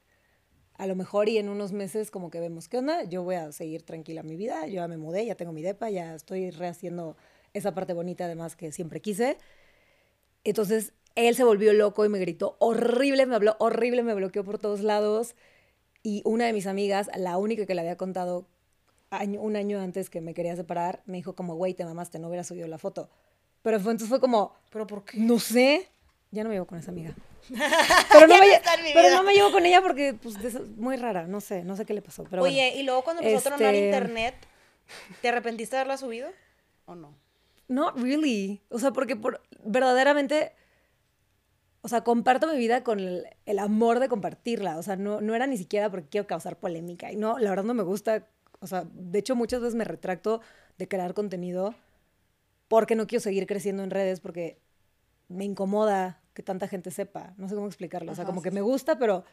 [0.74, 3.50] a lo mejor y en unos meses como que vemos qué onda, yo voy a
[3.50, 7.16] seguir tranquila mi vida, yo ya me mudé, ya tengo mi depa, ya estoy rehaciendo
[7.54, 9.36] esa parte bonita además que siempre quise.
[10.44, 14.60] Entonces él se volvió loco y me gritó horrible, me habló horrible, me bloqueó por
[14.60, 15.34] todos lados.
[16.06, 18.46] Y una de mis amigas, la única que le había contado
[19.10, 22.28] año- un año antes que me quería separar, me dijo como, güey, te mamaste, no
[22.28, 23.10] hubieras subido la foto.
[23.62, 25.18] Pero fue, entonces fue como, ¿Pero por qué?
[25.18, 25.88] no sé,
[26.30, 27.12] ya no me llevo con esa amiga.
[28.12, 28.62] Pero no, me, no
[28.94, 31.92] pero no llevo con ella porque, pues, eso- muy rara, no sé, no sé qué
[31.94, 32.22] le pasó.
[32.30, 32.80] Pero Oye, bueno.
[32.80, 34.34] y luego cuando empezó a tronar Este- internet,
[35.22, 36.28] ¿te arrepentiste de haberla subido
[36.84, 37.14] o no?
[37.66, 38.60] Not really.
[38.68, 40.52] O sea, porque por, verdaderamente,
[41.82, 44.78] o sea, comparto mi vida con el, el amor de compartirla.
[44.78, 47.12] O sea, no, no era ni siquiera porque quiero causar polémica.
[47.12, 48.26] Y no, la verdad no me gusta.
[48.60, 50.40] O sea, de hecho muchas veces me retracto
[50.78, 51.74] de crear contenido
[52.68, 54.58] porque no quiero seguir creciendo en redes porque
[55.28, 57.34] me incomoda que tanta gente sepa.
[57.36, 58.12] No sé cómo explicarlo.
[58.12, 59.24] O sea, Ajá, como sí, que me gusta, pero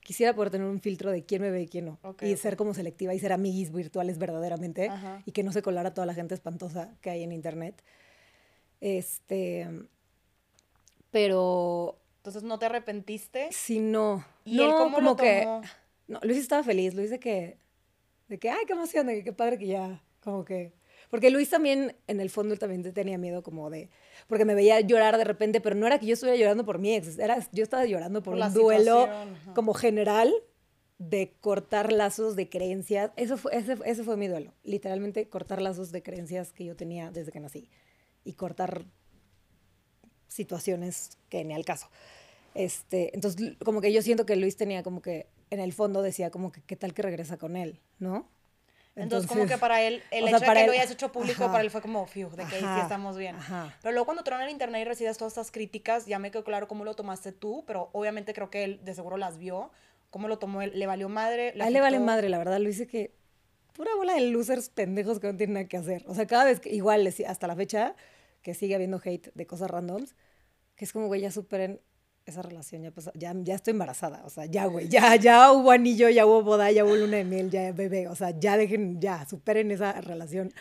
[0.00, 1.98] quisiera poder tener un filtro de quién me ve y quién no.
[2.02, 4.88] Ok, y ser como selectiva y ser amiguis virtuales verdaderamente.
[4.88, 5.22] Ajá.
[5.26, 7.82] Y que no se colara toda la gente espantosa que hay en internet.
[8.80, 9.68] Este.
[11.10, 13.48] Pero Entonces, ¿no te arrepentiste?
[13.50, 14.24] si no.
[14.44, 15.42] ¿Y no, él cómo como lo que.
[15.42, 15.62] tomó?
[16.08, 16.94] No, Luis estaba feliz.
[16.94, 17.58] Luis de que.
[18.28, 20.02] De que, ay, qué emoción, de que qué padre que ya.
[20.22, 20.72] Como que.
[21.08, 23.90] Porque Luis también, en el fondo, él también tenía miedo como de.
[24.28, 26.94] Porque me veía llorar de repente, pero no era que yo estuviera llorando por mi
[26.94, 27.18] ex.
[27.18, 29.54] Era, yo estaba llorando por, Por un duelo ajá.
[29.54, 30.32] como general
[30.98, 33.10] de cortar lazos de creencias.
[33.16, 34.52] Eso fue, ese, ese fue mi duelo.
[34.62, 37.68] Literalmente cortar lazos de creencias que yo tenía desde que nací.
[38.22, 38.84] Y cortar
[40.30, 41.88] situaciones que ni al caso.
[42.54, 46.30] Este, entonces, como que yo siento que Luis tenía como que, en el fondo decía
[46.30, 47.80] como que, ¿qué tal que regresa con él?
[47.98, 48.28] ¿No?
[48.96, 51.12] Entonces, como que para él, el o sea, hecho de que lo él- hayas hecho
[51.12, 51.52] público, ajá.
[51.52, 53.36] para él fue como, fiu, de que ahí sí Ajá, estamos bien.
[53.36, 53.76] ajá.
[53.82, 56.66] Pero luego cuando trona el internet y recibes todas estas críticas, ya me quedó claro
[56.68, 59.70] cómo lo tomaste tú, pero obviamente creo que él de seguro las vio.
[60.10, 60.72] ¿Cómo lo tomó él?
[60.74, 61.54] ¿Le valió madre?
[61.60, 62.58] A él le vale madre, la verdad.
[62.58, 63.12] Luis dice que
[63.74, 66.04] pura bola de losers pendejos que no tienen nada que hacer.
[66.08, 67.94] O sea, cada vez que, igual, hasta la fecha,
[68.42, 70.14] que sigue habiendo hate de cosas randoms,
[70.76, 71.80] que es como, güey, ya superen
[72.26, 74.22] esa relación, ya, pasó- ya, ya estoy embarazada.
[74.24, 77.24] O sea, ya, güey, ya, ya hubo anillo, ya hubo boda, ya hubo luna de
[77.24, 78.08] miel, ya bebé.
[78.08, 80.52] O sea, ya dejen, ya, superen esa relación.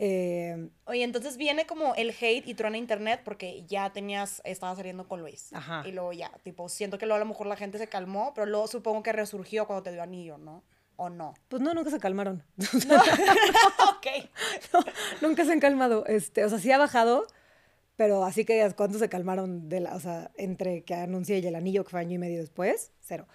[0.00, 5.08] Eh, Oye, entonces viene como el hate y trona internet porque ya tenías, estabas saliendo
[5.08, 5.52] con Luis.
[5.52, 5.82] Ajá.
[5.86, 8.46] Y luego ya, tipo, siento que luego a lo mejor la gente se calmó, pero
[8.46, 10.62] luego supongo que resurgió cuando te dio anillo, ¿no?
[11.00, 11.34] ¿O no?
[11.46, 12.42] pues no, nunca se calmaron.
[12.58, 14.06] ok.
[14.72, 14.80] No,
[15.28, 16.04] nunca se han calmado.
[16.06, 17.24] Este, o sea, sí ha bajado,
[17.94, 21.46] pero así que digas, ¿cuánto se calmaron de la, o sea, entre que anuncié y
[21.46, 22.90] el anillo que fue año y medio después?
[23.00, 23.28] Cero.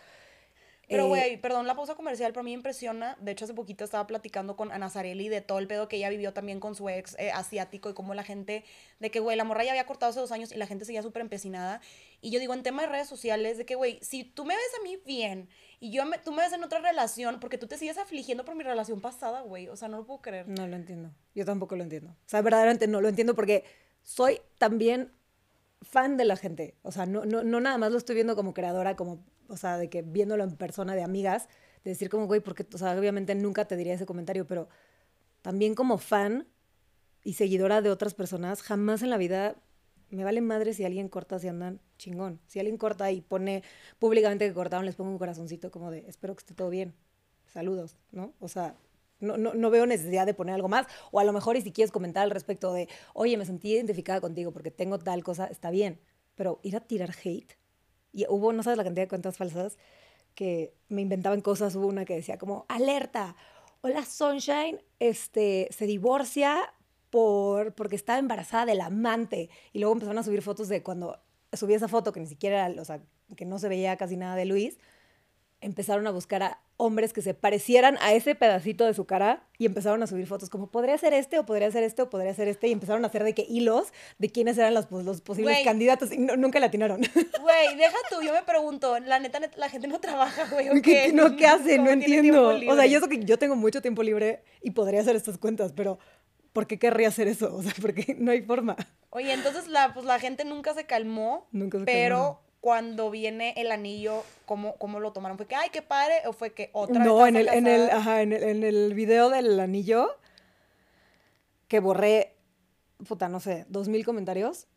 [0.93, 3.17] Pero, Eh, güey, perdón la pausa comercial, pero a mí me impresiona.
[3.19, 6.09] De hecho, hace poquito estaba platicando con Ana Zarelli de todo el pedo que ella
[6.09, 8.63] vivió también con su ex eh, asiático y cómo la gente,
[8.99, 11.01] de que, güey, la morra ya había cortado hace dos años y la gente seguía
[11.01, 11.81] súper empecinada.
[12.21, 14.71] Y yo digo, en tema de redes sociales, de que, güey, si tú me ves
[14.79, 15.49] a mí bien
[15.79, 18.55] y yo me- tú me ves en otra relación, porque tú te sigues afligiendo por
[18.55, 19.67] mi relación pasada, güey.
[19.67, 20.47] O sea, no lo puedo creer.
[20.47, 21.11] No lo entiendo.
[21.35, 22.11] Yo tampoco lo entiendo.
[22.11, 23.65] O sea, verdaderamente no lo entiendo porque
[24.03, 25.11] soy también
[25.83, 26.75] fan de la gente.
[26.81, 29.77] O sea, no, no, no nada más lo estoy viendo como creadora, como, o sea,
[29.77, 31.49] de que viéndolo en persona de amigas,
[31.83, 34.69] de decir como, güey, porque, o sea, obviamente nunca te diría ese comentario, pero
[35.41, 36.47] también como fan,
[37.23, 39.55] y seguidora de otras personas, jamás en la vida
[40.09, 42.39] me vale madre si alguien corta si andan chingón.
[42.47, 43.63] Si alguien corta y pone
[43.99, 46.93] públicamente que cortaron, les pongo un corazoncito como de espero que esté todo bien.
[47.51, 48.33] Saludos, ¿no?
[48.39, 48.75] O sea,
[49.23, 50.87] no, no, no, veo necesidad de poner algo más.
[51.11, 54.21] O a lo mejor, y si quieres comentar al respecto de, oye, me sentí identificada
[54.21, 55.99] contigo porque tengo tal cosa, está bien.
[56.35, 57.57] Pero ir a tirar hate.
[58.11, 59.77] Y hubo, no sabes la cantidad de cuentas falsas
[60.35, 61.75] que me inventaban cosas.
[61.75, 63.35] Hubo una que decía como, alerta,
[63.81, 66.73] hola Sunshine, este, se divorcia
[67.09, 69.49] por, porque estaba embarazada del amante.
[69.71, 71.19] Y luego empezaron a subir fotos de cuando
[71.53, 73.01] subí esa foto, que ni siquiera, o sea,
[73.35, 74.77] que no se veía casi nada de Luis
[75.63, 79.65] empezaron a buscar a hombres que se parecieran a ese pedacito de su cara y
[79.65, 82.47] empezaron a subir fotos como podría ser este o podría ser este o podría ser
[82.47, 86.11] este y empezaron a hacer de que hilos de quiénes eran los, los posibles candidatos
[86.11, 87.01] y nunca la atinaron.
[87.43, 90.81] Güey, deja tú, yo me pregunto, la neta, la gente no trabaja, güey.
[90.81, 91.77] ¿Qué, no, ¿qué hace?
[91.77, 92.49] No entiendo.
[92.49, 95.99] O sea, yo, que yo tengo mucho tiempo libre y podría hacer estas cuentas, pero
[96.53, 97.53] ¿por qué querría hacer eso?
[97.55, 98.75] O sea, porque no hay forma.
[99.09, 103.73] Oye, entonces la, pues la gente nunca se calmó, nunca se pero cuando viene el
[103.73, 105.35] anillo, ¿cómo, cómo lo tomaron?
[105.35, 106.21] ¿Fue que, ay, qué padre?
[106.27, 109.29] ¿O fue que otra No, en el, en, el, ajá, en, el, en el video
[109.29, 110.07] del anillo,
[111.67, 112.37] que borré,
[113.05, 114.67] puta, no sé, dos mil comentarios,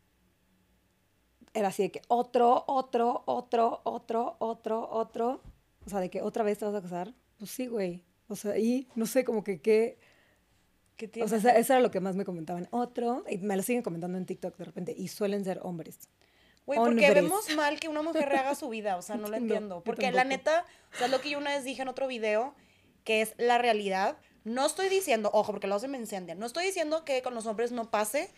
[1.53, 5.41] era así de que otro, otro, otro, otro, otro, otro.
[5.85, 7.13] O sea, de que otra vez te vas a casar.
[7.39, 8.03] Pues sí, güey.
[8.27, 9.97] O sea, y no sé, como que qué...
[10.97, 12.67] ¿Qué o sea, eso era lo que más me comentaban.
[12.71, 16.09] Otro, y me lo siguen comentando en TikTok de repente, y suelen ser hombres.
[16.67, 19.81] Güey, porque vemos mal que una mujer rehaga su vida, o sea, no lo entiendo.
[19.83, 22.53] Porque la neta, o sea, es lo que yo una vez dije en otro video,
[23.05, 24.17] que es la realidad.
[24.43, 27.45] No estoy diciendo, ojo, porque luego se me incendian, no estoy diciendo que con los
[27.45, 28.29] hombres no pase,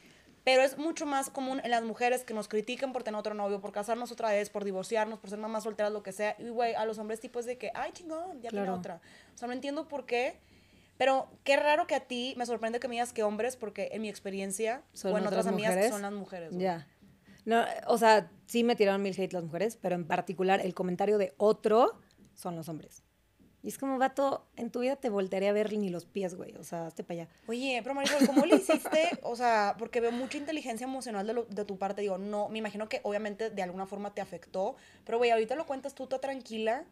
[0.44, 3.62] pero es mucho más común en las mujeres que nos critiquen por tener otro novio,
[3.62, 6.36] por casarnos otra vez, por divorciarnos, por ser mamás solteras, lo que sea.
[6.38, 9.02] Y, güey, a los hombres tipo es de que, ay, chingón, ya tiene otra.
[9.34, 10.38] O sea, no entiendo por qué.
[10.98, 14.02] Pero qué raro que a ti me sorprende que me digas que hombres, porque en
[14.02, 16.52] mi experiencia, o en otras amigas, son las mujeres.
[16.52, 16.88] Ya.
[17.46, 21.18] No, o sea, sí me tiraron mil hate las mujeres, pero en particular el comentario
[21.18, 22.00] de otro
[22.36, 23.04] son los hombres.
[23.62, 26.56] Y es como, vato, en tu vida te voltearé a ver ni los pies, güey.
[26.56, 27.32] O sea, hazte para allá.
[27.48, 29.10] Oye, pero Marisol, ¿cómo le hiciste?
[29.22, 32.02] O sea, porque veo mucha inteligencia emocional de, de, tu parte.
[32.02, 34.78] Digo, no, me imagino que obviamente de alguna forma te afectó.
[35.04, 36.86] Pero, güey, ahorita lo cuentas tú, toda tranquila.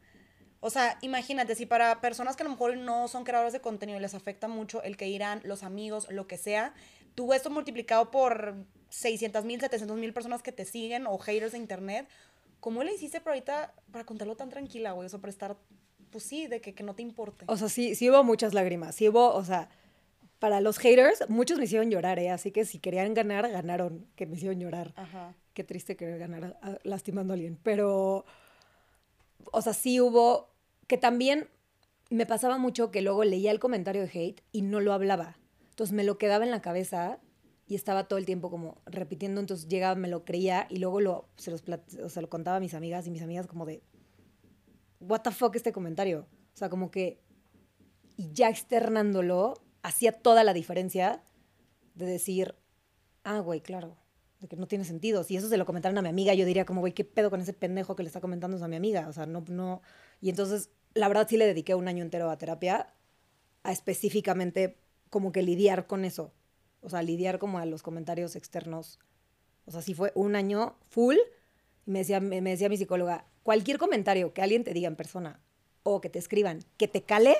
[0.59, 3.99] O sea, imagínate, si para personas que a lo mejor no son creadores de contenido
[3.99, 6.73] les afecta mucho el que irán, los amigos, lo que sea,
[7.17, 8.53] tú esto multiplicado por
[8.89, 12.07] 600 mil, 700 mil personas que te siguen o haters de internet,
[12.59, 15.07] ¿cómo le hiciste para ahorita, para contarlo tan tranquila, güey?
[15.07, 15.57] O sea, para estar,
[16.11, 17.45] pues sí, de que, que no te importe.
[17.47, 19.67] O sea, sí, sí hubo muchas lágrimas, sí hubo, o sea,
[20.37, 22.29] para los haters, muchos me hicieron llorar, ¿eh?
[22.29, 24.93] Así que si querían ganar, ganaron, que me hicieron llorar.
[24.95, 25.33] Ajá.
[25.55, 27.57] Qué triste querer ganar lastimando a alguien.
[27.63, 28.25] Pero,
[29.51, 30.51] o sea, sí hubo,
[30.85, 31.49] que también
[32.11, 35.35] me pasaba mucho que luego leía el comentario de hate y no lo hablaba.
[35.77, 37.19] Entonces me lo quedaba en la cabeza
[37.67, 41.29] y estaba todo el tiempo como repitiendo, entonces llegaba, me lo creía y luego lo,
[41.35, 43.83] se, los o lo contaba a mis amigas y mis amigas como de,
[44.99, 46.25] what the fuck este comentario.
[46.55, 47.21] O sea, como que,
[48.15, 51.21] y ya externándolo, hacía toda la diferencia
[51.93, 52.55] de decir,
[53.23, 53.97] ah, güey, claro,
[54.39, 55.23] de que no tiene sentido.
[55.23, 57.39] Si eso se lo comentaron a mi amiga, yo diría como, güey, ¿qué pedo con
[57.39, 59.07] ese pendejo que le está comentando eso a mi amiga?
[59.09, 59.83] O sea, no, no.
[60.21, 62.95] Y entonces, la verdad sí le dediqué un año entero a terapia,
[63.61, 64.79] a específicamente
[65.09, 66.33] como que lidiar con eso
[66.81, 68.99] o sea, lidiar como a los comentarios externos.
[69.65, 71.17] O sea, sí fue un año full.
[71.85, 75.41] Y me decía, me, decía mi psicóloga, cualquier comentario que alguien te diga en persona
[75.83, 77.35] o que te escriban, que te cale,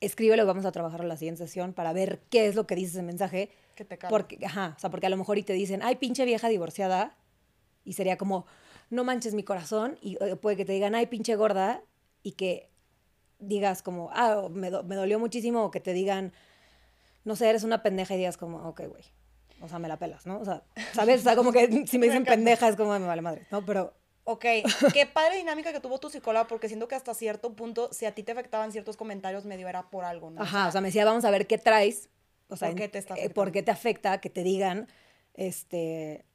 [0.00, 2.76] escríbelo y vamos a trabajar en la siguiente sesión para ver qué es lo que
[2.76, 3.50] dice ese mensaje.
[3.74, 4.10] Que te cale.
[4.10, 7.16] Porque, ajá, o sea, porque a lo mejor y te dicen, ay, pinche vieja divorciada,
[7.84, 8.46] y sería como,
[8.90, 11.82] no manches mi corazón, y puede que te digan, ay, pinche gorda,
[12.22, 12.68] y que
[13.38, 16.32] digas como, ah, me, me dolió muchísimo, o que te digan,
[17.28, 19.04] no sé, eres una pendeja y digas como, ok, güey.
[19.60, 20.40] O sea, me la pelas, ¿no?
[20.40, 20.62] O sea,
[20.94, 21.20] ¿sabes?
[21.20, 23.64] O sea, como que si me dicen pendeja es como, me vale madre, ¿no?
[23.64, 23.94] Pero...
[24.24, 24.44] Ok,
[24.92, 28.14] qué padre dinámica que tuvo tu psicóloga, porque siento que hasta cierto punto, si a
[28.14, 30.42] ti te afectaban ciertos comentarios, medio era por algo, ¿no?
[30.42, 32.10] Ajá, o sea, me decía, vamos a ver qué traes,
[32.48, 34.86] o sea, ¿por qué te, eh, ¿por qué te afecta que te digan,
[35.32, 36.26] este,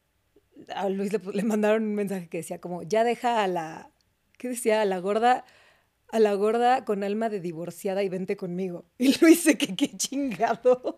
[0.74, 3.92] a Luis le, le, mandaron un mensaje que decía como, ya deja a la,
[4.40, 4.82] ¿qué decía?
[4.82, 5.46] A la gorda,
[6.10, 8.86] a la gorda con alma de divorciada y vente conmigo.
[8.98, 10.96] Y lo hice que qué chingados.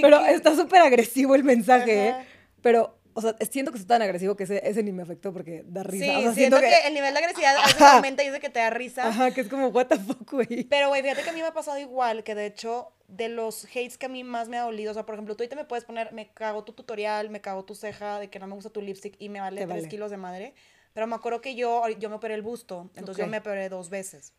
[0.00, 2.14] Pero está súper agresivo el mensaje, ¿eh?
[2.60, 5.64] Pero, o sea, siento que es tan agresivo que ese, ese, ni me afectó porque
[5.66, 6.04] da risa.
[6.04, 6.86] Sí, siento, que...
[6.86, 9.08] el nivel de agresividad aumenta y dice que te da risa.
[9.08, 10.64] Ajá, que es como, what the fuck, güey.
[10.64, 13.64] Pero, güey, fíjate que a mí me ha pasado igual, que de hecho, de los
[13.64, 15.64] hates que a mí más me ha dolido, o sea, por ejemplo, tú ahorita me
[15.64, 18.70] puedes poner, me cago tu tutorial, me cago tu ceja, de que no me gusta
[18.70, 20.54] tu lipstick y me vale tres kilos de madre.
[20.94, 23.90] Pero me acuerdo que yo, yo me operé el busto, entonces yo me operé dos
[23.90, 24.32] veces.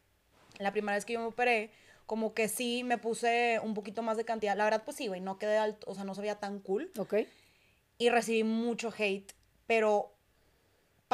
[0.57, 1.69] La primera vez que yo me operé
[2.05, 4.55] como que sí me puse un poquito más de cantidad.
[4.55, 6.91] La verdad, pues sí, güey, no quedé alto, o sea, no se veía tan cool.
[6.97, 7.15] Ok.
[7.97, 9.33] Y recibí mucho hate,
[9.67, 10.14] pero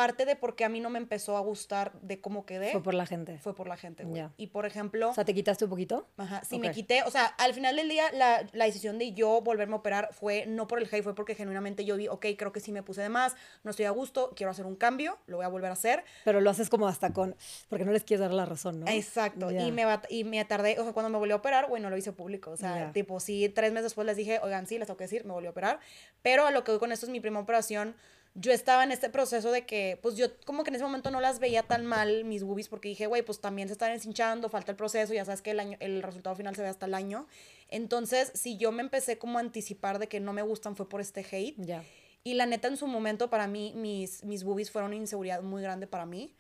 [0.02, 2.82] parte de por qué a mí no me empezó a gustar de cómo quedé Fue
[2.82, 3.38] por la gente.
[3.38, 4.24] fue por la gente, güey.
[4.36, 6.08] Y por ejemplo, O sea, ¿te quitaste un poquito?
[6.18, 9.42] Ajá, sí, me quité, o sea, al final del día la, la decisión de yo
[9.42, 12.52] volverme a operar fue no por el hate, fue porque genuinamente yo vi, ok, creo
[12.52, 15.38] que sí me puse de más, no estoy a gusto, quiero hacer un cambio, lo
[15.38, 16.04] voy a volver a hacer.
[16.26, 17.36] Pero lo haces como hasta con...
[17.70, 18.88] Porque no les quieres dar la razón, ¿no?
[18.88, 21.90] Exacto, y, me y me tardé, o sea, cuando me volvió a operar, güey, no
[21.92, 22.92] lo hice público, o sea, Ya.
[22.92, 25.50] tipo, sí, tres meses después les dije, oigan, sí, les tengo que decir, me volvió
[25.50, 25.80] a operar,
[26.24, 27.96] pero a lo que voy con esto es mi primera operación,
[28.34, 31.20] yo estaba en este proceso de que, pues yo como que en ese momento no
[31.20, 34.72] las veía tan mal mis boobies porque dije, güey, pues también se están encinchando, falta
[34.72, 37.28] el proceso, ya sabes que el, año, el resultado final se ve hasta el año.
[37.68, 41.02] Entonces, si yo me empecé como a anticipar de que no me gustan fue por
[41.02, 41.56] este hate.
[41.58, 41.84] Ya.
[42.24, 45.62] Y la neta, en su momento, para mí, mis, mis boobies fueron una inseguridad muy
[45.62, 46.36] grande para mí.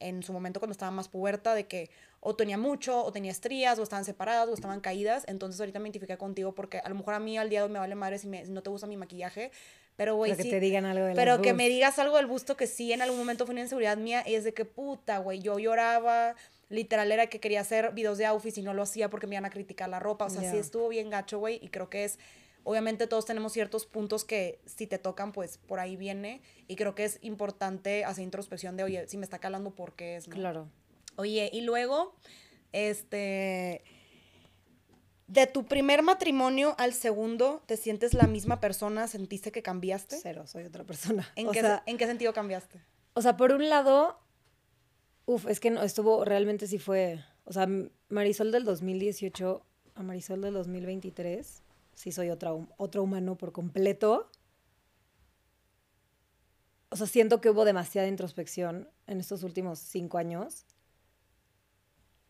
[0.00, 1.90] En su momento, cuando estaba más puberta, de que
[2.20, 5.24] o tenía mucho, o tenía estrías, o estaban separadas, o estaban caídas.
[5.28, 7.72] Entonces, ahorita me identifiqué contigo porque a lo mejor a mí al día de hoy
[7.72, 9.52] me vale madre si, me, si no te gusta mi maquillaje.
[9.96, 12.16] Pero, güey, Pero que sí- te digan algo de las pero que me digas algo
[12.18, 14.64] del busto que sí en algún momento fue una inseguridad mía y es de que
[14.66, 16.34] puta, güey, yo lloraba,
[16.68, 19.46] literal era que quería hacer videos de outfits y no lo hacía porque me iban
[19.46, 22.18] a criticar la ropa, o sea, sí estuvo bien gacho, güey, y creo que es,
[22.64, 26.94] obviamente todos tenemos ciertos puntos que si te tocan, pues por ahí viene, y creo
[26.94, 30.28] que es importante hacer introspección de, oye, si me está calando, ¿por qué es?
[30.28, 30.34] no?
[30.34, 30.68] Claro.
[31.16, 32.14] Oye, y luego,
[32.72, 33.82] este,
[35.28, 39.08] de tu primer matrimonio al segundo, ¿te sientes la misma persona?
[39.08, 40.18] ¿Sentiste que cambiaste?
[40.22, 41.28] Cero, soy otra persona.
[41.36, 42.80] ¿En, o, qué, sea, ¿En qué sentido cambiaste?
[43.14, 44.18] o sea, por un lado,
[45.24, 47.66] uf, es que no, estuvo, realmente sí fue, o sea,
[48.08, 49.62] Marisol del 2018
[49.94, 51.62] a Marisol del 2023,
[51.94, 54.30] sí soy otra, otro humano por completo.
[56.90, 60.66] O sea, siento que hubo demasiada introspección en estos últimos cinco años,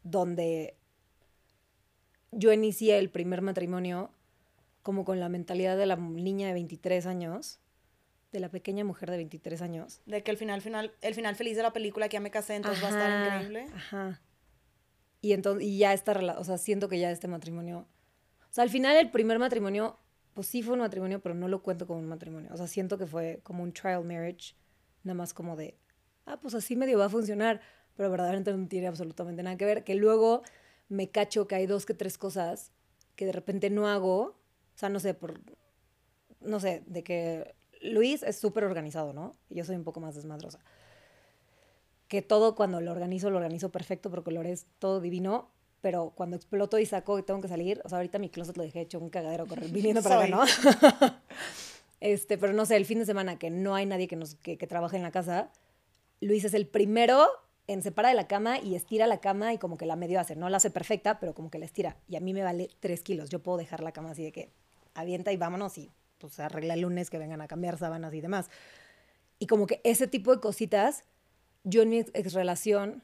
[0.05, 0.78] donde
[2.32, 4.11] yo inicié el primer matrimonio
[4.82, 7.59] como con la mentalidad de la niña de 23 años,
[8.32, 10.01] de la pequeña mujer de 23 años.
[10.07, 12.55] De que el final, final, el final feliz de la película que ya me casé,
[12.55, 13.66] entonces va a Ajá, estar increíble.
[13.74, 14.20] Ajá.
[15.20, 17.89] Y entonces, y ya relación, o sea, siento que ya este matrimonio,
[18.48, 19.98] o sea, al final el primer matrimonio,
[20.35, 22.51] pues sí fue un matrimonio, pero no lo cuento como un matrimonio.
[22.53, 24.55] O sea, siento que fue como un trial marriage,
[25.03, 25.77] nada más como de,
[26.27, 27.61] ah, pues así medio va a funcionar,
[27.97, 29.82] pero verdaderamente no tiene absolutamente nada que ver.
[29.82, 30.43] Que luego
[30.88, 32.72] me cacho que hay dos que tres cosas
[33.16, 34.34] que de repente no hago, o
[34.78, 35.40] sea, no sé, por,
[36.40, 39.34] no sé, de que Luis es súper organizado, ¿no?
[39.48, 40.60] Yo soy un poco más desmadrosa
[42.08, 45.50] que todo cuando lo organizo, lo organizo perfecto, porque lo es todo divino,
[45.80, 48.62] pero cuando exploto y saco y tengo que salir, o sea, ahorita mi closet lo
[48.62, 50.44] dejé hecho un cagadero correr, viniendo para acá, ¿no?
[52.00, 54.56] este, pero no sé, el fin de semana que no hay nadie que, nos, que,
[54.56, 55.50] que trabaje en la casa,
[56.20, 57.26] Luis es el primero
[57.66, 60.20] en se para de la cama y estira la cama y como que la medio
[60.20, 61.97] hace, no la hace perfecta, pero como que la estira.
[62.09, 64.51] Y a mí me vale tres kilos, yo puedo dejar la cama así de que
[64.94, 68.48] avienta y vámonos y pues arregla el lunes que vengan a cambiar sábanas y demás.
[69.38, 71.05] Y como que ese tipo de cositas
[71.64, 73.02] yo en mi ex, relación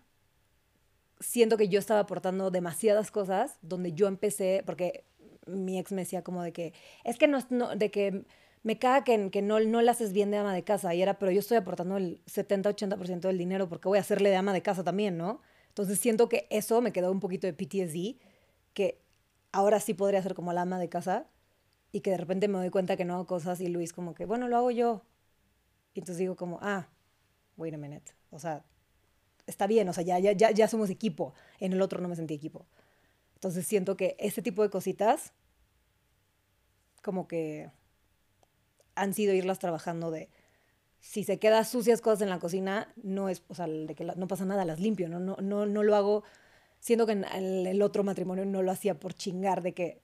[1.18, 5.04] siento que yo estaba aportando demasiadas cosas donde yo empecé, porque
[5.46, 6.72] mi ex me decía como de que,
[7.04, 8.24] es que no, no de que
[8.62, 11.32] me caga que, que no, no haces bien de ama de casa, y era, pero
[11.32, 14.84] yo estoy aportando el 70-80% del dinero porque voy a hacerle de ama de casa
[14.84, 15.40] también, ¿no?
[15.68, 18.20] Entonces siento que eso me quedó un poquito de PTSD,
[18.74, 19.02] que
[19.52, 21.26] ahora sí podría ser como la ama de casa,
[21.92, 24.24] y que de repente me doy cuenta que no hago cosas y Luis como que,
[24.24, 25.02] bueno, lo hago yo.
[25.94, 26.88] Y entonces digo como, ah,
[27.58, 28.12] wait a minute.
[28.30, 28.64] O sea,
[29.46, 31.34] está bien, o sea, ya, ya, ya somos equipo.
[31.60, 32.66] En el otro no me sentí equipo.
[33.34, 35.34] Entonces siento que ese tipo de cositas,
[37.02, 37.70] como que
[38.94, 40.28] han sido irlas trabajando de,
[41.00, 44.14] si se quedan sucias cosas en la cocina, no es, o sea, de que la-
[44.14, 45.18] no pasa nada, las limpio, ¿no?
[45.20, 46.22] No, no, no lo hago,
[46.78, 50.00] siendo que en el, el otro matrimonio no lo hacía por chingar de que,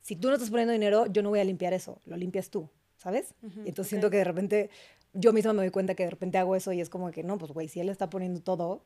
[0.00, 2.68] si tú no estás poniendo dinero, yo no voy a limpiar eso, lo limpias tú,
[2.96, 3.34] ¿sabes?
[3.42, 4.70] Y entonces siento que de repente,
[5.12, 7.38] yo misma me doy cuenta que de repente hago eso y es como que, no,
[7.38, 8.84] pues güey, si él está poniendo todo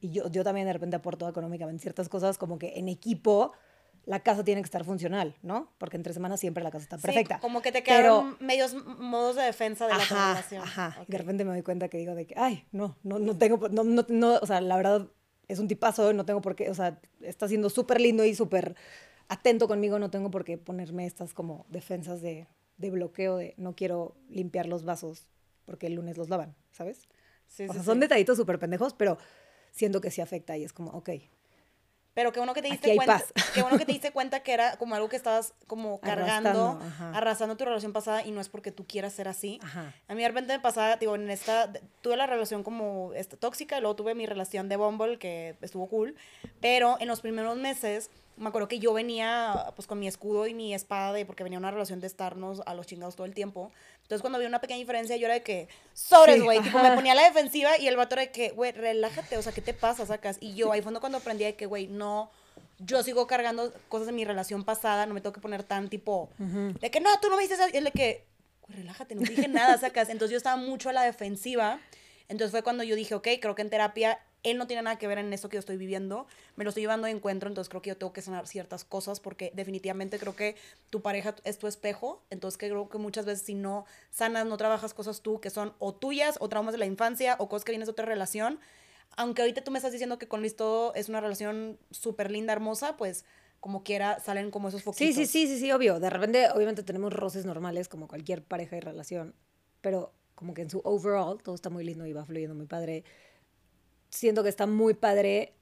[0.00, 3.52] y yo, yo también de repente aporto económicamente ciertas cosas, como que en equipo
[4.06, 5.72] la casa tiene que estar funcional, ¿no?
[5.78, 7.38] Porque entre semanas siempre la casa está Sí, perfecta.
[7.40, 10.62] como que te Pero- quedaron medios modos de defensa de la relación.
[10.62, 10.96] ajá.
[11.02, 11.08] Ok.
[11.08, 13.84] De repente me doy cuenta que digo de que, ay, no, no, no tengo, no,
[13.84, 15.08] no, no, o sea, la verdad
[15.48, 18.74] es un tipazo, no tengo por qué, o sea, está siendo súper lindo y súper
[19.28, 22.46] atento conmigo, no tengo por qué ponerme estas como defensas de,
[22.78, 25.26] de bloqueo de no quiero limpiar los vasos
[25.66, 27.08] porque el lunes los lavan, ¿sabes?
[27.46, 27.86] Sí, o sí, sea, sí.
[27.86, 29.18] son detallitos súper pendejos, pero
[29.72, 31.10] siento que sí afecta y es como, ok,
[32.14, 33.18] Pero qué bueno que te diste cuenta.
[33.18, 33.32] paz.
[33.54, 36.86] Qué bueno que te diste cuenta que era como algo que estabas como cargando, Arrastrando,
[36.86, 37.18] ajá.
[37.18, 39.60] arrasando tu relación pasada y no es porque tú quieras ser así.
[39.62, 43.36] ajá, A mí de repente me pasaba, digo, en esta, tuve la relación como esta,
[43.36, 46.16] tóxica, y luego tuve mi relación de Bumble, que estuvo cool,
[46.60, 50.54] pero en los primeros meses me acuerdo que yo venía pues con mi escudo y
[50.54, 53.70] mi espada de, porque venía una relación de estarnos a los chingados todo el tiempo.
[54.10, 56.90] Entonces cuando había una pequeña diferencia yo era de que, sobres, Sí, güey, tipo me
[56.96, 59.60] ponía a la defensiva y el vato era de que, güey, relájate, o sea, ¿qué
[59.60, 60.36] te pasa, sacas?
[60.40, 62.28] Y yo ahí fue cuando aprendí de que, güey, no,
[62.80, 66.28] yo sigo cargando cosas de mi relación pasada, no me tengo que poner tan tipo,
[66.38, 68.24] de que no, tú no me dices eso, y es de que,
[68.66, 70.08] güey, relájate, no dije nada, sacas.
[70.08, 71.78] Entonces yo estaba mucho a la defensiva.
[72.28, 75.06] Entonces fue cuando yo dije, ok, creo que en terapia él no tiene nada que
[75.06, 76.26] ver en esto que yo estoy viviendo,
[76.56, 79.20] me lo estoy llevando de encuentro, entonces creo que yo tengo que sanar ciertas cosas
[79.20, 80.56] porque definitivamente creo que
[80.90, 84.94] tu pareja es tu espejo, entonces creo que muchas veces si no sanas, no trabajas
[84.94, 87.86] cosas tú que son o tuyas o traumas de la infancia o cosas que vienes
[87.86, 88.58] de otra relación,
[89.16, 92.52] aunque ahorita tú me estás diciendo que con Luis todo es una relación súper linda,
[92.52, 93.24] hermosa, pues
[93.58, 95.14] como quiera salen como esos Sí, foquitos.
[95.16, 96.00] sí, sí, sí, sí, obvio.
[96.00, 99.34] De repente, obviamente tenemos roces normales como cualquier pareja y relación,
[99.82, 103.04] pero como que en su overall todo está muy lindo y va fluyendo muy padre.
[104.10, 105.54] Siento que está muy padre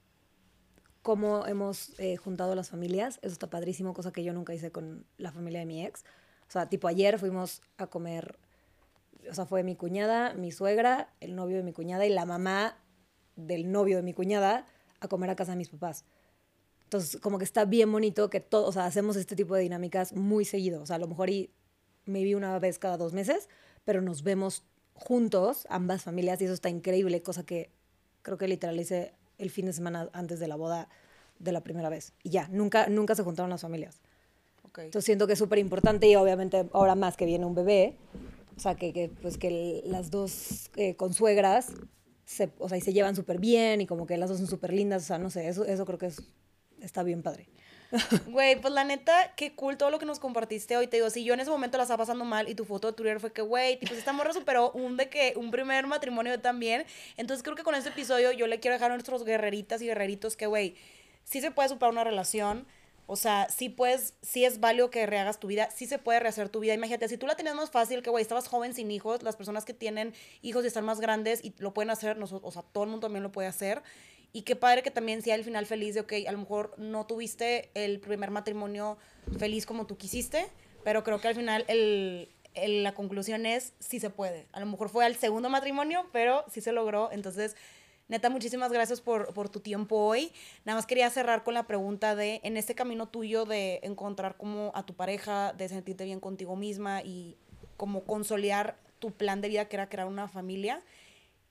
[1.02, 3.18] cómo hemos eh, juntado las familias.
[3.22, 6.04] Eso está padrísimo, cosa que yo nunca hice con la familia de mi ex.
[6.48, 8.38] O sea, tipo ayer fuimos a comer,
[9.30, 12.78] o sea, fue mi cuñada, mi suegra, el novio de mi cuñada y la mamá
[13.36, 14.66] del novio de mi cuñada
[15.00, 16.04] a comer a casa de mis papás.
[16.84, 20.14] Entonces, como que está bien bonito que todos, o sea, hacemos este tipo de dinámicas
[20.14, 20.82] muy seguido.
[20.82, 21.52] O sea, a lo mejor y
[22.06, 23.50] me vi una vez cada dos meses,
[23.84, 24.64] pero nos vemos
[24.94, 27.70] juntos, ambas familias, y eso está increíble, cosa que
[28.22, 30.88] creo que literal hice el fin de semana antes de la boda
[31.38, 32.12] de la primera vez.
[32.22, 34.00] Y ya, nunca, nunca se juntaron las familias.
[34.64, 34.80] Ok.
[34.80, 37.96] Entonces siento que es súper importante y obviamente ahora más que viene un bebé,
[38.56, 41.72] o sea, que, que, pues que las dos eh, consuegras
[42.24, 44.72] se, o sea, y se llevan súper bien y como que las dos son súper
[44.72, 46.22] lindas, o sea, no sé, eso, eso creo que es,
[46.80, 47.48] está bien padre.
[48.26, 50.86] Güey, pues la neta, qué cool todo lo que nos compartiste hoy.
[50.86, 52.92] Te digo, si yo en ese momento la estaba pasando mal y tu foto de
[52.92, 56.84] Twitter fue que, güey, tipo, esta morra superó un de que un primer matrimonio también.
[57.16, 60.36] Entonces creo que con este episodio yo le quiero dejar a nuestros guerreritas y guerreritos
[60.36, 60.76] que, güey,
[61.24, 62.66] sí se puede superar una relación.
[63.10, 66.50] O sea, sí puedes, sí es válido que rehagas tu vida, sí se puede rehacer
[66.50, 66.74] tu vida.
[66.74, 69.64] Imagínate, si tú la tenías más fácil, que güey, estabas joven sin hijos, las personas
[69.64, 70.12] que tienen
[70.42, 73.06] hijos y están más grandes y lo pueden hacer, nosotros, o sea, todo el mundo
[73.06, 73.82] también lo puede hacer.
[74.32, 77.06] Y qué padre que también sea el final feliz de, ok, a lo mejor no
[77.06, 78.98] tuviste el primer matrimonio
[79.38, 80.46] feliz como tú quisiste,
[80.84, 84.46] pero creo que al final el, el- la conclusión es sí se puede.
[84.52, 87.10] A lo mejor fue al segundo matrimonio, pero sí se logró.
[87.10, 87.56] Entonces,
[88.08, 90.30] neta, muchísimas gracias por, por tu tiempo hoy.
[90.64, 94.72] Nada más quería cerrar con la pregunta de, en este camino tuyo de encontrar como
[94.74, 97.36] a tu pareja, de sentirte bien contigo misma y
[97.78, 100.82] como consolidar tu plan de vida que era crear una familia,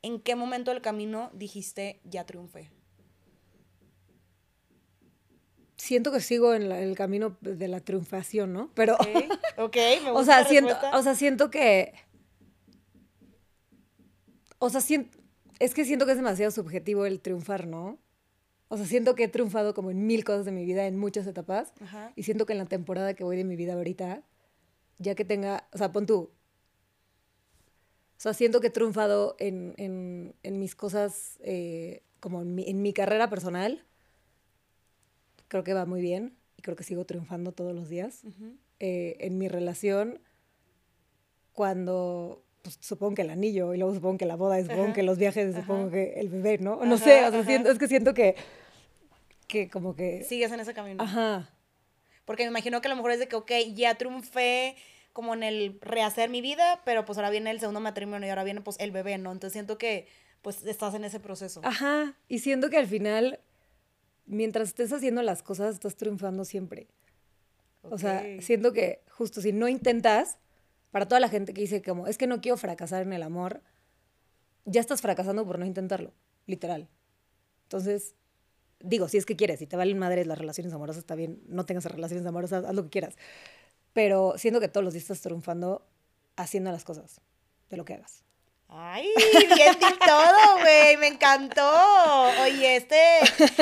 [0.08, 2.72] ¿en qué momento del camino dijiste ya triunfé?
[5.78, 8.72] Siento que sigo en la- el camino de la triunfación, ¿no?
[8.74, 9.00] Pero, Ok,
[9.58, 10.98] ok, me o gusta sea, la siento, respuesta.
[10.98, 11.94] o sea, siento que,
[14.60, 15.18] o sea, siento,
[15.60, 18.00] es que siento que es demasiado subjetivo el triunfar, ¿no?
[18.70, 21.28] O sea, siento que he triunfado como en mil cosas de mi vida, en muchas
[21.28, 21.74] etapas.
[21.82, 22.12] Ajá.
[22.16, 24.24] Y siento que en la temporada que voy de mi vida ahorita,
[25.00, 26.32] ya que tenga, o sea, pon tú.
[28.18, 32.68] O sea, siento que he triunfado en, en- en mis cosas, eh, como en mi,
[32.68, 33.84] en mi carrera personal.
[35.48, 38.24] Creo que va muy bien y creo que sigo triunfando todos los días.
[38.80, 40.20] Eh, en mi relación,
[41.54, 44.94] cuando, pues, supongo que el anillo, y luego supongo que la boda, y supongo Ajá,
[44.94, 45.62] que los viajes, ajá.
[45.62, 46.78] supongo que el bebé, ¿no?
[46.86, 48.36] No Ajá, sé, o sea, siento- es que siento que,
[49.48, 50.24] que como que...
[50.24, 51.04] Sigues en ese camino.
[51.04, 51.50] Ajá.
[52.26, 54.76] Porque me imagino que a lo mejor es de que, ok, ya triunfé
[55.18, 58.44] como en el rehacer mi vida, pero pues ahora viene el segundo matrimonio y ahora
[58.44, 59.32] viene pues el bebé, ¿no?
[59.32, 60.08] Entonces siento que
[60.44, 61.60] pues estás en ese proceso.
[61.64, 63.40] Ajá, y siento que al final,
[64.28, 66.86] mientras estés haciendo las cosas, estás triunfando siempre.
[67.82, 70.38] O sea, siento que justo si no intentas,
[70.92, 73.64] para toda la gente que dice como, es que no quiero fracasar en el amor,
[74.66, 76.14] ya estás fracasando por no intentarlo,
[76.46, 76.90] literal.
[77.64, 78.14] Entonces,
[78.82, 81.66] digo, si es que quieres, si te valen madres las relaciones amorosas, está bien, no
[81.66, 83.16] tengas relaciones amorosas, haz lo que quieras.
[83.98, 85.84] Pero siento que todos los días estás triunfando
[86.36, 87.20] haciendo las cosas,
[87.72, 88.24] de lo que hagas.
[88.70, 89.10] Ay,
[89.56, 89.76] bien
[90.06, 91.72] todo, güey, me encantó.
[92.44, 93.00] Oye, este,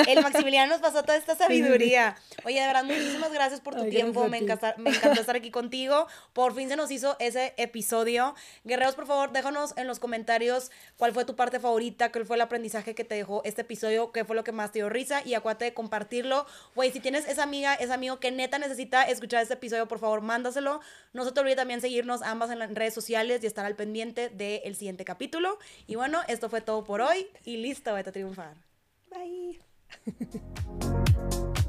[0.07, 2.15] el Maximiliano nos pasó toda esta sabiduría.
[2.43, 5.51] Oye, de verdad, muchísimas gracias por tu Ay, tiempo, me, encanta- me encantó estar aquí
[5.51, 6.07] contigo.
[6.33, 8.33] Por fin se nos hizo ese episodio.
[8.63, 12.41] Guerreros, por favor, déjanos en los comentarios cuál fue tu parte favorita, cuál fue el
[12.41, 15.35] aprendizaje que te dejó este episodio, qué fue lo que más te dio risa y
[15.35, 16.47] acuérdate de compartirlo.
[16.73, 20.21] Güey, si tienes esa amiga, ese amigo que neta necesita escuchar este episodio, por favor,
[20.21, 20.81] mándaselo.
[21.13, 24.29] No se te olvide también seguirnos ambas en las redes sociales y estar al pendiente
[24.29, 25.57] del capítulo.
[25.87, 28.55] Y bueno, esto fue todo por hoy y listo, vete a triunfar.
[29.09, 29.59] Bye.